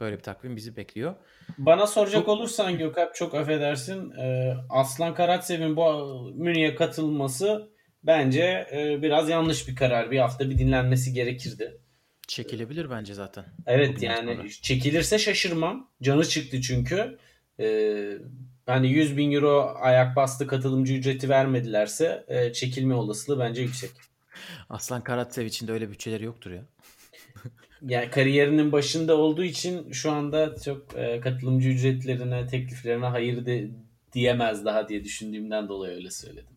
Böyle 0.00 0.16
bir 0.18 0.22
takvim 0.22 0.56
bizi 0.56 0.76
bekliyor. 0.76 1.14
Bana 1.58 1.86
soracak 1.86 2.20
Çok- 2.20 2.28
olursan 2.28 2.78
Gökalp 2.78 3.14
çok 3.14 3.34
affedersin. 3.34 4.10
e, 4.10 4.54
Aslan 4.70 5.14
Karatsev'in 5.14 5.76
bu 5.76 5.82
Münih'e 6.34 6.74
katılması 6.74 7.71
bence 8.04 8.66
e, 8.72 9.02
biraz 9.02 9.28
yanlış 9.28 9.68
bir 9.68 9.76
karar. 9.76 10.10
Bir 10.10 10.18
hafta 10.18 10.50
bir 10.50 10.58
dinlenmesi 10.58 11.12
gerekirdi. 11.12 11.78
Çekilebilir 12.28 12.90
bence 12.90 13.14
zaten. 13.14 13.44
Evet 13.66 14.02
yani 14.02 14.36
sonra. 14.36 14.48
çekilirse 14.48 15.18
şaşırmam. 15.18 15.90
Canı 16.02 16.24
çıktı 16.24 16.60
çünkü. 16.60 17.18
Ee, 17.60 18.18
hani 18.66 18.88
100 18.88 19.16
bin 19.16 19.32
euro 19.32 19.74
ayak 19.80 20.16
bastı 20.16 20.46
katılımcı 20.46 20.94
ücreti 20.94 21.28
vermedilerse 21.28 22.24
e, 22.28 22.52
çekilme 22.52 22.94
olasılığı 22.94 23.38
bence 23.38 23.62
yüksek. 23.62 23.90
Aslan 24.70 25.04
Karatsev 25.04 25.46
için 25.46 25.68
de 25.68 25.72
öyle 25.72 25.90
bütçeleri 25.90 26.24
yoktur 26.24 26.50
ya. 26.50 26.62
Yani 27.88 28.10
kariyerinin 28.10 28.72
başında 28.72 29.16
olduğu 29.16 29.44
için 29.44 29.92
şu 29.92 30.10
anda 30.12 30.56
çok 30.64 30.96
e, 30.96 31.20
katılımcı 31.20 31.68
ücretlerine, 31.68 32.46
tekliflerine 32.46 33.06
hayır 33.06 33.46
de, 33.46 33.70
diyemez 34.12 34.64
daha 34.64 34.88
diye 34.88 35.04
düşündüğümden 35.04 35.68
dolayı 35.68 35.94
öyle 35.96 36.10
söyledim. 36.10 36.51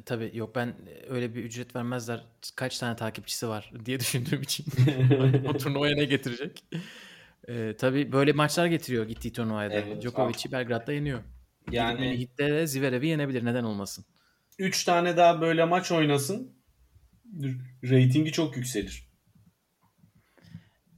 E, 0.00 0.02
tabii 0.02 0.30
yok 0.34 0.54
ben 0.54 0.66
e, 0.66 1.06
öyle 1.08 1.34
bir 1.34 1.44
ücret 1.44 1.76
vermezler. 1.76 2.24
Kaç 2.56 2.78
tane 2.78 2.96
takipçisi 2.96 3.48
var 3.48 3.72
diye 3.84 4.00
düşündüğüm 4.00 4.42
için. 4.42 4.66
o 5.48 5.52
turnuvaya 5.58 5.94
ne 5.96 6.04
getirecek? 6.04 6.64
E, 7.48 7.76
tabii 7.78 8.12
böyle 8.12 8.32
maçlar 8.32 8.66
getiriyor 8.66 9.08
gittiği 9.08 9.32
turnuvaya 9.32 9.70
da. 9.70 9.74
Evet, 9.74 10.02
Djokovic'i 10.02 10.52
Belgrad'da 10.52 10.92
yeniyor. 10.92 11.20
Yani 11.70 12.04
Yani 12.04 12.18
Hit'te 12.18 12.48
de 12.50 12.66
Zverev'i 12.66 13.06
yenebilir. 13.06 13.44
Neden 13.44 13.64
olmasın? 13.64 14.04
3 14.58 14.84
tane 14.84 15.16
daha 15.16 15.40
böyle 15.40 15.64
maç 15.64 15.92
oynasın. 15.92 16.52
Ratingi 17.84 18.32
çok 18.32 18.56
yükselir. 18.56 19.09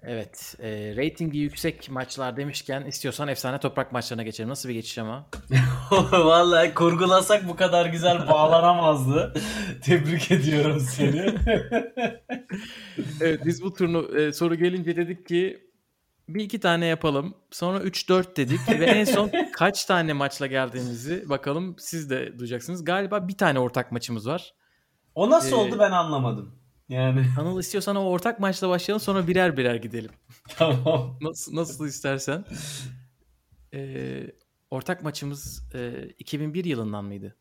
Evet. 0.07 0.55
E, 0.63 0.97
ratingi 0.97 1.39
yüksek 1.39 1.91
maçlar 1.91 2.37
demişken 2.37 2.83
istiyorsan 2.85 3.29
efsane 3.29 3.61
toprak 3.61 3.93
maçlarına 3.93 4.23
geçelim. 4.23 4.51
Nasıl 4.51 4.69
bir 4.69 4.75
geçiş 4.75 4.99
ama? 4.99 5.27
Vallahi 6.13 6.75
kurgulasak 6.75 7.49
bu 7.49 7.57
kadar 7.57 7.87
güzel 7.87 8.29
bağlanamazdı. 8.29 9.35
Tebrik 9.83 10.31
ediyorum 10.31 10.81
seni. 10.81 11.35
evet 13.21 13.41
biz 13.45 13.63
bu 13.63 13.73
turnu 13.75 14.19
e, 14.19 14.33
soru 14.33 14.55
gelince 14.55 14.97
dedik 14.97 15.27
ki 15.27 15.73
bir 16.29 16.45
iki 16.45 16.61
tane 16.61 16.87
yapalım. 16.87 17.35
Sonra 17.51 17.79
3-4 17.79 18.37
dedik 18.37 18.61
ve 18.69 18.85
en 18.85 19.05
son 19.05 19.31
kaç 19.53 19.85
tane 19.85 20.13
maçla 20.13 20.47
geldiğimizi 20.47 21.29
bakalım 21.29 21.77
siz 21.79 22.11
de 22.11 22.39
duyacaksınız. 22.39 22.85
Galiba 22.85 23.29
bir 23.29 23.37
tane 23.37 23.59
ortak 23.59 23.93
maçımız 23.93 24.29
var. 24.29 24.55
o 25.15 25.31
nasıl 25.31 25.53
Ee, 25.53 25.55
oldu 25.55 25.77
ben 25.79 25.91
anlamadım. 25.91 26.62
Yani 26.89 27.25
Anıl 27.39 27.61
istiyorsan 27.61 27.97
o 27.97 28.01
ortak 28.01 28.41
maçla 28.41 28.69
başlayalım 28.69 29.01
sonra 29.01 29.27
birer 29.29 29.57
birer 29.57 29.75
gidelim. 29.75 30.11
tamam. 30.49 31.19
Nasıl, 31.21 31.57
nasıl 31.57 31.87
istersen. 31.87 32.45
Ee, 33.75 34.27
ortak 34.71 35.03
maçımız 35.03 35.75
e, 35.75 36.09
2001 36.19 36.65
yılından 36.65 37.05
mıydı? 37.05 37.37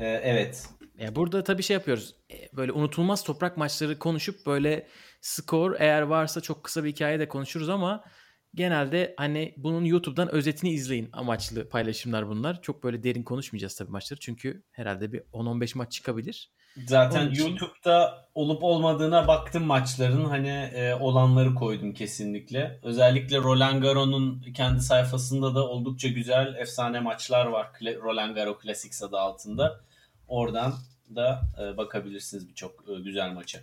Ee, 0.00 0.04
evet. 0.06 0.68
Ya 0.98 1.16
burada 1.16 1.44
tabii 1.44 1.62
şey 1.62 1.74
yapıyoruz. 1.74 2.14
E, 2.32 2.56
Böyle 2.56 2.72
unutulmaz 2.72 3.24
toprak 3.24 3.56
maçları 3.56 3.98
konuşup 3.98 4.46
böyle 4.46 4.86
skor 5.20 5.76
eğer 5.78 6.02
varsa 6.02 6.40
çok 6.40 6.64
kısa 6.64 6.84
bir 6.84 6.90
hikaye 6.90 7.18
de 7.18 7.28
konuşuruz 7.28 7.68
ama 7.68 8.04
genelde 8.54 9.14
hani 9.16 9.54
bunun 9.56 9.84
YouTube'dan 9.84 10.28
özetini 10.34 10.70
izleyin 10.70 11.08
amaçlı 11.12 11.68
paylaşımlar 11.68 12.28
bunlar. 12.28 12.62
Çok 12.62 12.84
böyle 12.84 13.02
derin 13.02 13.22
konuşmayacağız 13.22 13.76
tabii 13.76 13.90
maçları 13.90 14.20
çünkü 14.20 14.62
herhalde 14.70 15.12
bir 15.12 15.20
10-15 15.20 15.78
maç 15.78 15.92
çıkabilir. 15.92 16.52
Zaten 16.86 17.20
Onun 17.22 17.30
için- 17.30 17.46
YouTube'da 17.46 18.26
olup 18.34 18.62
olmadığına 18.64 19.28
baktım 19.28 19.64
maçların. 19.64 20.24
Hani 20.24 20.48
e, 20.48 20.94
olanları 20.94 21.54
koydum 21.54 21.92
kesinlikle. 21.94 22.80
Özellikle 22.82 23.38
Roland 23.38 23.82
Garros'un 23.82 24.42
kendi 24.54 24.80
sayfasında 24.80 25.54
da 25.54 25.68
oldukça 25.68 26.08
güzel 26.08 26.54
efsane 26.54 27.00
maçlar 27.00 27.46
var. 27.46 27.66
Kla- 27.80 28.00
Roland 28.00 28.34
Garros 28.34 28.62
Classics 28.62 29.02
adı 29.02 29.18
altında. 29.18 29.80
Oradan 30.28 30.74
da 31.14 31.42
e, 31.62 31.76
bakabilirsiniz 31.76 32.48
birçok 32.48 32.84
e, 32.88 33.00
güzel 33.00 33.32
maça. 33.32 33.58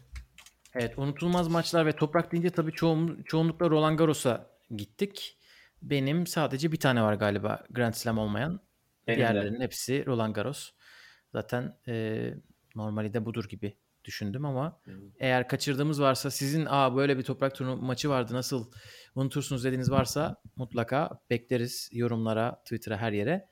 Evet 0.76 0.97
unutulmaz 0.97 1.47
maçlar 1.47 1.86
ve 1.86 1.91
toprak 1.91 2.32
deyince 2.32 2.49
tabii 2.49 2.72
çoğun, 2.72 3.24
çoğunlukla 3.26 3.70
Roland 3.70 3.99
Garros'a 3.99 4.45
gittik. 4.76 5.38
Benim 5.82 6.28
sadece 6.28 6.72
bir 6.72 6.80
tane 6.80 7.01
var 7.01 7.14
galiba 7.14 7.64
Grand 7.70 7.93
Slam 7.93 8.18
olmayan. 8.18 8.59
Benim 9.07 9.20
de. 9.20 9.22
Diğerlerinin 9.24 9.61
hepsi 9.61 10.05
Roland 10.05 10.36
Garros. 10.36 10.70
Zaten 11.34 11.78
e, 11.88 12.24
normali 12.76 13.13
de 13.13 13.26
budur 13.26 13.45
gibi 13.49 13.78
düşündüm 14.05 14.45
ama 14.45 14.82
eğer 15.19 15.47
kaçırdığımız 15.47 16.01
varsa 16.01 16.32
sizin 16.32 16.65
aa 16.69 16.95
böyle 16.95 17.17
bir 17.17 17.24
toprak 17.24 17.55
turnu 17.55 17.78
maçı 17.78 18.09
vardı 18.09 18.34
nasıl 18.34 18.71
unutursunuz 19.15 19.63
dediğiniz 19.63 19.91
varsa 19.91 20.41
mutlaka 20.55 21.09
bekleriz 21.30 21.89
yorumlara, 21.91 22.61
Twitter'a 22.63 22.97
her 22.97 23.11
yere. 23.11 23.49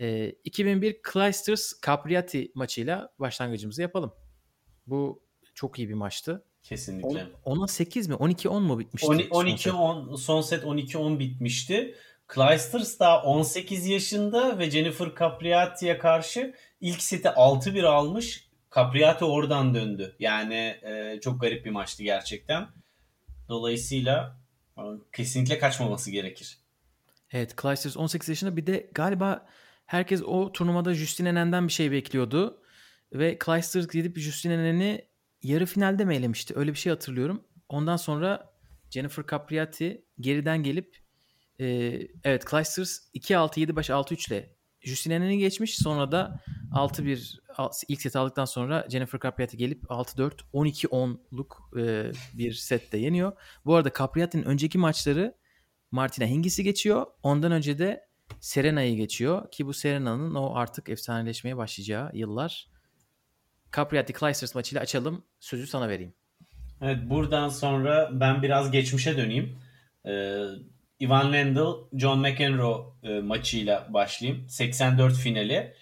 E, 0.00 0.30
2001 0.44 0.96
Clijsters 1.12 1.72
Capriati 1.86 2.52
maçıyla 2.54 3.12
başlangıcımızı 3.18 3.82
yapalım. 3.82 4.12
Bu 4.86 5.22
çok 5.54 5.78
iyi 5.78 5.88
bir 5.88 5.94
maçtı. 5.94 6.44
Kesinlikle. 6.62 7.26
10'a 7.44 7.68
8 7.68 8.08
mi? 8.08 8.14
12-10 8.14 8.60
mu 8.60 8.78
bitmişti? 8.78 9.08
12-10 9.08 10.16
son 10.16 10.40
set 10.40 10.64
12-10 10.64 11.18
bitmişti. 11.18 11.94
Clijsters 12.34 13.00
daha 13.00 13.22
18 13.22 13.86
yaşında 13.86 14.58
ve 14.58 14.70
Jennifer 14.70 15.08
Capriati'ye 15.18 15.98
karşı 15.98 16.54
ilk 16.82 17.02
seti 17.02 17.28
6-1 17.28 17.86
almış. 17.86 18.48
Capriati 18.74 19.24
oradan 19.24 19.74
döndü. 19.74 20.16
Yani 20.18 20.54
e, 20.82 21.18
çok 21.20 21.40
garip 21.40 21.64
bir 21.64 21.70
maçtı 21.70 22.02
gerçekten. 22.02 22.68
Dolayısıyla 23.48 24.40
e, 24.78 24.82
kesinlikle 25.12 25.58
kaçmaması 25.58 26.10
gerekir. 26.10 26.58
Evet 27.32 27.54
Clijsters 27.62 27.96
18 27.96 28.28
yaşında 28.28 28.56
bir 28.56 28.66
de 28.66 28.90
galiba 28.94 29.46
herkes 29.86 30.22
o 30.22 30.52
turnuvada 30.52 30.94
Justine 30.94 31.34
Nen'den 31.34 31.68
bir 31.68 31.72
şey 31.72 31.90
bekliyordu. 31.92 32.62
Ve 33.12 33.38
Clijsters 33.44 33.88
gidip 33.88 34.18
Justine 34.18 34.58
Nen'i 34.58 35.04
yarı 35.42 35.66
finalde 35.66 36.04
mi 36.04 36.16
elemişti? 36.16 36.54
Öyle 36.56 36.70
bir 36.70 36.78
şey 36.78 36.90
hatırlıyorum. 36.90 37.44
Ondan 37.68 37.96
sonra 37.96 38.52
Jennifer 38.90 39.24
Capriati 39.30 40.04
geriden 40.20 40.62
gelip 40.62 40.96
e, 41.60 41.66
evet 42.24 42.44
Clijsters 42.50 42.98
2-6 43.14 43.60
7-5 43.60 43.92
6-3 43.92 44.28
ile 44.28 44.61
Justine 44.82 45.20
Nen'i 45.20 45.38
geçmiş. 45.38 45.76
Sonra 45.76 46.12
da 46.12 46.40
6-1 46.72 47.38
al- 47.56 47.70
ilk 47.88 48.00
set 48.02 48.16
aldıktan 48.16 48.44
sonra 48.44 48.86
Jennifer 48.90 49.20
Capriati 49.20 49.56
gelip 49.56 49.82
6-4 49.84 50.32
12-10'luk 50.54 51.80
e, 51.80 52.12
bir 52.38 52.52
sette 52.52 52.98
yeniyor. 52.98 53.32
Bu 53.64 53.74
arada 53.74 53.90
Capriati'nin 53.98 54.42
önceki 54.42 54.78
maçları 54.78 55.34
Martina 55.90 56.26
Hingis'i 56.26 56.64
geçiyor. 56.64 57.06
Ondan 57.22 57.52
önce 57.52 57.78
de 57.78 58.06
Serena'yı 58.40 58.96
geçiyor. 58.96 59.50
Ki 59.50 59.66
bu 59.66 59.74
Serena'nın 59.74 60.34
o 60.34 60.54
artık 60.54 60.88
efsaneleşmeye 60.88 61.56
başlayacağı 61.56 62.10
yıllar. 62.14 62.68
Capriati 63.76 64.12
Clijsters 64.12 64.54
maçıyla 64.54 64.82
açalım. 64.82 65.24
Sözü 65.40 65.66
sana 65.66 65.88
vereyim. 65.88 66.14
Evet 66.80 66.98
buradan 67.10 67.48
sonra 67.48 68.10
ben 68.12 68.42
biraz 68.42 68.70
geçmişe 68.70 69.16
döneyim. 69.16 69.58
Ee, 70.06 70.38
Ivan 71.02 71.32
Lendl, 71.32 71.88
John 71.92 72.18
McEnroe 72.18 72.84
e, 73.02 73.20
maçıyla 73.20 73.86
başlayayım. 73.90 74.48
84 74.48 75.14
finali. 75.14 75.74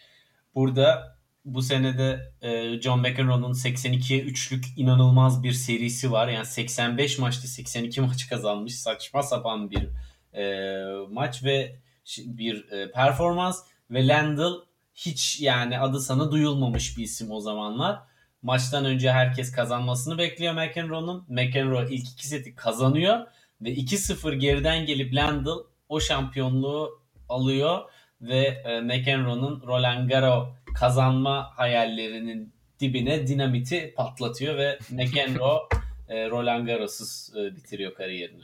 Burada 0.54 1.16
bu 1.44 1.62
senede 1.62 2.32
e, 2.42 2.80
John 2.80 3.00
McEnroe'nun 3.00 3.52
82'ye 3.52 4.24
3'lük 4.24 4.64
inanılmaz 4.76 5.42
bir 5.42 5.52
serisi 5.52 6.12
var. 6.12 6.28
Yani 6.28 6.46
85 6.46 7.18
maçta 7.18 7.48
82 7.48 8.00
maç 8.00 8.28
kazanmış. 8.28 8.74
Saçma 8.74 9.22
sapan 9.22 9.70
bir 9.70 9.88
e, 10.34 10.84
maç 11.10 11.44
ve 11.44 11.76
bir 12.18 12.68
e, 12.72 12.90
performans. 12.90 13.64
Ve 13.90 14.08
Lendl 14.08 14.52
hiç 14.94 15.40
yani 15.40 15.78
adı 15.78 16.00
sana 16.00 16.32
duyulmamış 16.32 16.98
bir 16.98 17.02
isim 17.02 17.30
o 17.30 17.40
zamanlar. 17.40 17.98
Maçtan 18.42 18.84
önce 18.84 19.12
herkes 19.12 19.52
kazanmasını 19.52 20.18
bekliyor 20.18 20.54
McEnroe'nun. 20.54 21.24
McEnroe 21.28 21.88
ilk 21.90 22.08
iki 22.08 22.28
seti 22.28 22.54
kazanıyor 22.54 23.26
ve 23.62 23.74
2-0 23.74 24.34
geriden 24.34 24.86
gelip 24.86 25.14
Lendl 25.14 25.48
o 25.88 26.00
şampiyonluğu 26.00 27.00
alıyor 27.28 27.80
ve 28.20 28.38
e, 28.38 28.80
McEnroe'nun 28.80 29.62
Roland 29.66 30.10
Garros 30.10 30.48
kazanma 30.74 31.50
hayallerinin 31.56 32.54
dibine 32.80 33.26
dinamiti 33.26 33.94
patlatıyor 33.96 34.56
ve 34.56 34.78
McEnroe 34.90 35.60
e, 36.08 36.30
Roland 36.30 36.66
Garros'uz 36.66 37.36
e, 37.36 37.56
bitiriyor 37.56 37.94
kariyerini. 37.94 38.42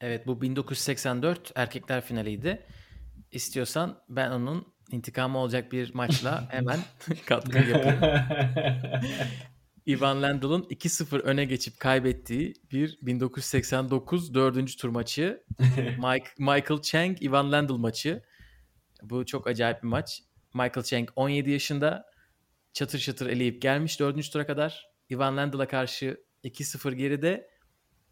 Evet 0.00 0.26
bu 0.26 0.40
1984 0.40 1.52
erkekler 1.54 2.00
finaliydi. 2.00 2.66
İstiyorsan 3.32 4.02
ben 4.08 4.30
onun 4.30 4.72
intikamı 4.90 5.38
olacak 5.38 5.72
bir 5.72 5.94
maçla 5.94 6.44
hemen 6.50 6.78
katkı 7.26 7.58
yapayım. 7.58 8.00
Ivan 9.88 10.22
Lendl'ın 10.22 10.62
2-0 10.62 11.20
öne 11.20 11.44
geçip 11.44 11.80
kaybettiği 11.80 12.54
bir 12.72 12.98
1989 13.02 14.34
4. 14.34 14.78
tur 14.78 14.88
maçı. 14.88 15.44
Mike, 15.78 16.28
Michael 16.38 16.82
Chang, 16.82 17.22
Ivan 17.22 17.52
Lendl 17.52 17.72
maçı. 17.72 18.22
Bu 19.02 19.26
çok 19.26 19.46
acayip 19.46 19.82
bir 19.82 19.88
maç. 19.88 20.22
Michael 20.54 20.84
Chang 20.84 21.08
17 21.16 21.50
yaşında 21.50 22.06
çatır 22.72 22.98
çatır 22.98 23.26
eleyip 23.26 23.62
gelmiş 23.62 24.00
4. 24.00 24.32
tura 24.32 24.46
kadar. 24.46 24.88
Ivan 25.10 25.36
Lendl'a 25.36 25.68
karşı 25.68 26.20
2-0 26.44 26.94
geride 26.94 27.50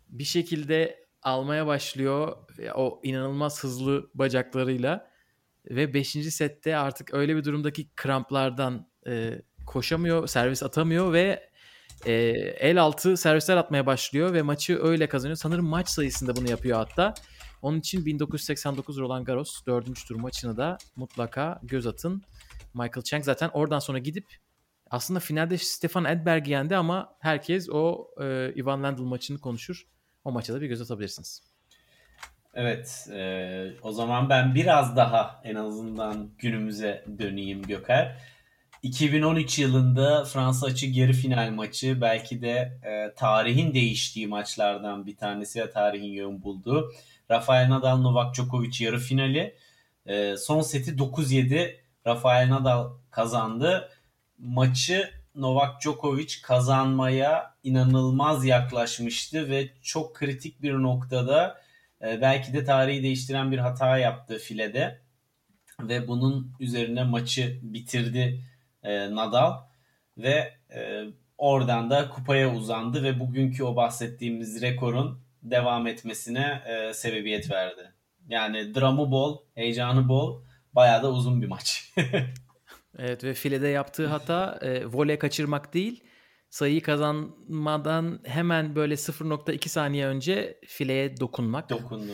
bir 0.09 0.25
şekilde 0.25 1.07
almaya 1.23 1.67
başlıyor 1.67 2.37
o 2.75 3.01
inanılmaz 3.03 3.65
hızlı 3.65 4.11
bacaklarıyla 4.15 5.11
ve 5.71 5.95
5. 5.95 6.09
sette 6.09 6.77
artık 6.77 7.15
öyle 7.15 7.37
bir 7.37 7.45
durumdaki 7.45 7.91
kramplardan 7.97 8.91
e, 9.07 9.43
koşamıyor, 9.67 10.27
servis 10.27 10.63
atamıyor 10.63 11.13
ve 11.13 11.46
e, 12.07 12.13
el 12.61 12.83
altı 12.83 13.17
servisler 13.17 13.57
atmaya 13.57 13.87
başlıyor 13.87 14.33
ve 14.33 14.43
maçı 14.43 14.83
öyle 14.83 15.09
kazanıyor. 15.09 15.37
Sanırım 15.37 15.67
maç 15.67 15.89
sayısında 15.89 16.37
bunu 16.37 16.51
yapıyor 16.51 16.79
hatta. 16.79 17.15
Onun 17.63 17.79
için 17.79 18.07
1989 18.07 18.99
Roland 18.99 19.27
Garros 19.27 19.67
4. 19.67 20.07
tur 20.09 20.17
maçını 20.17 20.57
da 20.57 20.79
mutlaka 20.97 21.61
göz 21.63 21.87
atın. 21.87 22.23
Michael 22.75 23.03
Chang 23.05 23.25
zaten 23.25 23.51
oradan 23.53 23.79
sonra 23.79 23.99
gidip 23.99 24.27
aslında 24.91 25.21
finalde 25.21 25.59
Stefan 25.59 26.05
Edberg'i 26.05 26.51
yendi 26.51 26.77
ama 26.77 27.17
herkes 27.21 27.69
o 27.71 28.11
e, 28.23 28.53
Ivan 28.57 28.83
Lendl 28.83 29.01
maçını 29.01 29.39
konuşur. 29.39 29.87
O 30.25 30.33
maça 30.33 30.55
da 30.55 30.61
bir 30.61 30.67
göz 30.67 30.81
atabilirsiniz. 30.81 31.43
Evet, 32.55 33.09
e, 33.13 33.71
o 33.83 33.93
zaman 33.93 34.31
ben 34.31 34.55
biraz 34.55 34.97
daha 34.97 35.41
en 35.45 35.55
azından 35.55 36.31
günümüze 36.39 37.05
döneyim 37.19 37.63
Göker. 37.63 38.17
2013 38.87 39.59
yılında 39.59 40.25
Fransa 40.25 40.67
açı 40.67 40.87
yarı 40.87 41.13
final 41.13 41.51
maçı 41.51 42.01
belki 42.01 42.43
de 42.43 42.79
e, 42.83 43.15
tarihin 43.15 43.75
değiştiği 43.75 44.27
maçlardan 44.27 45.07
bir 45.07 45.17
tanesi 45.17 45.61
ve 45.61 45.71
tarihin 45.71 46.13
yön 46.13 46.43
bulduğu. 46.43 46.93
Rafael 47.31 47.71
Nadal 47.71 47.97
Novak 47.97 48.35
Djokovic 48.35 48.85
yarı 48.85 48.99
finali. 48.99 49.57
E, 50.07 50.37
son 50.37 50.61
seti 50.61 50.91
9-7 50.91 51.77
Rafael 52.07 52.51
Nadal 52.51 52.91
kazandı. 53.11 53.91
Maçı 54.39 55.11
Novak 55.35 55.83
Djokovic 55.83 56.35
kazanmaya 56.43 57.55
inanılmaz 57.63 58.45
yaklaşmıştı 58.45 59.51
ve 59.51 59.69
çok 59.83 60.15
kritik 60.15 60.63
bir 60.63 60.73
noktada 60.73 61.61
e, 62.03 62.21
belki 62.21 62.53
de 62.53 62.65
tarihi 62.65 63.03
değiştiren 63.03 63.53
bir 63.53 63.59
hata 63.59 63.99
yaptı 63.99 64.39
filede 64.39 65.01
ve 65.81 66.09
bunun 66.09 66.53
üzerine 66.61 67.05
maçı 67.05 67.61
bitirdi 67.63 68.43
e, 68.87 69.15
Nadal 69.15 69.53
ve 70.19 70.55
e, 70.75 71.05
oradan 71.39 71.91
da 71.91 72.09
kupaya 72.09 72.55
uzandı 72.55 73.03
ve 73.03 73.21
bugünkü 73.21 73.65
o 73.65 73.77
bahsettiğimiz 73.77 74.63
rekorun 74.63 75.21
devam 75.43 75.87
etmesine 75.87 76.63
e, 76.67 76.95
sebebiyet 76.95 77.51
verdi. 77.51 77.93
Yani 78.29 78.75
dramı 78.75 79.11
bol, 79.11 79.39
heyecanı 79.55 80.09
bol, 80.09 80.43
bayağı 80.73 81.03
da 81.03 81.13
uzun 81.13 81.43
bir 81.43 81.47
maç. 81.47 81.93
evet 82.99 83.25
ve 83.25 83.35
filede 83.35 83.69
yaptığı 83.69 84.07
hata 84.07 84.59
e, 84.63 84.87
voley 84.87 85.19
kaçırmak 85.19 85.75
değil, 85.75 86.05
sayıyı 86.51 86.83
kazanmadan 86.83 88.21
hemen 88.25 88.77
böyle 88.77 88.95
0.2 88.95 89.69
saniye 89.69 90.07
önce 90.07 90.61
fileye 90.67 91.21
dokunmak. 91.21 91.71
Dokundu. 91.71 92.13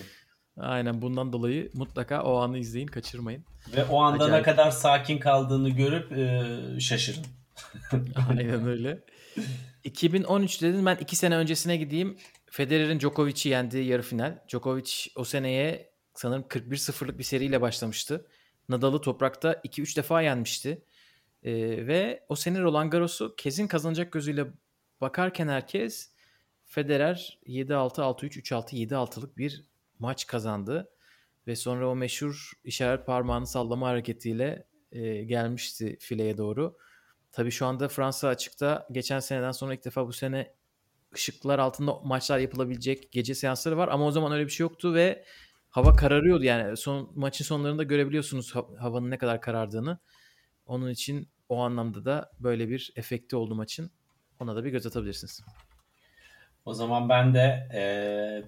Aynen 0.58 1.02
bundan 1.02 1.32
dolayı 1.32 1.70
mutlaka 1.74 2.22
o 2.22 2.36
anı 2.36 2.58
izleyin, 2.58 2.86
kaçırmayın. 2.86 3.44
Ve 3.76 3.84
o 3.84 4.00
anda 4.00 4.24
Acayip. 4.24 4.46
ne 4.46 4.52
kadar 4.52 4.70
sakin 4.70 5.18
kaldığını 5.18 5.70
görüp 5.70 6.12
e, 6.12 6.80
şaşırın. 6.80 7.24
Aynen 8.28 8.66
öyle. 8.66 9.04
2013 9.84 10.62
dedin 10.62 10.86
ben 10.86 10.96
2 10.96 11.16
sene 11.16 11.36
öncesine 11.36 11.76
gideyim. 11.76 12.18
Federer'in 12.50 13.00
Djokovic'i 13.00 13.48
yendiği 13.48 13.86
yarı 13.86 14.02
final. 14.02 14.38
Djokovic 14.48 14.92
o 15.16 15.24
seneye 15.24 15.92
sanırım 16.14 16.42
41-0'lık 16.42 17.18
bir 17.18 17.24
seriyle 17.24 17.60
başlamıştı. 17.60 18.26
Nadal'ı 18.68 19.00
toprakta 19.00 19.52
2-3 19.52 19.96
defa 19.96 20.22
yenmişti. 20.22 20.84
Ee, 21.42 21.52
ve 21.86 22.24
o 22.28 22.36
sene 22.36 22.60
Roland 22.60 22.92
Garros'u 22.92 23.34
kesin 23.36 23.66
kazanacak 23.66 24.12
gözüyle 24.12 24.46
bakarken 25.00 25.48
herkes 25.48 26.12
Federer 26.64 27.38
7-6, 27.46 27.72
6-3, 27.72 28.40
3-6, 28.40 28.88
7-6'lık 28.88 29.38
bir 29.38 29.64
maç 30.02 30.26
kazandı. 30.26 30.88
Ve 31.46 31.56
sonra 31.56 31.88
o 31.88 31.96
meşhur 31.96 32.52
işaret 32.64 33.06
parmağını 33.06 33.46
sallama 33.46 33.88
hareketiyle 33.88 34.66
e, 34.92 35.24
gelmişti 35.24 35.96
fileye 36.00 36.38
doğru. 36.38 36.76
Tabii 37.32 37.50
şu 37.50 37.66
anda 37.66 37.88
Fransa 37.88 38.28
açıkta 38.28 38.88
geçen 38.92 39.20
seneden 39.20 39.52
sonra 39.52 39.74
ilk 39.74 39.84
defa 39.84 40.06
bu 40.06 40.12
sene 40.12 40.54
ışıklar 41.14 41.58
altında 41.58 41.94
maçlar 42.04 42.38
yapılabilecek 42.38 43.12
gece 43.12 43.34
seansları 43.34 43.76
var 43.76 43.88
ama 43.88 44.06
o 44.06 44.10
zaman 44.10 44.32
öyle 44.32 44.44
bir 44.44 44.50
şey 44.50 44.64
yoktu 44.64 44.94
ve 44.94 45.24
hava 45.70 45.96
kararıyordu 45.96 46.44
yani 46.44 46.76
son 46.76 47.12
maçın 47.14 47.44
sonlarında 47.44 47.82
görebiliyorsunuz 47.82 48.54
havanın 48.54 49.10
ne 49.10 49.18
kadar 49.18 49.40
karardığını. 49.40 49.98
Onun 50.66 50.90
için 50.90 51.28
o 51.48 51.58
anlamda 51.58 52.04
da 52.04 52.30
böyle 52.40 52.68
bir 52.68 52.92
efekti 52.96 53.36
oldu 53.36 53.54
maçın. 53.54 53.90
Ona 54.40 54.56
da 54.56 54.64
bir 54.64 54.70
göz 54.70 54.86
atabilirsiniz. 54.86 55.42
O 56.64 56.74
zaman 56.74 57.08
ben 57.08 57.34
de 57.34 57.68
e, 57.74 57.82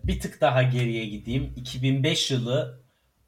bir 0.06 0.20
tık 0.20 0.40
daha 0.40 0.62
geriye 0.62 1.06
gideyim. 1.06 1.52
2005 1.56 2.30
yılı 2.30 2.80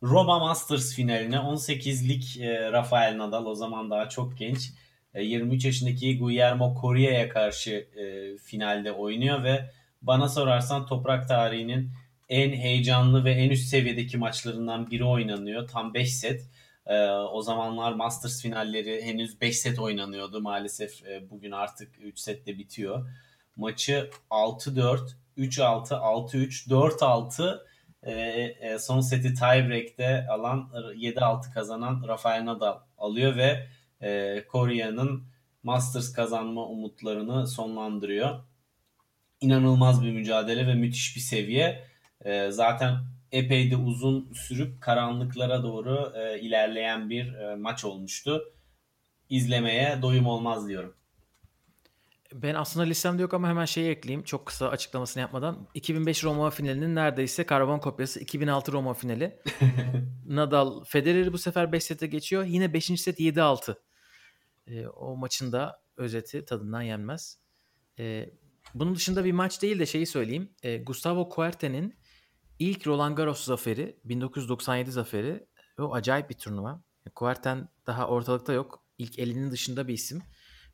Roma 0.03 0.39
Masters 0.39 0.95
finaline 0.95 1.37
18'lik 1.37 2.41
e, 2.41 2.73
Rafael 2.73 3.19
Nadal 3.19 3.47
o 3.47 3.55
zaman 3.55 3.91
daha 3.91 4.09
çok 4.09 4.39
genç. 4.39 4.71
E, 5.15 5.23
23 5.23 5.65
yaşındaki 5.65 6.19
Guillermo 6.19 6.79
Correa'ya 6.81 7.29
karşı 7.29 7.71
e, 7.71 8.37
finalde 8.39 8.93
oynuyor 8.93 9.45
ve 9.45 9.71
bana 10.03 10.29
sorarsan 10.29 10.87
toprak 10.87 11.29
tarihinin 11.29 11.91
en 12.29 12.53
heyecanlı 12.53 13.25
ve 13.25 13.33
en 13.33 13.51
üst 13.51 13.69
seviyedeki 13.69 14.19
maçlarından 14.19 14.91
biri 14.91 15.05
oynanıyor. 15.05 15.69
Tam 15.69 15.95
5 15.95 16.15
set. 16.17 16.49
E, 16.87 17.09
o 17.11 17.43
zamanlar 17.43 17.93
Masters 17.93 18.43
finalleri 18.43 19.03
henüz 19.03 19.41
5 19.41 19.59
set 19.59 19.79
oynanıyordu. 19.79 20.41
Maalesef 20.41 21.07
e, 21.07 21.31
bugün 21.31 21.51
artık 21.51 21.89
3 22.01 22.19
sette 22.19 22.59
bitiyor. 22.59 23.07
Maçı 23.57 24.11
6-4, 24.31 25.17
3-6, 25.37 25.95
6-3, 25.95 26.69
4-6 26.69 27.67
e, 28.07 28.79
son 28.79 29.01
seti 29.01 29.35
tiebreak'te 29.35 30.27
alan 30.29 30.71
7-6 30.75 31.53
kazanan 31.55 32.05
Rafael 32.09 32.45
Nadal 32.45 32.79
alıyor 32.99 33.37
ve 33.37 33.67
e, 34.01 34.45
Korea'nın 34.47 35.25
Masters 35.63 36.13
kazanma 36.13 36.67
umutlarını 36.67 37.47
sonlandırıyor. 37.47 38.41
İnanılmaz 39.41 40.05
bir 40.05 40.13
mücadele 40.13 40.67
ve 40.67 40.75
müthiş 40.75 41.17
bir 41.17 41.21
seviye. 41.21 41.85
E, 42.25 42.51
zaten 42.51 42.97
epey 43.33 43.71
de 43.71 43.77
uzun 43.77 44.33
sürüp 44.33 44.81
karanlıklara 44.81 45.63
doğru 45.63 46.13
e, 46.17 46.41
ilerleyen 46.41 47.11
bir 47.11 47.35
e, 47.35 47.57
maç 47.57 47.85
olmuştu. 47.85 48.53
İzlemeye 49.29 50.03
doyum 50.03 50.27
olmaz 50.27 50.69
diyorum. 50.69 50.95
Ben 52.33 52.55
aslında 52.55 52.87
listemde 52.87 53.23
yok 53.23 53.35
ama 53.35 53.49
hemen 53.49 53.65
şeyi 53.65 53.91
ekleyeyim. 53.91 54.25
Çok 54.25 54.47
kısa 54.47 54.69
açıklamasını 54.69 55.21
yapmadan. 55.21 55.69
2005 55.75 56.25
Roma 56.25 56.51
finalinin 56.51 56.95
neredeyse 56.95 57.47
karbon 57.47 57.79
kopyası 57.79 58.21
2006 58.21 58.73
Roma 58.73 58.95
finali. 58.95 59.41
Nadal 60.27 60.85
Federer'i 60.85 61.33
bu 61.33 61.39
sefer 61.39 61.73
5 61.73 61.85
sete 61.85 62.07
geçiyor. 62.07 62.45
Yine 62.45 62.73
5. 62.73 62.85
set 62.85 63.21
7-6. 63.21 63.77
E, 64.67 64.87
o 64.87 65.17
maçın 65.17 65.53
da 65.53 65.83
özeti 65.97 66.45
tadından 66.45 66.83
yenmez. 66.83 67.39
E, 67.99 68.31
bunun 68.75 68.95
dışında 68.95 69.25
bir 69.25 69.33
maç 69.33 69.63
değil 69.63 69.79
de 69.79 69.87
şeyi 69.87 70.07
söyleyeyim. 70.07 70.51
E, 70.63 70.79
Gustavo 70.79 71.29
Kuerten'in 71.29 71.95
ilk 72.59 72.87
Roland 72.87 73.17
Garros 73.17 73.45
zaferi 73.45 73.97
1997 74.05 74.93
zaferi 74.93 75.47
o 75.79 75.95
acayip 75.95 76.31
bir 76.31 76.35
turnuva. 76.35 76.83
Kuerten 77.15 77.69
daha 77.87 78.09
ortalıkta 78.09 78.53
yok. 78.53 78.83
İlk 78.99 79.19
elinin 79.19 79.51
dışında 79.51 79.89
bir 79.89 79.95
isim 79.95 80.23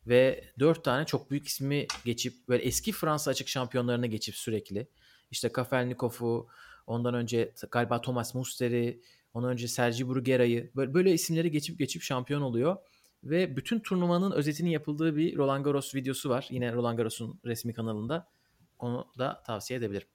ve 0.07 0.45
dört 0.59 0.85
tane 0.85 1.07
çok 1.07 1.31
büyük 1.31 1.47
ismi 1.47 1.87
geçip 2.05 2.49
böyle 2.49 2.63
eski 2.63 2.93
Fransa 2.93 3.31
açık 3.31 3.49
şampiyonlarına 3.49 4.07
geçip 4.07 4.35
sürekli 4.35 4.87
işte 5.31 5.49
Kafelnikov'u 5.49 6.49
ondan 6.87 7.15
önce 7.15 7.53
galiba 7.71 8.01
Thomas 8.01 8.35
Muster'i 8.35 9.01
ondan 9.35 9.51
önce 9.51 9.69
Sergi 9.69 10.09
Bruguera'yı 10.09 10.71
böyle, 10.77 10.95
böyle 10.95 11.13
isimleri 11.13 11.51
geçip 11.51 11.79
geçip 11.79 12.03
şampiyon 12.03 12.43
oluyor 12.43 12.77
ve 13.25 13.57
bütün 13.57 13.81
turnuvanın 13.81 14.33
özetinin 14.33 14.71
yapıldığı 14.71 15.17
bir 15.17 15.37
Roland 15.37 15.65
Garros 15.65 15.95
videosu 15.95 16.31
var. 16.31 16.47
Yine 16.51 16.73
Roland 16.73 16.99
Garros'un 16.99 17.41
resmi 17.45 17.75
kanalında. 17.75 18.29
Onu 18.79 19.07
da 19.19 19.43
tavsiye 19.47 19.79
edebilirim. 19.79 20.09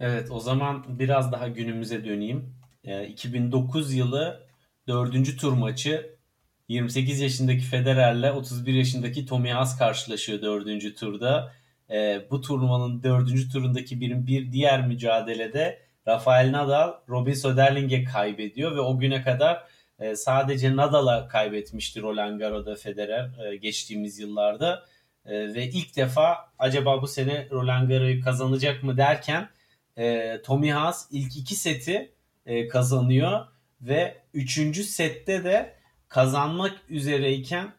Evet 0.00 0.30
o 0.30 0.40
zaman 0.40 0.98
biraz 0.98 1.32
daha 1.32 1.48
günümüze 1.48 2.04
döneyim. 2.04 2.54
E, 2.84 3.06
2009 3.06 3.94
yılı 3.94 4.46
dördüncü 4.88 5.36
tur 5.36 5.52
maçı 5.52 6.13
28 6.68 7.20
yaşındaki 7.20 7.60
Federer'le 7.60 8.32
31 8.32 8.74
yaşındaki 8.74 9.26
Tommy 9.26 9.50
Haas 9.50 9.78
karşılaşıyor 9.78 10.42
dördüncü 10.42 10.94
turda. 10.94 11.52
E, 11.90 12.20
bu 12.30 12.40
turnuvanın 12.40 13.02
dördüncü 13.02 13.52
turundaki 13.52 14.00
bir, 14.00 14.26
bir 14.26 14.52
diğer 14.52 14.86
mücadelede 14.86 15.78
Rafael 16.08 16.52
Nadal 16.52 16.92
Robin 17.08 17.32
Söderling'e 17.32 18.04
kaybediyor 18.04 18.76
ve 18.76 18.80
o 18.80 18.98
güne 18.98 19.22
kadar 19.22 19.64
e, 19.98 20.16
sadece 20.16 20.76
Nadal'a 20.76 21.28
kaybetmişti 21.28 22.02
Roland 22.02 22.40
Garros'da 22.40 22.74
Federer 22.74 23.30
e, 23.46 23.56
geçtiğimiz 23.56 24.18
yıllarda. 24.18 24.84
E, 25.26 25.54
ve 25.54 25.68
ilk 25.68 25.96
defa 25.96 26.36
acaba 26.58 27.02
bu 27.02 27.06
sene 27.06 27.48
Roland 27.50 27.88
Garros'u 27.88 28.24
kazanacak 28.24 28.82
mı 28.82 28.96
derken 28.96 29.48
e, 29.96 30.36
Tommy 30.42 30.70
Haas 30.70 31.08
ilk 31.10 31.36
iki 31.36 31.54
seti 31.54 32.12
e, 32.46 32.68
kazanıyor 32.68 33.46
ve 33.80 34.16
üçüncü 34.34 34.84
sette 34.84 35.44
de 35.44 35.74
kazanmak 36.08 36.72
üzereyken 36.88 37.72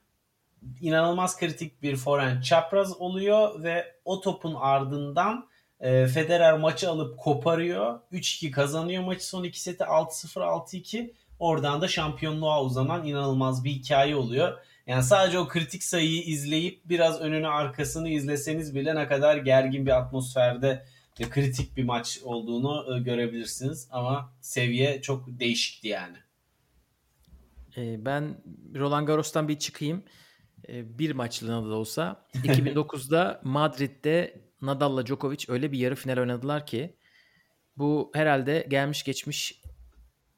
inanılmaz 0.82 1.38
kritik 1.38 1.84
bir 1.84 1.96
forehand 1.96 2.44
çapraz 2.44 3.02
oluyor 3.02 3.64
ve 3.64 3.96
o 4.06 4.22
topun 4.22 4.56
ardından 4.56 5.48
e, 5.80 6.08
Federer 6.08 6.58
maçı 6.58 6.90
alıp 6.90 7.18
koparıyor. 7.18 8.00
3-2 8.12 8.52
kazanıyor 8.52 9.04
maçı 9.04 9.28
son 9.28 9.44
iki 9.44 9.62
seti 9.62 9.84
6-0 9.84 10.40
6-2. 10.40 11.14
Oradan 11.40 11.82
da 11.82 11.88
şampiyonluğa 11.88 12.64
uzanan 12.64 13.08
inanılmaz 13.08 13.64
bir 13.64 13.72
hikaye 13.72 14.16
oluyor. 14.16 14.58
Yani 14.88 15.04
sadece 15.04 15.40
o 15.40 15.48
kritik 15.48 15.84
sayıyı 15.84 16.24
izleyip 16.24 16.82
biraz 16.86 17.22
önünü 17.22 17.48
arkasını 17.48 18.10
izleseniz 18.10 18.76
bile 18.76 18.96
ne 18.96 19.08
kadar 19.08 19.38
gergin 19.38 19.86
bir 19.86 19.98
atmosferde 19.98 20.86
kritik 21.30 21.78
bir 21.78 21.84
maç 21.84 22.20
olduğunu 22.24 22.96
e, 22.96 23.00
görebilirsiniz. 23.00 23.88
Ama 23.92 24.34
seviye 24.42 25.02
çok 25.02 25.24
değişikti 25.28 25.88
yani. 25.88 26.18
E, 27.78 28.06
ben 28.06 28.44
Roland 28.76 29.08
Garros'tan 29.08 29.48
bir 29.48 29.60
çıkayım. 29.60 30.04
E, 30.68 31.00
bir 31.00 31.12
maçlığına 31.12 31.70
da 31.70 31.76
olsa. 31.76 32.26
2009'da 32.34 33.42
Madrid'de 33.44 34.42
Nadal'la 34.62 35.06
Djokovic 35.06 35.46
öyle 35.48 35.72
bir 35.72 35.80
yarı 35.80 35.96
final 35.96 36.18
oynadılar 36.18 36.66
ki 36.66 36.96
bu 37.78 38.12
herhalde 38.14 38.68
gelmiş 38.70 39.04
geçmiş 39.04 39.62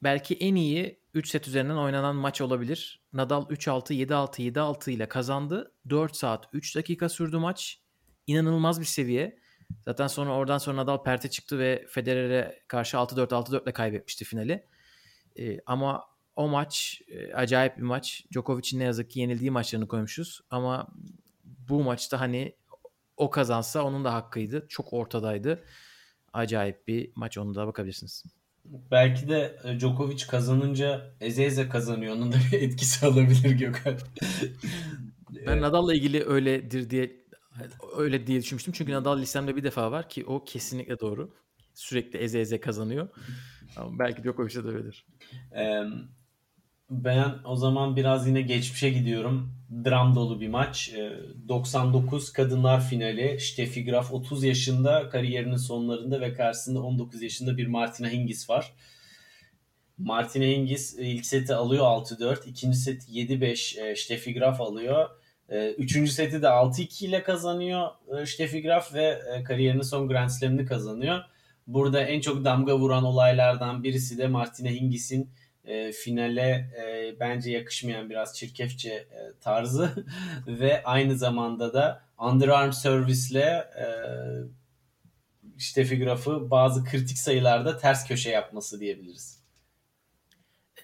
belki 0.04 0.36
en 0.36 0.56
iyi 0.56 1.00
3 1.14 1.30
set 1.30 1.48
üzerinden 1.48 1.76
oynanan 1.76 2.16
maç 2.16 2.42
olabilir. 2.42 3.02
Nadal 3.14 3.46
3-6, 3.46 3.94
7-6, 3.94 4.42
7-6 4.42 4.92
ile 4.92 5.10
kazandı. 5.10 5.72
4 5.90 6.16
saat 6.16 6.46
3 6.54 6.76
dakika 6.76 7.10
sürdü 7.10 7.38
maç. 7.38 7.82
İnanılmaz 8.28 8.80
bir 8.80 8.86
seviye. 8.86 9.40
Zaten 9.86 10.08
sonra 10.08 10.34
oradan 10.34 10.58
sonra 10.58 10.78
Nadal 10.78 11.04
perte 11.04 11.30
çıktı 11.30 11.60
ve 11.60 11.86
Federer'e 11.90 12.60
karşı 12.68 12.98
6-4 12.98 13.28
6-4 13.28 13.64
ile 13.64 13.72
kaybetmişti 13.74 14.26
finali. 14.26 14.66
Ee, 15.40 15.60
ama 15.66 16.06
o 16.38 16.48
maç 16.48 17.02
e, 17.08 17.34
acayip 17.34 17.78
bir 17.78 17.82
maç. 17.82 18.26
Djokovic'in 18.32 18.80
ne 18.80 18.84
yazık 18.84 19.10
ki 19.10 19.20
yenildiği 19.20 19.52
maçlarını 19.52 19.88
koymuşuz. 19.88 20.42
Ama 20.50 20.88
bu 21.44 21.84
maçta 21.84 22.20
hani 22.20 22.56
o 23.18 23.30
kazansa 23.30 23.84
onun 23.84 24.06
da 24.06 24.14
hakkıydı. 24.14 24.66
Çok 24.70 24.94
ortadaydı. 24.94 25.64
Acayip 26.34 26.88
bir 26.88 27.12
maç 27.16 27.38
onu 27.38 27.56
da 27.56 27.68
bakabilirsiniz. 27.68 28.24
Belki 28.66 29.30
de 29.30 29.60
e, 29.64 29.80
Djokovic 29.80 30.28
kazanınca 30.28 31.16
eze 31.22 31.44
eze 31.44 31.70
kazanıyor. 31.70 32.16
Onun 32.16 32.32
da 32.32 32.36
bir 32.52 32.62
etkisi 32.62 33.08
olabilir 33.08 33.52
Gökhan. 33.52 33.98
ben 35.48 35.62
Nadal'la 35.62 35.94
ilgili 35.94 36.24
öyledir 36.24 36.90
diye 36.90 37.26
öyle 37.98 38.28
diye 38.28 38.42
düşünmüştüm. 38.42 38.74
Çünkü 38.78 38.92
Nadal 38.92 39.20
listemde 39.20 39.56
bir 39.56 39.64
defa 39.64 39.92
var 39.92 40.10
ki 40.10 40.26
o 40.26 40.44
kesinlikle 40.44 41.00
doğru. 41.00 41.34
Sürekli 41.74 42.20
eze 42.20 42.40
eze 42.40 42.60
kazanıyor. 42.60 43.08
Ama 43.78 44.00
belki 44.00 44.24
Djokovic'de 44.24 44.64
de 44.64 44.68
öyledir. 44.68 45.06
Ben 46.90 47.36
o 47.46 47.56
zaman 47.56 47.96
biraz 47.96 48.28
yine 48.28 48.42
geçmişe 48.42 48.90
gidiyorum. 48.90 49.54
Dram 49.86 50.16
dolu 50.16 50.42
bir 50.42 50.48
maç. 50.48 50.92
99 51.48 52.34
kadınlar 52.34 52.90
finali. 52.90 53.40
Steffi 53.40 53.86
Graf 53.86 54.14
30 54.14 54.44
yaşında 54.44 55.10
kariyerinin 55.10 55.58
sonlarında 55.58 56.22
ve 56.22 56.34
karşısında 56.34 56.84
19 56.84 57.22
yaşında 57.22 57.58
bir 57.58 57.68
Martina 57.68 58.10
Hingis 58.10 58.50
var. 58.50 58.74
Martina 59.98 60.44
Hingis 60.44 60.96
ilk 61.00 61.26
seti 61.26 61.54
alıyor 61.54 61.86
6-4. 61.86 62.50
ikinci 62.50 62.78
seti 62.78 63.12
7-5 63.12 63.96
Steffi 63.96 64.34
Graf 64.34 64.62
alıyor. 64.62 65.10
Üçüncü 65.78 66.12
seti 66.12 66.42
de 66.42 66.48
6-2 66.48 67.06
ile 67.06 67.24
kazanıyor 67.24 67.88
Steffi 68.26 68.62
Graf 68.62 68.94
ve 68.94 69.22
kariyerinin 69.48 69.82
son 69.82 70.08
Grand 70.08 70.30
Slam'ini 70.30 70.66
kazanıyor. 70.66 71.20
Burada 71.68 72.02
en 72.02 72.22
çok 72.22 72.46
damga 72.46 72.80
vuran 72.80 73.04
olaylardan 73.04 73.84
birisi 73.84 74.18
de 74.18 74.28
Martina 74.28 74.70
Hingis'in 74.70 75.30
e, 75.68 75.92
finale 75.92 76.70
e, 76.82 77.16
bence 77.20 77.52
yakışmayan 77.52 78.10
biraz 78.10 78.38
çirkefçe 78.38 78.90
e, 78.90 79.40
tarzı 79.42 80.06
ve 80.48 80.84
aynı 80.84 81.18
zamanda 81.18 81.74
da 81.74 82.04
underarm 82.20 82.72
servisle 82.72 83.70
e, 83.80 83.88
Steffi 85.58 86.00
Graf'ı 86.00 86.52
bazı 86.52 86.84
kritik 86.84 87.18
sayılarda 87.18 87.78
ters 87.78 88.08
köşe 88.08 88.30
yapması 88.30 88.80
diyebiliriz. 88.80 89.44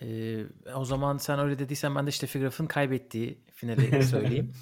Ee, 0.02 0.44
o 0.76 0.86
zaman 0.86 1.18
sen 1.18 1.40
öyle 1.40 1.60
dediysen 1.60 1.96
ben 1.96 2.08
de 2.08 2.12
Steffi 2.12 2.40
Graf'ın 2.40 2.66
kaybettiği 2.66 3.44
finali 3.54 4.04
söyleyeyim. 4.08 4.54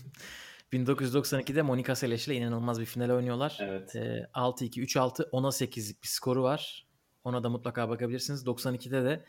1992'de 0.73 1.61
Monica 1.61 1.95
Seles 1.95 2.27
ile 2.27 2.35
inanılmaz 2.35 2.79
bir 2.79 2.85
final 2.85 3.09
oynuyorlar. 3.09 3.57
Evet. 3.61 3.95
Ee, 3.95 4.27
6-2, 4.33 4.79
3-6, 4.79 5.29
10'a 5.29 5.47
8'lik 5.47 6.03
bir 6.03 6.07
skoru 6.07 6.43
var. 6.43 6.87
Ona 7.23 7.43
da 7.43 7.49
mutlaka 7.49 7.89
bakabilirsiniz. 7.89 8.45
92'de 8.45 9.03
de 9.03 9.25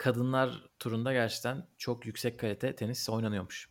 kadınlar 0.00 0.50
turunda 0.78 1.12
gerçekten 1.12 1.66
çok 1.78 2.06
yüksek 2.06 2.40
kalite 2.40 2.76
tenis 2.76 3.08
oynanıyormuş. 3.08 3.68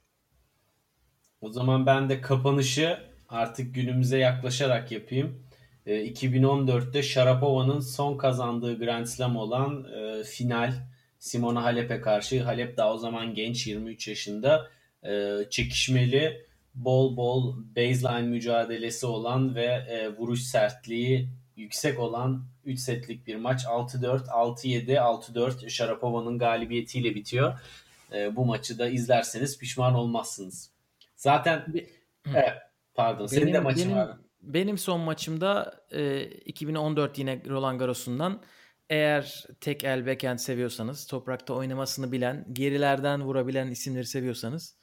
O 1.41 1.51
zaman 1.51 1.85
ben 1.85 2.09
de 2.09 2.21
kapanışı 2.21 2.99
artık 3.29 3.75
günümüze 3.75 4.17
yaklaşarak 4.17 4.91
yapayım. 4.91 5.43
E, 5.85 6.05
2014'te 6.13 7.03
Sharapova'nın 7.03 7.79
son 7.79 8.17
kazandığı 8.17 8.79
Grand 8.79 9.05
Slam 9.05 9.35
olan 9.35 9.83
e, 9.83 10.23
final 10.23 10.73
Simona 11.19 11.63
Halep'e 11.63 12.01
karşı. 12.01 12.43
Halep 12.43 12.77
daha 12.77 12.93
o 12.93 12.97
zaman 12.97 13.33
genç 13.33 13.67
23 13.67 14.07
yaşında. 14.07 14.67
E, 15.03 15.37
çekişmeli, 15.49 16.45
bol 16.75 17.17
bol 17.17 17.55
baseline 17.75 18.27
mücadelesi 18.27 19.05
olan 19.05 19.55
ve 19.55 19.65
e, 19.65 20.09
vuruş 20.09 20.41
sertliği 20.41 21.29
yüksek 21.59 21.99
olan 21.99 22.43
3 22.65 22.79
setlik 22.79 23.27
bir 23.27 23.35
maç. 23.35 23.65
6-4, 23.65 24.25
6-7, 24.25 24.95
6-4 24.95 25.69
Sharapova'nın 25.69 26.39
galibiyetiyle 26.39 27.15
bitiyor. 27.15 27.59
E, 28.13 28.35
bu 28.35 28.45
maçı 28.45 28.79
da 28.79 28.89
izlerseniz 28.89 29.57
pişman 29.57 29.93
olmazsınız. 29.93 30.71
Zaten 31.15 31.65
evet, 32.27 32.53
pardon 32.95 33.27
benim, 33.31 33.41
senin 33.41 33.53
de 33.53 33.59
maçın 33.59 33.85
benim, 33.85 33.97
var. 33.97 34.17
Benim 34.41 34.77
son 34.77 34.99
maçımda 34.99 35.81
e, 35.91 36.23
2014 36.23 37.17
yine 37.17 37.41
Roland 37.49 37.79
Garros'undan 37.79 38.41
eğer 38.89 39.45
tek 39.61 39.83
el 39.83 40.07
backhand 40.07 40.39
seviyorsanız, 40.39 41.07
toprakta 41.07 41.53
oynamasını 41.53 42.11
bilen, 42.11 42.45
gerilerden 42.53 43.21
vurabilen 43.21 43.67
isimleri 43.67 44.05
seviyorsanız 44.05 44.75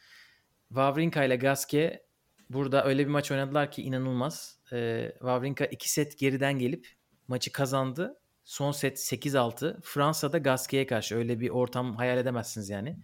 Wawrinka 0.68 1.24
ile 1.24 1.37
Gasquet 1.37 2.05
burada 2.51 2.84
öyle 2.84 3.05
bir 3.05 3.11
maç 3.11 3.30
oynadılar 3.30 3.70
ki 3.70 3.82
inanılmaz. 3.82 4.59
Ee, 4.72 5.12
Wawrinka 5.12 5.64
2 5.64 5.92
set 5.92 6.18
geriden 6.18 6.59
gelip 6.59 6.88
maçı 7.28 7.53
kazandı. 7.53 8.20
Son 8.44 8.72
set 8.72 8.99
8-6. 8.99 9.80
Fransa'da 9.82 10.38
Gasquet'e 10.38 10.86
karşı 10.86 11.16
öyle 11.16 11.40
bir 11.40 11.51
ortam 11.51 11.97
hayal 11.97 12.18
edemezsiniz 12.18 12.68
yani. 12.68 12.97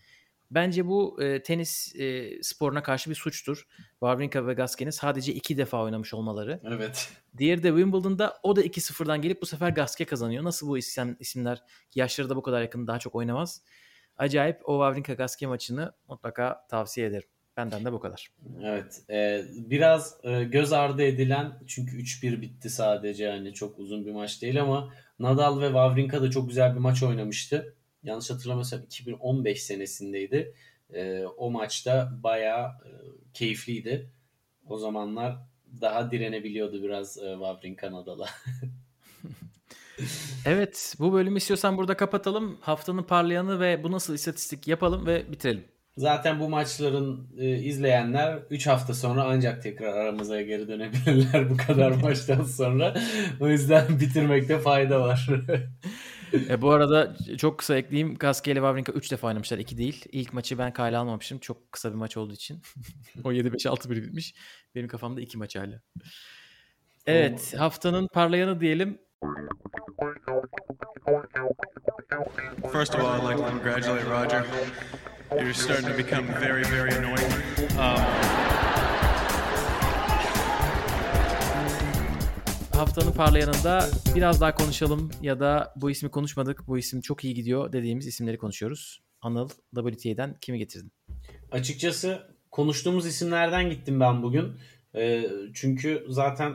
Bence 0.50 0.86
bu 0.86 1.22
e, 1.22 1.42
tenis 1.42 1.94
e, 1.96 2.38
sporuna 2.42 2.82
karşı 2.82 3.10
bir 3.10 3.14
suçtur. 3.14 3.66
Wawrinka 3.90 4.46
ve 4.46 4.54
Gasquet'in 4.54 4.90
sadece 4.90 5.34
iki 5.34 5.56
defa 5.56 5.82
oynamış 5.82 6.14
olmaları. 6.14 6.60
Evet. 6.64 7.12
Diğeri 7.38 7.62
de 7.62 7.68
Wimbledon'da 7.68 8.40
o 8.42 8.56
da 8.56 8.62
2-0'dan 8.62 9.22
gelip 9.22 9.42
bu 9.42 9.46
sefer 9.46 9.70
Gasquet 9.70 10.10
kazanıyor. 10.10 10.44
Nasıl 10.44 10.68
bu 10.68 10.78
isim, 10.78 11.16
isimler 11.20 11.62
yaşları 11.94 12.30
da 12.30 12.36
bu 12.36 12.42
kadar 12.42 12.62
yakın 12.62 12.86
daha 12.86 12.98
çok 12.98 13.14
oynamaz. 13.14 13.62
Acayip 14.16 14.60
o 14.64 14.72
Wawrinka 14.72 15.14
Gasquet 15.14 15.48
maçını 15.48 15.92
mutlaka 16.08 16.66
tavsiye 16.70 17.06
ederim. 17.06 17.28
Benden 17.56 17.84
de 17.84 17.92
bu 17.92 18.00
kadar. 18.00 18.28
Evet. 18.62 19.02
E, 19.10 19.44
biraz 19.54 20.16
e, 20.24 20.44
göz 20.44 20.72
ardı 20.72 21.02
edilen 21.02 21.52
çünkü 21.66 21.96
3-1 21.96 22.40
bitti 22.40 22.70
sadece 22.70 23.24
yani 23.24 23.54
çok 23.54 23.78
uzun 23.78 24.06
bir 24.06 24.12
maç 24.12 24.42
değil 24.42 24.62
ama 24.62 24.92
Nadal 25.18 25.60
ve 25.60 25.66
Wawrinka 25.66 26.22
da 26.22 26.30
çok 26.30 26.48
güzel 26.48 26.74
bir 26.74 26.80
maç 26.80 27.02
oynamıştı. 27.02 27.76
Yanlış 28.02 28.30
hatırlamıyorsam 28.30 28.82
2015 28.82 29.62
senesindeydi. 29.62 30.54
E, 30.92 31.24
o 31.24 31.50
maçta 31.50 32.12
bayağı 32.22 32.66
e, 32.66 32.90
keyifliydi. 33.34 34.10
O 34.66 34.78
zamanlar 34.78 35.38
daha 35.80 36.10
direnebiliyordu 36.10 36.82
biraz 36.82 37.18
e, 37.18 37.32
Wawrinka 37.32 37.92
Nadal'a. 37.92 38.28
evet 40.46 40.94
bu 40.98 41.12
bölümü 41.12 41.36
istiyorsan 41.36 41.76
burada 41.76 41.96
kapatalım. 41.96 42.58
Haftanın 42.60 43.02
parlayanı 43.02 43.60
ve 43.60 43.82
bu 43.82 43.92
nasıl 43.92 44.14
istatistik 44.14 44.68
yapalım 44.68 45.06
ve 45.06 45.32
bitirelim. 45.32 45.64
Zaten 45.96 46.40
bu 46.40 46.48
maçların 46.48 47.28
e, 47.38 47.58
izleyenler 47.58 48.38
3 48.50 48.66
hafta 48.66 48.94
sonra 48.94 49.24
ancak 49.24 49.62
tekrar 49.62 49.94
aramıza 49.94 50.42
geri 50.42 50.68
dönebilirler 50.68 51.50
bu 51.50 51.56
kadar 51.56 51.90
maçtan 51.90 52.44
sonra. 52.44 52.94
O 53.40 53.48
yüzden 53.48 53.84
bitirmekte 54.00 54.58
fayda 54.58 55.00
var. 55.00 55.28
E, 56.48 56.62
bu 56.62 56.70
arada 56.70 57.16
çok 57.38 57.58
kısa 57.58 57.76
ekleyeyim. 57.76 58.14
Gasquet 58.14 58.52
ile 58.52 58.60
Wawrinka 58.60 58.92
3 58.92 59.12
defa 59.12 59.26
oynamışlar. 59.26 59.58
2 59.58 59.78
değil. 59.78 60.04
İlk 60.12 60.32
maçı 60.32 60.58
ben 60.58 60.72
kale 60.72 60.96
almamışım. 60.96 61.38
Çok 61.38 61.72
kısa 61.72 61.90
bir 61.90 61.94
maç 61.94 62.16
olduğu 62.16 62.32
için. 62.32 62.62
o 63.24 63.32
7-5-6-1 63.32 64.02
bitmiş. 64.02 64.34
Benim 64.74 64.88
kafamda 64.88 65.20
2 65.20 65.38
maç 65.38 65.56
hala. 65.56 65.80
Evet. 67.06 67.54
Haftanın 67.58 68.08
parlayanı 68.08 68.60
diyelim. 68.60 68.98
First 72.72 72.94
of 72.94 73.00
all, 73.00 73.18
I'd 73.18 73.24
like 73.24 73.36
to 73.36 73.50
congratulate 73.50 74.04
Roger. 74.04 74.44
You're 75.40 75.54
starting 75.54 75.86
to 75.86 75.98
become 75.98 76.26
very, 76.26 76.62
very 76.62 76.94
annoying. 76.94 77.32
Um, 77.78 78.02
Haftanın 82.72 83.12
parlayanında 83.12 83.88
biraz 84.14 84.40
daha 84.40 84.54
konuşalım 84.54 85.10
ya 85.22 85.40
da 85.40 85.72
bu 85.76 85.90
ismi 85.90 86.10
konuşmadık, 86.10 86.66
bu 86.66 86.78
isim 86.78 87.00
çok 87.00 87.24
iyi 87.24 87.34
gidiyor 87.34 87.72
dediğimiz 87.72 88.06
isimleri 88.06 88.38
konuşuyoruz. 88.38 89.02
Anıl, 89.20 89.48
WTA'den 89.74 90.36
kimi 90.40 90.58
getirdin? 90.58 90.92
Açıkçası 91.52 92.22
konuştuğumuz 92.50 93.06
isimlerden 93.06 93.70
gittim 93.70 94.00
ben 94.00 94.22
bugün. 94.22 94.52
Ee, 94.94 95.26
çünkü 95.54 96.06
zaten 96.08 96.54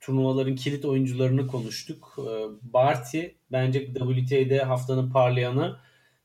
turnuvaların 0.00 0.54
kilit 0.54 0.84
oyuncularını 0.84 1.46
konuştuk. 1.46 2.16
Ee, 2.18 2.22
Barty 2.62 3.20
bence 3.52 3.86
WTA'de 3.86 4.62
haftanın 4.62 5.10
parlayanı. 5.10 5.76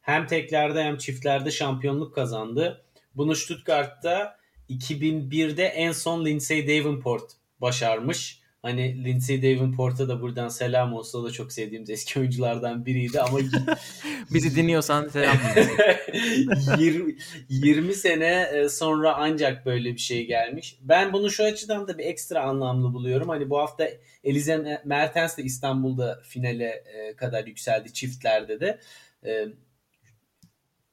Hem 0.02 0.28
teklerde 0.28 0.84
hem 0.84 0.98
çiftlerde 0.98 1.52
şampiyonluk 1.52 2.16
kazandı. 2.16 2.86
Bunu 3.16 3.36
Stuttgart'ta 3.36 4.38
2001'de 4.70 5.64
en 5.66 5.92
son 5.92 6.26
Lindsay 6.26 6.68
Davenport 6.68 7.32
başarmış. 7.62 8.42
Hani 8.62 9.04
Lindsay 9.04 9.42
Davenport'a 9.42 10.10
da 10.10 10.22
buradan 10.22 10.50
selam 10.50 10.94
olsa 10.94 11.18
o 11.18 11.24
da 11.24 11.32
çok 11.32 11.52
sevdiğimiz 11.52 11.90
eski 11.90 12.20
oyunculardan 12.20 12.86
biriydi 12.86 13.22
ama 13.22 13.40
Bizi 14.34 14.56
dinliyorsan 14.56 15.08
selam. 15.08 15.38
20, 16.80 17.16
20 17.50 17.94
sene 17.94 18.50
e, 18.54 18.70
sonra 18.70 19.16
ancak 19.16 19.66
böyle 19.66 19.94
bir 19.94 20.00
şey 20.00 20.26
gelmiş. 20.26 20.78
Ben 20.82 21.14
bunu 21.14 21.32
şu 21.32 21.44
açıdan 21.44 21.88
da 21.88 21.98
bir 21.98 22.06
ekstra 22.06 22.42
anlamlı 22.42 22.94
buluyorum. 22.94 23.30
Hani 23.30 23.50
bu 23.50 23.60
hafta 23.60 23.90
Elize 24.24 24.82
Mertens 24.86 25.38
de 25.38 25.44
İstanbul'da 25.44 26.20
finale 26.24 26.66
e, 26.66 27.16
kadar 27.16 27.46
yükseldi 27.46 27.94
çiftlerde 27.94 28.60
de. 28.60 28.80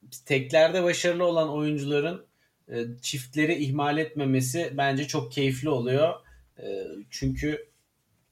E, 0.09 0.25
teklerde 0.27 0.83
başarılı 0.83 1.25
olan 1.25 1.51
oyuncuların 1.51 2.29
çiftleri 3.03 3.55
ihmal 3.55 3.99
etmemesi 3.99 4.73
bence 4.77 5.07
çok 5.07 5.33
keyifli 5.33 5.69
oluyor. 5.69 6.15
Çünkü 7.11 7.69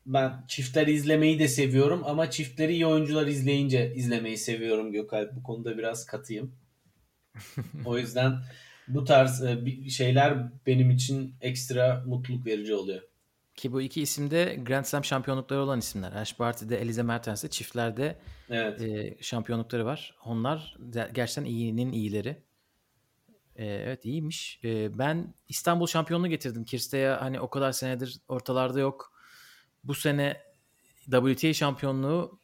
ben 0.06 0.44
çiftler 0.48 0.86
izlemeyi 0.86 1.38
de 1.38 1.48
seviyorum 1.48 2.02
ama 2.04 2.30
çiftleri 2.30 2.72
iyi 2.72 2.86
oyuncular 2.86 3.26
izleyince 3.26 3.94
izlemeyi 3.94 4.38
seviyorum 4.38 4.92
Gökalp. 4.92 5.36
Bu 5.36 5.42
konuda 5.42 5.78
biraz 5.78 6.06
katıyım. 6.06 6.52
o 7.84 7.98
yüzden 7.98 8.38
bu 8.88 9.04
tarz 9.04 9.44
e, 9.44 9.58
şeyler 9.90 10.38
benim 10.66 10.90
için 10.90 11.34
ekstra 11.40 12.04
mutluluk 12.06 12.46
verici 12.46 12.74
oluyor. 12.74 13.02
Ki 13.56 13.72
bu 13.72 13.82
iki 13.82 14.02
isim 14.02 14.30
de 14.30 14.60
Grand 14.66 14.84
Slam 14.84 15.04
şampiyonlukları 15.04 15.60
olan 15.60 15.78
isimler. 15.78 16.12
Ash 16.12 16.38
Barty'de, 16.38 16.80
Elize 16.80 17.02
Mertens'de 17.02 17.50
çiftlerde 17.50 18.18
evet. 18.50 18.80
e, 18.80 19.16
şampiyonlukları 19.22 19.84
var. 19.84 20.16
Onlar 20.24 20.76
gerçekten 21.12 21.44
iyinin 21.44 21.92
iyileri. 21.92 22.42
E, 23.56 23.66
evet 23.66 24.04
iyiymiş. 24.04 24.60
E, 24.64 24.98
ben 24.98 25.34
İstanbul 25.48 25.86
şampiyonluğu 25.86 26.26
getirdim. 26.26 26.64
Kirste'ye 26.64 27.08
hani 27.08 27.40
o 27.40 27.50
kadar 27.50 27.72
senedir 27.72 28.20
ortalarda 28.28 28.80
yok 28.80 29.12
bu 29.84 29.94
sene 29.94 30.42
WTA 31.10 31.52
şampiyonluğu 31.52 32.40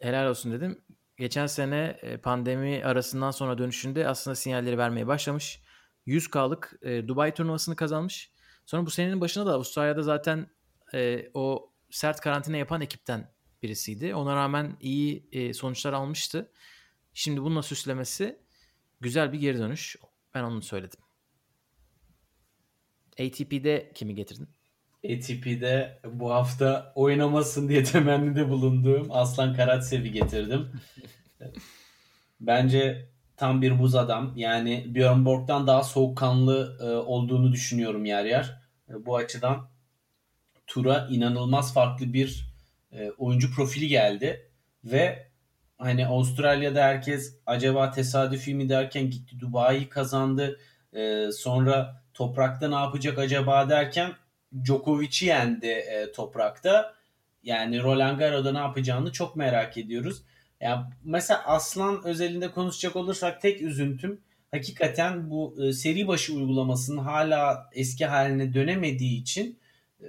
helal 0.00 0.30
olsun 0.30 0.52
dedim. 0.52 0.80
Geçen 1.16 1.46
sene 1.46 2.00
pandemi 2.22 2.84
arasından 2.84 3.30
sonra 3.30 3.58
dönüşünde 3.58 4.08
aslında 4.08 4.34
sinyalleri 4.34 4.78
vermeye 4.78 5.06
başlamış. 5.06 5.60
100K'lık 6.06 6.78
e, 6.82 7.08
Dubai 7.08 7.34
turnuvasını 7.34 7.76
kazanmış. 7.76 8.35
Sonra 8.66 8.86
bu 8.86 8.90
senenin 8.90 9.20
başında 9.20 9.46
da 9.46 9.54
Avustralya'da 9.54 10.02
zaten 10.02 10.46
e, 10.94 11.30
o 11.34 11.72
sert 11.90 12.20
karantina 12.20 12.56
yapan 12.56 12.80
ekipten 12.80 13.30
birisiydi. 13.62 14.14
Ona 14.14 14.36
rağmen 14.36 14.76
iyi 14.80 15.28
e, 15.32 15.54
sonuçlar 15.54 15.92
almıştı. 15.92 16.52
Şimdi 17.14 17.42
bununla 17.42 17.62
süslemesi 17.62 18.38
güzel 19.00 19.32
bir 19.32 19.38
geri 19.38 19.58
dönüş. 19.58 19.96
Ben 20.34 20.42
onu 20.42 20.62
söyledim. 20.62 21.00
ATP'de 23.20 23.92
kimi 23.94 24.14
getirdin? 24.14 24.48
ATP'de 25.04 26.00
bu 26.04 26.32
hafta 26.32 26.92
oynamasın 26.94 27.68
diye 27.68 27.84
temennide 27.84 28.48
bulunduğum 28.48 29.06
Aslan 29.10 29.54
Karatsev'i 29.54 30.12
getirdim. 30.12 30.72
Bence 32.40 33.08
tam 33.36 33.62
bir 33.62 33.78
buz 33.78 33.94
adam. 33.94 34.32
Yani 34.36 34.94
Björn 34.94 35.24
Borg'dan 35.24 35.66
daha 35.66 35.84
soğukkanlı 35.84 36.78
e, 36.80 36.84
olduğunu 36.84 37.52
düşünüyorum 37.52 38.04
yer 38.04 38.24
yer. 38.24 38.60
E, 38.88 39.06
bu 39.06 39.16
açıdan 39.16 39.68
tura 40.66 41.06
inanılmaz 41.10 41.74
farklı 41.74 42.12
bir 42.12 42.46
e, 42.92 43.10
oyuncu 43.10 43.54
profili 43.54 43.88
geldi 43.88 44.50
ve 44.84 45.28
hani 45.78 46.06
Avustralya'da 46.06 46.82
herkes 46.82 47.40
acaba 47.46 47.90
tesadüfi 47.90 48.54
mi 48.54 48.68
derken 48.68 49.10
gitti 49.10 49.40
Dubai'yi 49.40 49.88
kazandı. 49.88 50.58
E, 50.92 51.28
sonra 51.32 52.02
toprakta 52.14 52.68
ne 52.68 52.74
yapacak 52.74 53.18
acaba 53.18 53.70
derken 53.70 54.12
Djokovic'i 54.64 55.26
yendi 55.26 55.66
e, 55.66 56.12
toprakta. 56.12 56.94
Yani 57.42 57.82
Roland 57.82 58.18
Garros'da 58.18 58.52
ne 58.52 58.58
yapacağını 58.58 59.12
çok 59.12 59.36
merak 59.36 59.78
ediyoruz. 59.78 60.22
Yani 60.60 60.84
mesela 61.04 61.44
Aslan 61.44 62.04
özelinde 62.04 62.50
konuşacak 62.50 62.96
olursak 62.96 63.42
tek 63.42 63.62
üzüntüm 63.62 64.20
hakikaten 64.50 65.30
bu 65.30 65.56
e, 65.64 65.72
seri 65.72 66.08
başı 66.08 66.34
uygulamasının 66.34 67.02
hala 67.02 67.70
eski 67.72 68.06
haline 68.06 68.54
dönemediği 68.54 69.20
için 69.20 69.58
e, 70.00 70.06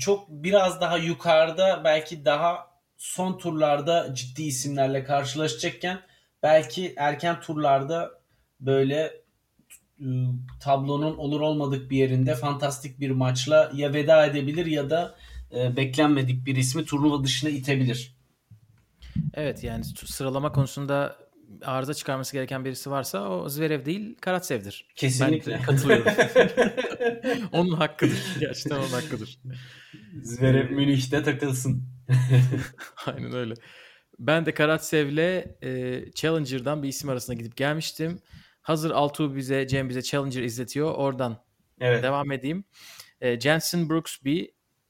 çok 0.00 0.28
biraz 0.28 0.80
daha 0.80 0.98
yukarıda 0.98 1.84
belki 1.84 2.24
daha 2.24 2.70
son 2.96 3.38
turlarda 3.38 4.14
ciddi 4.14 4.42
isimlerle 4.42 5.04
karşılaşacakken 5.04 6.00
belki 6.42 6.94
erken 6.96 7.40
turlarda 7.40 8.10
böyle 8.60 9.12
e, 10.00 10.06
tablonun 10.62 11.16
olur 11.16 11.40
olmadık 11.40 11.90
bir 11.90 11.96
yerinde 11.96 12.34
fantastik 12.34 13.00
bir 13.00 13.10
maçla 13.10 13.70
ya 13.74 13.92
veda 13.94 14.26
edebilir 14.26 14.66
ya 14.66 14.90
da 14.90 15.14
beklenmedik 15.76 16.46
bir 16.46 16.56
ismi 16.56 16.84
turnuva 16.84 17.24
dışına 17.24 17.50
itebilir. 17.50 18.19
Evet 19.34 19.64
yani 19.64 19.84
sıralama 19.84 20.52
konusunda 20.52 21.16
arıza 21.62 21.94
çıkarması 21.94 22.32
gereken 22.32 22.64
birisi 22.64 22.90
varsa 22.90 23.28
o 23.28 23.48
Zverev 23.48 23.84
değil 23.84 24.16
Karatsev'dir. 24.20 24.88
Kesinlikle. 24.96 25.52
Ben 25.52 25.62
katılıyorum. 25.62 26.12
onun 27.52 27.72
hakkıdır. 27.72 28.18
Gerçekten 28.40 28.76
onun 28.76 28.88
hakkıdır. 28.88 29.38
Zverev 30.22 30.70
Münih'te 30.70 31.22
takılsın. 31.22 31.84
Aynen 33.06 33.32
öyle. 33.32 33.54
Ben 34.18 34.46
de 34.46 34.54
Karatsev'le 34.54 35.44
e, 35.62 36.04
Challenger'dan 36.14 36.82
bir 36.82 36.88
isim 36.88 37.10
arasında 37.10 37.36
gidip 37.36 37.56
gelmiştim. 37.56 38.20
Hazır 38.62 38.90
Altuğ 38.90 39.36
bize, 39.36 39.66
Cem 39.66 39.88
bize 39.88 40.02
Challenger 40.02 40.42
izletiyor. 40.42 40.94
Oradan 40.94 41.44
evet. 41.80 42.02
devam 42.02 42.32
edeyim. 42.32 42.64
E, 43.20 43.40
Jensen 43.40 43.88
Brooksby 43.88 44.44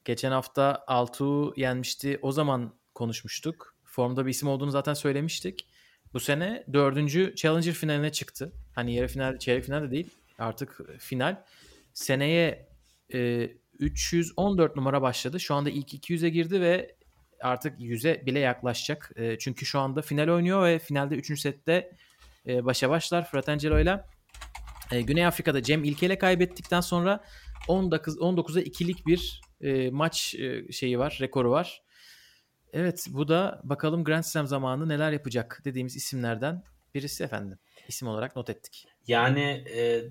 geçen 0.04 0.30
hafta 0.30 0.84
Altuğ 0.86 1.52
yenmişti. 1.56 2.18
O 2.22 2.32
zaman 2.32 2.74
konuşmuştuk. 2.94 3.79
Formda 4.00 4.26
bir 4.26 4.30
isim 4.30 4.48
olduğunu 4.48 4.70
zaten 4.70 4.94
söylemiştik. 4.94 5.66
Bu 6.12 6.20
sene 6.20 6.64
dördüncü 6.72 7.34
Challenger 7.36 7.72
finaline 7.72 8.12
çıktı. 8.12 8.52
Hani 8.74 8.94
yarı 8.94 9.08
final, 9.08 9.38
çeyrek 9.38 9.64
final 9.64 9.82
de 9.82 9.90
değil. 9.90 10.10
Artık 10.38 10.80
final. 10.98 11.44
Seneye 11.92 12.68
e, 13.14 13.50
314 13.78 14.76
numara 14.76 15.02
başladı. 15.02 15.40
Şu 15.40 15.54
anda 15.54 15.70
ilk 15.70 15.94
200'e 15.94 16.28
girdi 16.28 16.60
ve 16.60 16.96
artık 17.40 17.80
100'e 17.80 18.26
bile 18.26 18.38
yaklaşacak. 18.38 19.12
E, 19.16 19.38
çünkü 19.38 19.66
şu 19.66 19.80
anda 19.80 20.02
final 20.02 20.28
oynuyor 20.28 20.64
ve 20.64 20.78
finalde 20.78 21.14
3. 21.14 21.40
sette 21.40 21.90
e, 22.46 22.64
başa 22.64 22.90
başlar 22.90 23.30
Fratangelo 23.30 23.80
ile. 23.80 24.04
E, 24.92 25.00
Güney 25.00 25.26
Afrika'da 25.26 25.62
Cem 25.62 25.84
İlke 25.84 26.18
kaybettikten 26.18 26.80
sonra 26.80 27.24
19, 27.68 28.16
19'a 28.16 28.62
2'lik 28.62 29.06
bir 29.06 29.40
e, 29.60 29.90
maç 29.90 30.34
e, 30.34 30.72
şeyi 30.72 30.98
var, 30.98 31.18
rekoru 31.20 31.50
var. 31.50 31.82
Evet 32.72 33.06
bu 33.08 33.28
da 33.28 33.60
bakalım 33.64 34.04
Grand 34.04 34.22
Slam 34.22 34.46
zamanı 34.46 34.88
neler 34.88 35.12
yapacak 35.12 35.62
dediğimiz 35.64 35.96
isimlerden 35.96 36.62
birisi 36.94 37.24
efendim. 37.24 37.58
İsim 37.88 38.08
olarak 38.08 38.36
not 38.36 38.50
ettik. 38.50 38.86
Yani 39.06 39.64
e, 39.76 40.02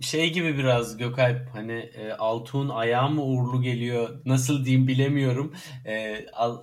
şey 0.00 0.32
gibi 0.32 0.58
biraz 0.58 0.96
Gökalp 0.96 1.48
hani 1.52 1.72
e, 1.72 2.12
Altun 2.12 2.68
ayağı 2.68 3.10
mı 3.10 3.22
uğurlu 3.22 3.62
geliyor 3.62 4.20
nasıl 4.26 4.64
diyeyim 4.64 4.88
bilemiyorum. 4.88 5.54
E, 5.86 6.26
al, 6.32 6.62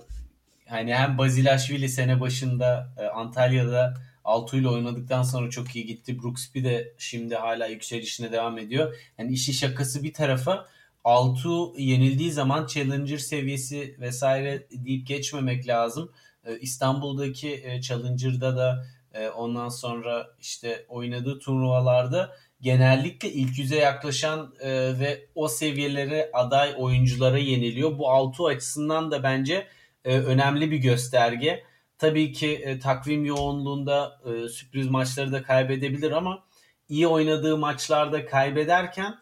hani 0.68 0.94
hem 0.94 1.18
Bazilaşvili 1.18 1.88
sene 1.88 2.20
başında 2.20 2.94
e, 2.98 3.04
Antalya'da 3.04 3.94
Altu 4.24 4.56
ile 4.56 4.68
oynadıktan 4.68 5.22
sonra 5.22 5.50
çok 5.50 5.76
iyi 5.76 5.86
gitti. 5.86 6.22
Brooksby 6.22 6.64
de 6.64 6.94
şimdi 6.98 7.34
hala 7.34 7.66
yükselişine 7.66 8.32
devam 8.32 8.58
ediyor. 8.58 8.96
Yani 9.18 9.32
işin 9.32 9.52
şakası 9.52 10.02
bir 10.02 10.12
tarafa 10.12 10.66
Altu 11.04 11.74
yenildiği 11.78 12.32
zaman 12.32 12.66
Challenger 12.66 13.18
seviyesi 13.18 13.96
vesaire 14.00 14.66
deyip 14.70 15.06
geçmemek 15.06 15.68
lazım. 15.68 16.12
e, 16.44 16.58
İstanbul'daki 16.58 17.80
Challenger'da 17.82 18.56
da 18.56 18.86
e, 19.14 19.28
ondan 19.28 19.68
sonra 19.68 20.26
işte 20.40 20.86
oynadığı 20.88 21.38
turnuvalarda 21.38 22.36
genellikle 22.60 23.32
ilk 23.32 23.58
yüze 23.58 23.76
yaklaşan 23.76 24.54
e, 24.60 24.70
ve 25.00 25.26
o 25.34 25.48
seviyelere 25.48 26.30
aday 26.32 26.74
oyunculara 26.78 27.38
yeniliyor. 27.38 27.98
Bu 27.98 28.10
Altuğ 28.10 28.46
açısından 28.46 29.10
da 29.10 29.22
bence 29.22 29.66
e, 30.04 30.18
önemli 30.18 30.70
bir 30.70 30.76
gösterge. 30.76 31.64
Tabii 31.98 32.32
ki 32.32 32.78
takvim 32.82 33.24
yoğunluğunda 33.24 34.20
sürpriz 34.50 34.88
maçları 34.88 35.32
da 35.32 35.42
kaybedebilir 35.42 36.10
ama 36.10 36.44
iyi 36.88 37.06
oynadığı 37.06 37.58
maçlarda 37.58 38.26
kaybederken 38.26 39.14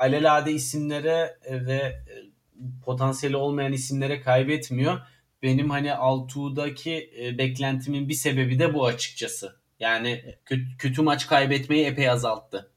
alelade 0.00 0.52
isimlere 0.52 1.38
e, 1.44 1.66
ve 1.66 1.74
e, 1.74 2.02
potansiyeli 2.84 3.36
olmayan 3.36 3.72
isimlere 3.72 4.20
kaybetmiyor. 4.20 5.00
Benim 5.42 5.70
hani 5.70 5.94
Altuğ'daki 5.94 7.10
e, 7.20 7.38
beklentimin 7.38 8.08
bir 8.08 8.14
sebebi 8.14 8.58
de 8.58 8.74
bu 8.74 8.86
açıkçası. 8.86 9.60
Yani 9.80 10.24
kötü, 10.44 10.76
kötü 10.78 11.02
maç 11.02 11.26
kaybetmeyi 11.26 11.86
epey 11.86 12.10
azalttı. 12.10 12.70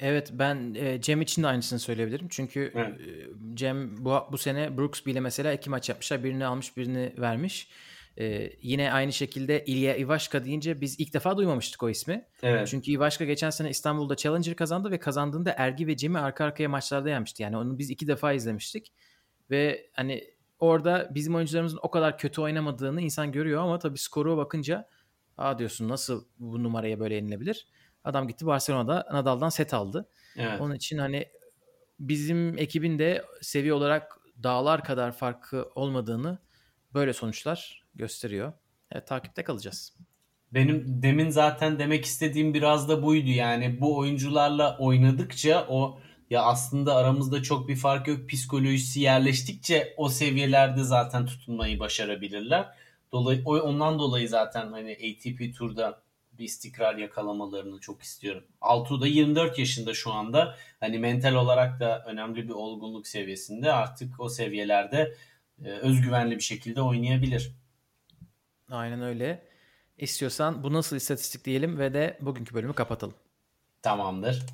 Evet 0.00 0.30
ben 0.32 0.74
e, 0.74 1.00
Cem 1.00 1.20
için 1.20 1.42
de 1.42 1.46
aynısını 1.46 1.78
söyleyebilirim. 1.78 2.26
Çünkü 2.30 2.72
Evet. 2.74 3.00
e, 3.00 3.04
Cem 3.54 4.04
bu, 4.04 4.18
bu 4.32 4.38
sene 4.38 4.76
Brooks 4.76 5.06
bile 5.06 5.20
mesela 5.20 5.52
iki 5.52 5.70
maç 5.70 5.88
yapmışlar. 5.88 6.24
Birini 6.24 6.46
almış 6.46 6.76
birini 6.76 7.12
vermiş. 7.18 7.68
E, 8.20 8.50
yine 8.62 8.92
aynı 8.92 9.12
şekilde 9.12 9.64
İlya 9.64 9.96
Ivashka 9.96 10.44
deyince 10.44 10.80
biz 10.80 11.00
ilk 11.00 11.14
defa 11.14 11.36
duymamıştık 11.36 11.82
o 11.82 11.88
ismi. 11.88 12.24
Evet. 12.42 12.68
Çünkü 12.68 12.90
Ivashka 12.90 13.24
geçen 13.24 13.50
sene 13.50 13.70
İstanbul'da 13.70 14.16
Challenger 14.16 14.56
kazandı 14.56 14.90
ve 14.90 14.98
kazandığında 14.98 15.54
Ergi 15.56 15.86
ve 15.86 15.96
Cem'i 15.96 16.18
arka 16.18 16.44
arkaya 16.44 16.68
maçlarda 16.68 17.10
yenmişti. 17.10 17.42
Yani 17.42 17.56
onu 17.56 17.78
biz 17.78 17.90
iki 17.90 18.06
defa 18.06 18.32
izlemiştik. 18.32 18.92
Ve 19.50 19.90
hani 19.92 20.24
orada 20.58 21.10
bizim 21.14 21.34
oyuncularımızın 21.34 21.78
o 21.82 21.90
kadar 21.90 22.18
kötü 22.18 22.40
oynamadığını 22.40 23.00
insan 23.00 23.32
görüyor 23.32 23.62
ama 23.62 23.78
tabii 23.78 23.98
skoru 23.98 24.36
bakınca 24.36 24.88
aa 25.36 25.58
diyorsun 25.58 25.88
nasıl 25.88 26.24
bu 26.38 26.62
numaraya 26.62 27.00
böyle 27.00 27.14
yenilebilir? 27.14 27.66
Adam 28.04 28.28
gitti 28.28 28.46
Barcelona'da 28.46 29.06
Nadal'dan 29.12 29.48
set 29.48 29.74
aldı. 29.74 30.08
Evet. 30.36 30.60
Onun 30.60 30.74
için 30.74 30.98
hani 30.98 31.28
bizim 32.00 32.58
ekibin 32.58 32.98
de 32.98 33.24
seviye 33.42 33.72
olarak 33.72 34.18
dağlar 34.42 34.84
kadar 34.84 35.12
farkı 35.12 35.68
olmadığını 35.74 36.38
böyle 36.94 37.12
sonuçlar 37.12 37.87
gösteriyor. 37.98 38.52
Evet 38.92 39.06
takipte 39.06 39.44
kalacağız. 39.44 39.92
Benim 40.52 41.02
demin 41.02 41.30
zaten 41.30 41.78
demek 41.78 42.04
istediğim 42.04 42.54
biraz 42.54 42.88
da 42.88 43.02
buydu. 43.02 43.30
Yani 43.30 43.80
bu 43.80 43.96
oyuncularla 43.96 44.78
oynadıkça 44.78 45.66
o 45.68 46.00
ya 46.30 46.42
aslında 46.42 46.94
aramızda 46.96 47.42
çok 47.42 47.68
bir 47.68 47.76
fark 47.76 48.08
yok 48.08 48.28
psikolojisi 48.28 49.00
yerleştikçe 49.00 49.94
o 49.96 50.08
seviyelerde 50.08 50.84
zaten 50.84 51.26
tutunmayı 51.26 51.78
başarabilirler. 51.78 52.68
Dolayı 53.12 53.44
ondan 53.44 53.98
dolayı 53.98 54.28
zaten 54.28 54.72
hani 54.72 54.92
ATP 54.92 55.58
turda 55.58 56.02
bir 56.38 56.44
istikrar 56.44 56.96
yakalamalarını 56.96 57.80
çok 57.80 58.02
istiyorum. 58.02 58.44
Altuğ 58.60 59.00
da 59.00 59.06
24 59.06 59.58
yaşında 59.58 59.94
şu 59.94 60.12
anda. 60.12 60.56
Hani 60.80 60.98
mental 60.98 61.34
olarak 61.34 61.80
da 61.80 62.04
önemli 62.06 62.48
bir 62.48 62.52
olgunluk 62.52 63.06
seviyesinde. 63.06 63.72
Artık 63.72 64.20
o 64.20 64.28
seviyelerde 64.28 65.14
e, 65.64 65.68
özgüvenli 65.68 66.36
bir 66.36 66.42
şekilde 66.42 66.82
oynayabilir. 66.82 67.52
Aynen 68.70 69.02
öyle. 69.02 69.42
İstiyorsan 69.98 70.62
bu 70.62 70.72
nasıl 70.72 70.96
istatistik 70.96 71.44
diyelim 71.44 71.78
ve 71.78 71.94
de 71.94 72.18
bugünkü 72.20 72.54
bölümü 72.54 72.72
kapatalım. 72.72 73.14
Tamamdır. 73.82 74.46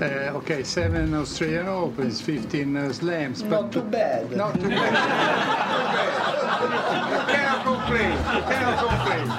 Uh, 0.00 0.36
okay, 0.36 0.64
seven 0.64 1.12
Australian 1.12 1.66
Opens, 1.66 2.28
15 2.28 2.44
uh, 2.44 2.92
slams. 2.92 3.42
Not 3.42 3.50
but 3.50 3.72
too 3.72 3.92
bad. 3.92 4.38
Not 4.38 4.54
too 4.54 4.70
bad. 4.70 4.94
Cannot 7.28 7.64
complain. 7.64 8.12
Cannot 8.50 8.80
complain. 8.80 9.30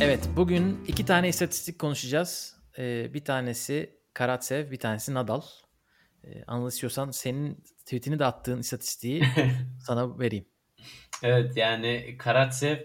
Evet 0.00 0.28
bugün 0.36 0.84
iki 0.86 1.06
tane 1.06 1.28
istatistik 1.28 1.78
konuşacağız. 1.78 2.56
Ee, 2.78 3.14
bir 3.14 3.24
tanesi 3.24 3.98
Karatsev, 4.14 4.70
bir 4.70 4.78
tanesi 4.78 5.14
Nadal. 5.14 5.42
Ee, 6.26 6.44
Anıl 6.46 6.68
istiyorsan 6.68 7.10
senin 7.10 7.64
tweetini 7.84 8.18
de 8.18 8.24
attığın 8.24 8.60
istatistiği 8.60 9.22
sana 9.86 10.18
vereyim. 10.18 10.46
Evet 11.22 11.56
yani 11.56 12.16
Karatsev 12.18 12.78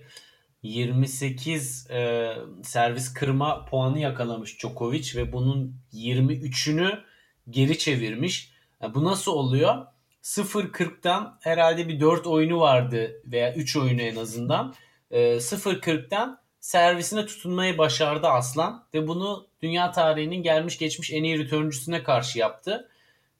28 0.64 1.92
e, 1.92 2.34
servis 2.64 3.14
kırma 3.14 3.66
puanı 3.66 4.00
yakalamış 4.00 4.60
Djokovic 4.60 5.16
ve 5.16 5.34
bunun 5.34 5.76
23'ünü 5.94 7.04
geri 7.50 7.78
çevirmiş. 7.78 8.52
Ya 8.82 8.96
bu 8.96 9.04
nasıl 9.04 9.32
oluyor? 9.32 9.86
0-40'tan 10.24 11.38
herhalde 11.42 11.88
bir 11.88 12.00
4 12.00 12.28
oyunu 12.28 12.60
vardı 12.60 13.22
veya 13.26 13.54
3 13.54 13.76
oyunu 13.76 14.02
en 14.02 14.16
azından. 14.16 14.76
E, 15.12 15.20
0-40'tan 15.20 16.38
servisine 16.60 17.26
tutunmayı 17.26 17.78
başardı 17.78 18.28
Aslan 18.28 18.88
ve 18.94 19.08
bunu 19.08 19.48
dünya 19.62 19.92
tarihinin 19.92 20.44
gelmiş 20.44 20.78
geçmiş 20.78 21.12
en 21.12 21.24
iyi 21.24 21.40
returncüsüne 21.40 22.04
karşı 22.04 22.40
yaptı. 22.40 22.90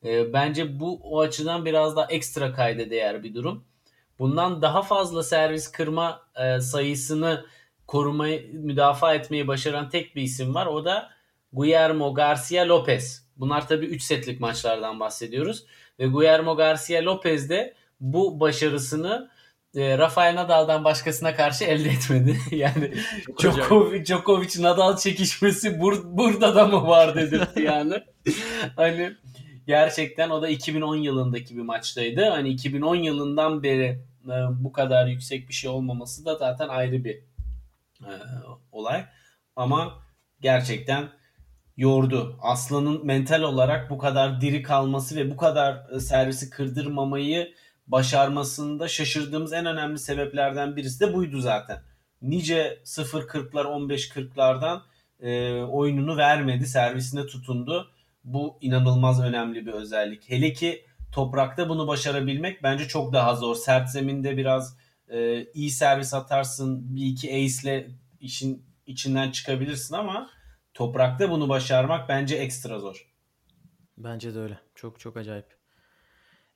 E, 0.06 0.34
bence 0.34 0.80
bu 0.80 1.00
o 1.04 1.20
açıdan 1.20 1.66
biraz 1.66 1.96
daha 1.96 2.06
ekstra 2.06 2.54
kayda 2.54 2.90
değer 2.90 3.24
bir 3.24 3.36
durum. 3.36 3.64
Bundan 4.20 4.62
daha 4.62 4.82
fazla 4.82 5.24
servis 5.24 5.72
kırma 5.72 6.22
e, 6.36 6.60
sayısını 6.60 7.46
korumayı, 7.88 8.50
müdafaa 8.54 9.14
etmeyi 9.14 9.48
başaran 9.48 9.90
tek 9.90 10.16
bir 10.16 10.22
isim 10.22 10.56
var. 10.56 10.66
O 10.66 10.86
da 10.86 11.10
Guillermo 11.54 12.14
Garcia 12.14 12.68
Lopez. 12.68 13.30
Bunlar 13.38 13.68
tabii 13.68 13.86
3 13.86 14.04
setlik 14.04 14.40
maçlardan 14.40 15.00
bahsediyoruz. 15.00 15.66
Ve 16.00 16.08
Guillermo 16.08 16.56
Garcia 16.56 17.06
Lopez 17.06 17.50
de 17.50 17.74
bu 18.00 18.40
başarısını 18.40 19.30
e, 19.76 19.98
Rafael 19.98 20.36
Nadal'dan 20.36 20.84
başkasına 20.84 21.36
karşı 21.36 21.64
elde 21.66 21.90
etmedi. 21.90 22.38
yani 22.56 22.94
Djokovic, 23.40 24.06
Djokovic 24.06 24.62
Nadal 24.62 24.98
çekişmesi 24.98 25.70
bur- 25.70 26.18
burada 26.18 26.56
da 26.56 26.68
mı 26.68 26.88
var 26.88 27.16
dedirtti 27.16 27.62
yani. 27.62 27.94
hani 28.76 29.16
gerçekten 29.70 30.30
o 30.30 30.42
da 30.42 30.50
2010 30.50 30.96
yılındaki 30.96 31.58
bir 31.58 31.62
maçtaydı. 31.62 32.30
Hani 32.30 32.50
2010 32.50 32.96
yılından 32.96 33.64
beri 33.64 34.02
e, 34.26 34.36
bu 34.60 34.72
kadar 34.72 35.08
yüksek 35.08 35.50
bir 35.50 35.54
şey 35.54 35.70
olmaması 35.70 36.26
da 36.26 36.36
zaten 36.36 36.68
ayrı 36.68 37.04
bir 37.04 37.16
e, 38.02 38.14
olay. 38.72 39.06
Ama 39.56 40.00
gerçekten 40.42 41.10
yordu. 41.78 42.40
Aslan'ın 42.42 43.06
mental 43.06 43.42
olarak 43.42 43.90
bu 43.90 43.98
kadar 43.98 44.42
diri 44.42 44.64
kalması 44.64 45.16
ve 45.16 45.32
bu 45.32 45.38
kadar 45.38 45.90
e, 45.96 46.00
servisi 46.00 46.50
kırdırmamayı 46.50 47.54
başarmasında 47.88 48.88
şaşırdığımız 48.88 49.54
en 49.54 49.66
önemli 49.66 50.00
sebeplerden 50.00 50.76
birisi 50.76 51.00
de 51.00 51.14
buydu 51.14 51.40
zaten. 51.40 51.82
Nice 52.22 52.80
0-40'lar 52.86 53.66
15-40'lardan 53.66 54.82
e, 55.20 55.62
oyununu 55.64 56.18
vermedi, 56.18 56.68
servisine 56.68 57.26
tutundu. 57.26 57.92
Bu 58.34 58.58
inanılmaz 58.62 59.22
önemli 59.24 59.66
bir 59.66 59.72
özellik. 59.74 60.30
Hele 60.30 60.54
ki 60.54 60.86
toprakta 61.12 61.70
bunu 61.70 61.88
başarabilmek 61.88 62.64
bence 62.64 62.88
çok 62.88 63.14
daha 63.14 63.36
zor. 63.36 63.56
Sert 63.56 63.90
zeminde 63.90 64.38
biraz 64.38 64.78
e, 65.08 65.46
iyi 65.54 65.72
servis 65.72 66.14
atarsın, 66.14 66.96
bir 66.96 67.06
iki 67.06 67.30
ace'le 67.30 67.88
işin 68.20 68.66
içinden 68.86 69.32
çıkabilirsin 69.32 69.96
ama 69.96 70.30
toprakta 70.74 71.32
bunu 71.32 71.50
başarmak 71.50 72.10
bence 72.10 72.36
ekstra 72.36 72.80
zor. 72.80 73.10
Bence 73.98 74.36
de 74.36 74.40
öyle. 74.40 74.60
Çok 74.76 75.00
çok 75.00 75.18
acayip. 75.18 75.58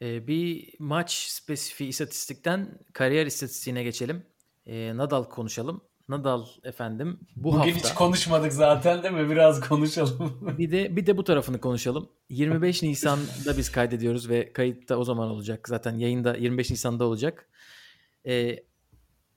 Ee, 0.02 0.28
bir 0.28 0.74
maç 0.80 1.12
spesifiği 1.12 1.90
istatistikten 1.90 2.80
kariyer 2.94 3.26
istatistiğine 3.26 3.84
geçelim. 3.84 4.26
Ee, 4.66 4.98
Nadal 4.98 5.24
konuşalım. 5.24 5.82
Nadal 6.10 6.46
efendim 6.64 7.20
bu 7.36 7.44
Bugün 7.44 7.58
hafta 7.58 7.90
hiç 7.90 7.94
konuşmadık 7.94 8.54
zaten 8.54 9.04
değil 9.04 9.14
mi? 9.14 9.30
Biraz 9.30 9.68
konuşalım. 9.68 10.56
bir 10.58 10.72
de 10.72 10.96
bir 10.96 11.06
de 11.06 11.18
bu 11.18 11.24
tarafını 11.24 11.62
konuşalım. 11.62 12.10
25 12.30 12.84
Nisan'da 12.84 13.58
biz 13.58 13.72
kaydediyoruz 13.72 14.30
ve 14.30 14.54
kayıtta 14.54 14.98
o 14.98 15.04
zaman 15.04 15.30
olacak. 15.30 15.68
Zaten 15.68 15.98
yayında 15.98 16.36
25 16.36 16.72
Nisan'da 16.72 17.06
olacak. 17.06 17.50
Ee, 18.28 18.64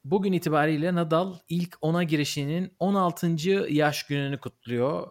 bugün 0.05 0.33
itibariyle 0.33 0.95
Nadal 0.95 1.35
ilk 1.49 1.75
10'a 1.75 2.03
girişinin 2.03 2.73
16. 2.79 3.37
yaş 3.69 4.07
gününü 4.07 4.39
kutluyor. 4.39 5.09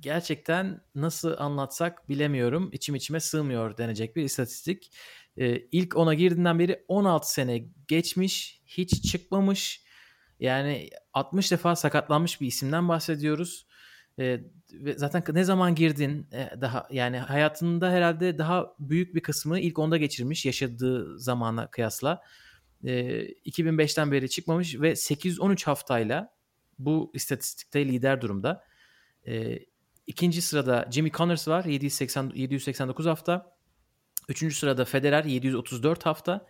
Gerçekten 0.00 0.80
nasıl 0.94 1.34
anlatsak 1.38 2.08
bilemiyorum. 2.08 2.70
İçim 2.72 2.94
içime 2.94 3.20
sığmıyor 3.20 3.76
denecek 3.76 4.16
bir 4.16 4.22
istatistik. 4.22 4.92
Ee, 5.36 5.56
ilk 5.72 5.92
10'a 5.92 6.14
girdiğinden 6.14 6.58
beri 6.58 6.84
16 6.88 7.32
sene 7.32 7.58
geçmiş, 7.88 8.62
hiç 8.66 9.10
çıkmamış. 9.10 9.82
Yani 10.42 10.90
60 11.12 11.50
defa 11.50 11.76
sakatlanmış 11.76 12.40
bir 12.40 12.46
isimden 12.46 12.88
bahsediyoruz. 12.88 13.66
Ve 14.18 14.44
zaten 14.96 15.24
ne 15.32 15.44
zaman 15.44 15.74
girdin 15.74 16.28
e, 16.32 16.60
daha 16.60 16.86
yani 16.90 17.18
hayatında 17.18 17.90
herhalde 17.90 18.38
daha 18.38 18.74
büyük 18.78 19.14
bir 19.14 19.20
kısmı 19.20 19.60
ilk 19.60 19.78
onda 19.78 19.96
geçirmiş 19.96 20.46
yaşadığı 20.46 21.18
zamana 21.18 21.70
kıyasla. 21.70 22.22
Ee, 22.84 23.22
2005'ten 23.26 24.12
beri 24.12 24.30
çıkmamış 24.30 24.80
ve 24.80 24.96
813 24.96 25.66
haftayla 25.66 26.34
bu 26.78 27.10
istatistikte 27.14 27.86
lider 27.86 28.20
durumda. 28.20 28.64
Ee, 29.26 29.58
ikinci 30.06 30.42
sırada 30.42 30.88
Jimmy 30.90 31.10
Connors 31.10 31.48
var 31.48 31.64
780, 31.64 32.32
789 32.34 33.06
hafta. 33.06 33.56
Üçüncü 34.28 34.54
sırada 34.54 34.84
Federer 34.84 35.24
734 35.24 36.06
hafta. 36.06 36.46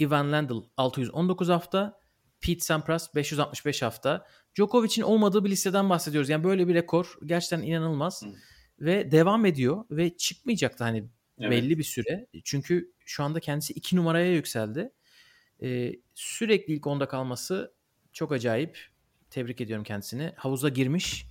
Ivan 0.00 0.32
Lendl 0.32 0.62
619 0.76 1.48
hafta. 1.48 1.99
Pete 2.40 2.60
Sampras 2.60 3.14
565 3.14 3.82
hafta. 3.82 4.26
Djokovic'in 4.56 5.02
olmadığı 5.02 5.44
bir 5.44 5.50
listeden 5.50 5.90
bahsediyoruz. 5.90 6.28
Yani 6.28 6.44
böyle 6.44 6.68
bir 6.68 6.74
rekor 6.74 7.18
gerçekten 7.24 7.62
inanılmaz. 7.62 8.22
Hı. 8.22 8.28
Ve 8.80 9.10
devam 9.10 9.46
ediyor 9.46 9.84
ve 9.90 10.16
çıkmayacaktı 10.16 10.84
hani 10.84 11.04
Evet. 11.38 11.50
belli 11.50 11.78
bir 11.78 11.84
süre. 11.84 12.26
Çünkü 12.44 12.92
şu 13.04 13.24
anda 13.24 13.40
kendisi 13.40 13.72
2 13.72 13.96
numaraya 13.96 14.32
yükseldi. 14.32 14.92
Ee, 15.62 15.92
sürekli 16.14 16.74
ilk 16.74 16.86
onda 16.86 17.08
kalması 17.08 17.74
çok 18.12 18.32
acayip. 18.32 18.78
Tebrik 19.30 19.60
ediyorum 19.60 19.84
kendisini. 19.84 20.32
Havuza 20.36 20.68
girmiş. 20.68 21.26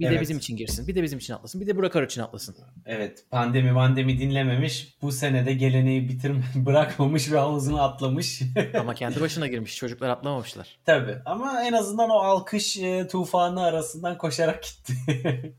Bir 0.00 0.04
de 0.04 0.08
Evet. 0.08 0.20
bizim 0.20 0.38
için 0.38 0.56
girsin. 0.56 0.86
Bir 0.86 0.94
de 0.94 1.02
bizim 1.02 1.18
için 1.18 1.34
atlasın. 1.34 1.60
Bir 1.60 1.66
de 1.66 1.76
Burak 1.76 2.10
için 2.10 2.22
atlasın. 2.22 2.56
Evet 2.86 3.24
pandemi 3.30 3.72
mandemi 3.72 4.18
dinlememiş. 4.18 4.96
Bu 5.02 5.12
senede 5.12 5.52
geleneği 5.52 6.08
bitirme 6.08 6.42
bırakmamış 6.54 7.32
ve 7.32 7.38
havuzuna 7.38 7.82
atlamış. 7.82 8.42
Ama 8.80 8.94
kendi 8.94 9.20
başına 9.20 9.46
girmiş. 9.46 9.76
Çocuklar 9.76 10.08
atlamamışlar. 10.08 10.78
Tabii 10.84 11.16
ama 11.24 11.62
en 11.64 11.72
azından 11.72 12.10
o 12.10 12.14
alkış 12.14 12.78
e, 12.78 13.08
tufanı 13.08 13.62
arasından 13.62 14.18
koşarak 14.18 14.62
gitti. 14.62 14.94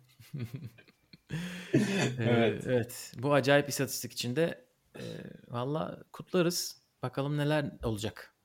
Ee, 1.73 1.79
Evet. 2.19 2.63
evet. 2.67 3.13
Bu 3.17 3.33
acayip 3.33 3.69
istatistik 3.69 4.11
içinde 4.11 4.65
e, 4.95 5.03
valla 5.47 6.03
kutlarız. 6.11 6.81
Bakalım 7.03 7.37
neler 7.37 7.71
olacak. 7.83 8.35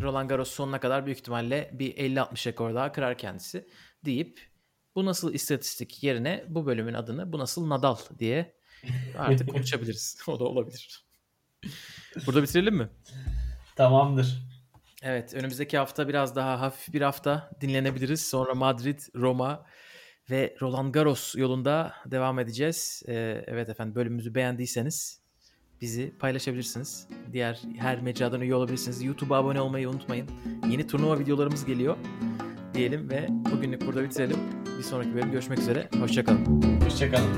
Roland 0.00 0.30
Garros 0.30 0.50
sonuna 0.50 0.80
kadar 0.80 1.06
büyük 1.06 1.18
ihtimalle 1.18 1.70
bir 1.72 1.94
50-60 1.96 2.48
rekor 2.48 2.74
daha 2.74 2.92
kırar 2.92 3.18
kendisi 3.18 3.68
deyip 4.04 4.49
bu 4.94 5.04
nasıl 5.04 5.34
istatistik 5.34 6.02
yerine 6.02 6.44
bu 6.48 6.66
bölümün 6.66 6.94
adını 6.94 7.32
bu 7.32 7.38
nasıl 7.38 7.68
Nadal 7.68 7.96
diye 8.18 8.54
artık 9.18 9.50
konuşabiliriz. 9.50 10.18
o 10.26 10.40
da 10.40 10.44
olabilir. 10.44 11.04
Burada 12.26 12.42
bitirelim 12.42 12.74
mi? 12.74 12.88
Tamamdır. 13.76 14.42
Evet 15.02 15.34
önümüzdeki 15.34 15.78
hafta 15.78 16.08
biraz 16.08 16.36
daha 16.36 16.60
hafif 16.60 16.94
bir 16.94 17.00
hafta 17.00 17.50
dinlenebiliriz. 17.60 18.26
Sonra 18.26 18.54
Madrid, 18.54 19.00
Roma 19.16 19.66
ve 20.30 20.56
Roland 20.60 20.94
Garros 20.94 21.36
yolunda 21.36 21.94
devam 22.06 22.38
edeceğiz. 22.38 23.02
Ee, 23.08 23.44
evet 23.46 23.68
efendim 23.68 23.94
bölümümüzü 23.94 24.34
beğendiyseniz 24.34 25.20
bizi 25.80 26.18
paylaşabilirsiniz. 26.18 27.08
Diğer 27.32 27.60
her 27.78 28.02
mecradan 28.02 28.40
üye 28.40 28.54
olabilirsiniz. 28.54 29.02
YouTube'a 29.02 29.38
abone 29.38 29.60
olmayı 29.60 29.88
unutmayın. 29.88 30.30
Yeni 30.68 30.86
turnuva 30.86 31.18
videolarımız 31.18 31.64
geliyor 31.64 31.96
diyelim 32.74 33.10
ve 33.10 33.26
bugünlük 33.30 33.86
burada 33.86 34.04
bitirelim. 34.04 34.36
Bir 34.78 34.82
sonraki 34.82 35.14
bölüm 35.14 35.30
görüşmek 35.30 35.58
üzere. 35.58 35.88
Hoşçakalın. 36.00 36.62
Hoşçakalın. 36.84 37.30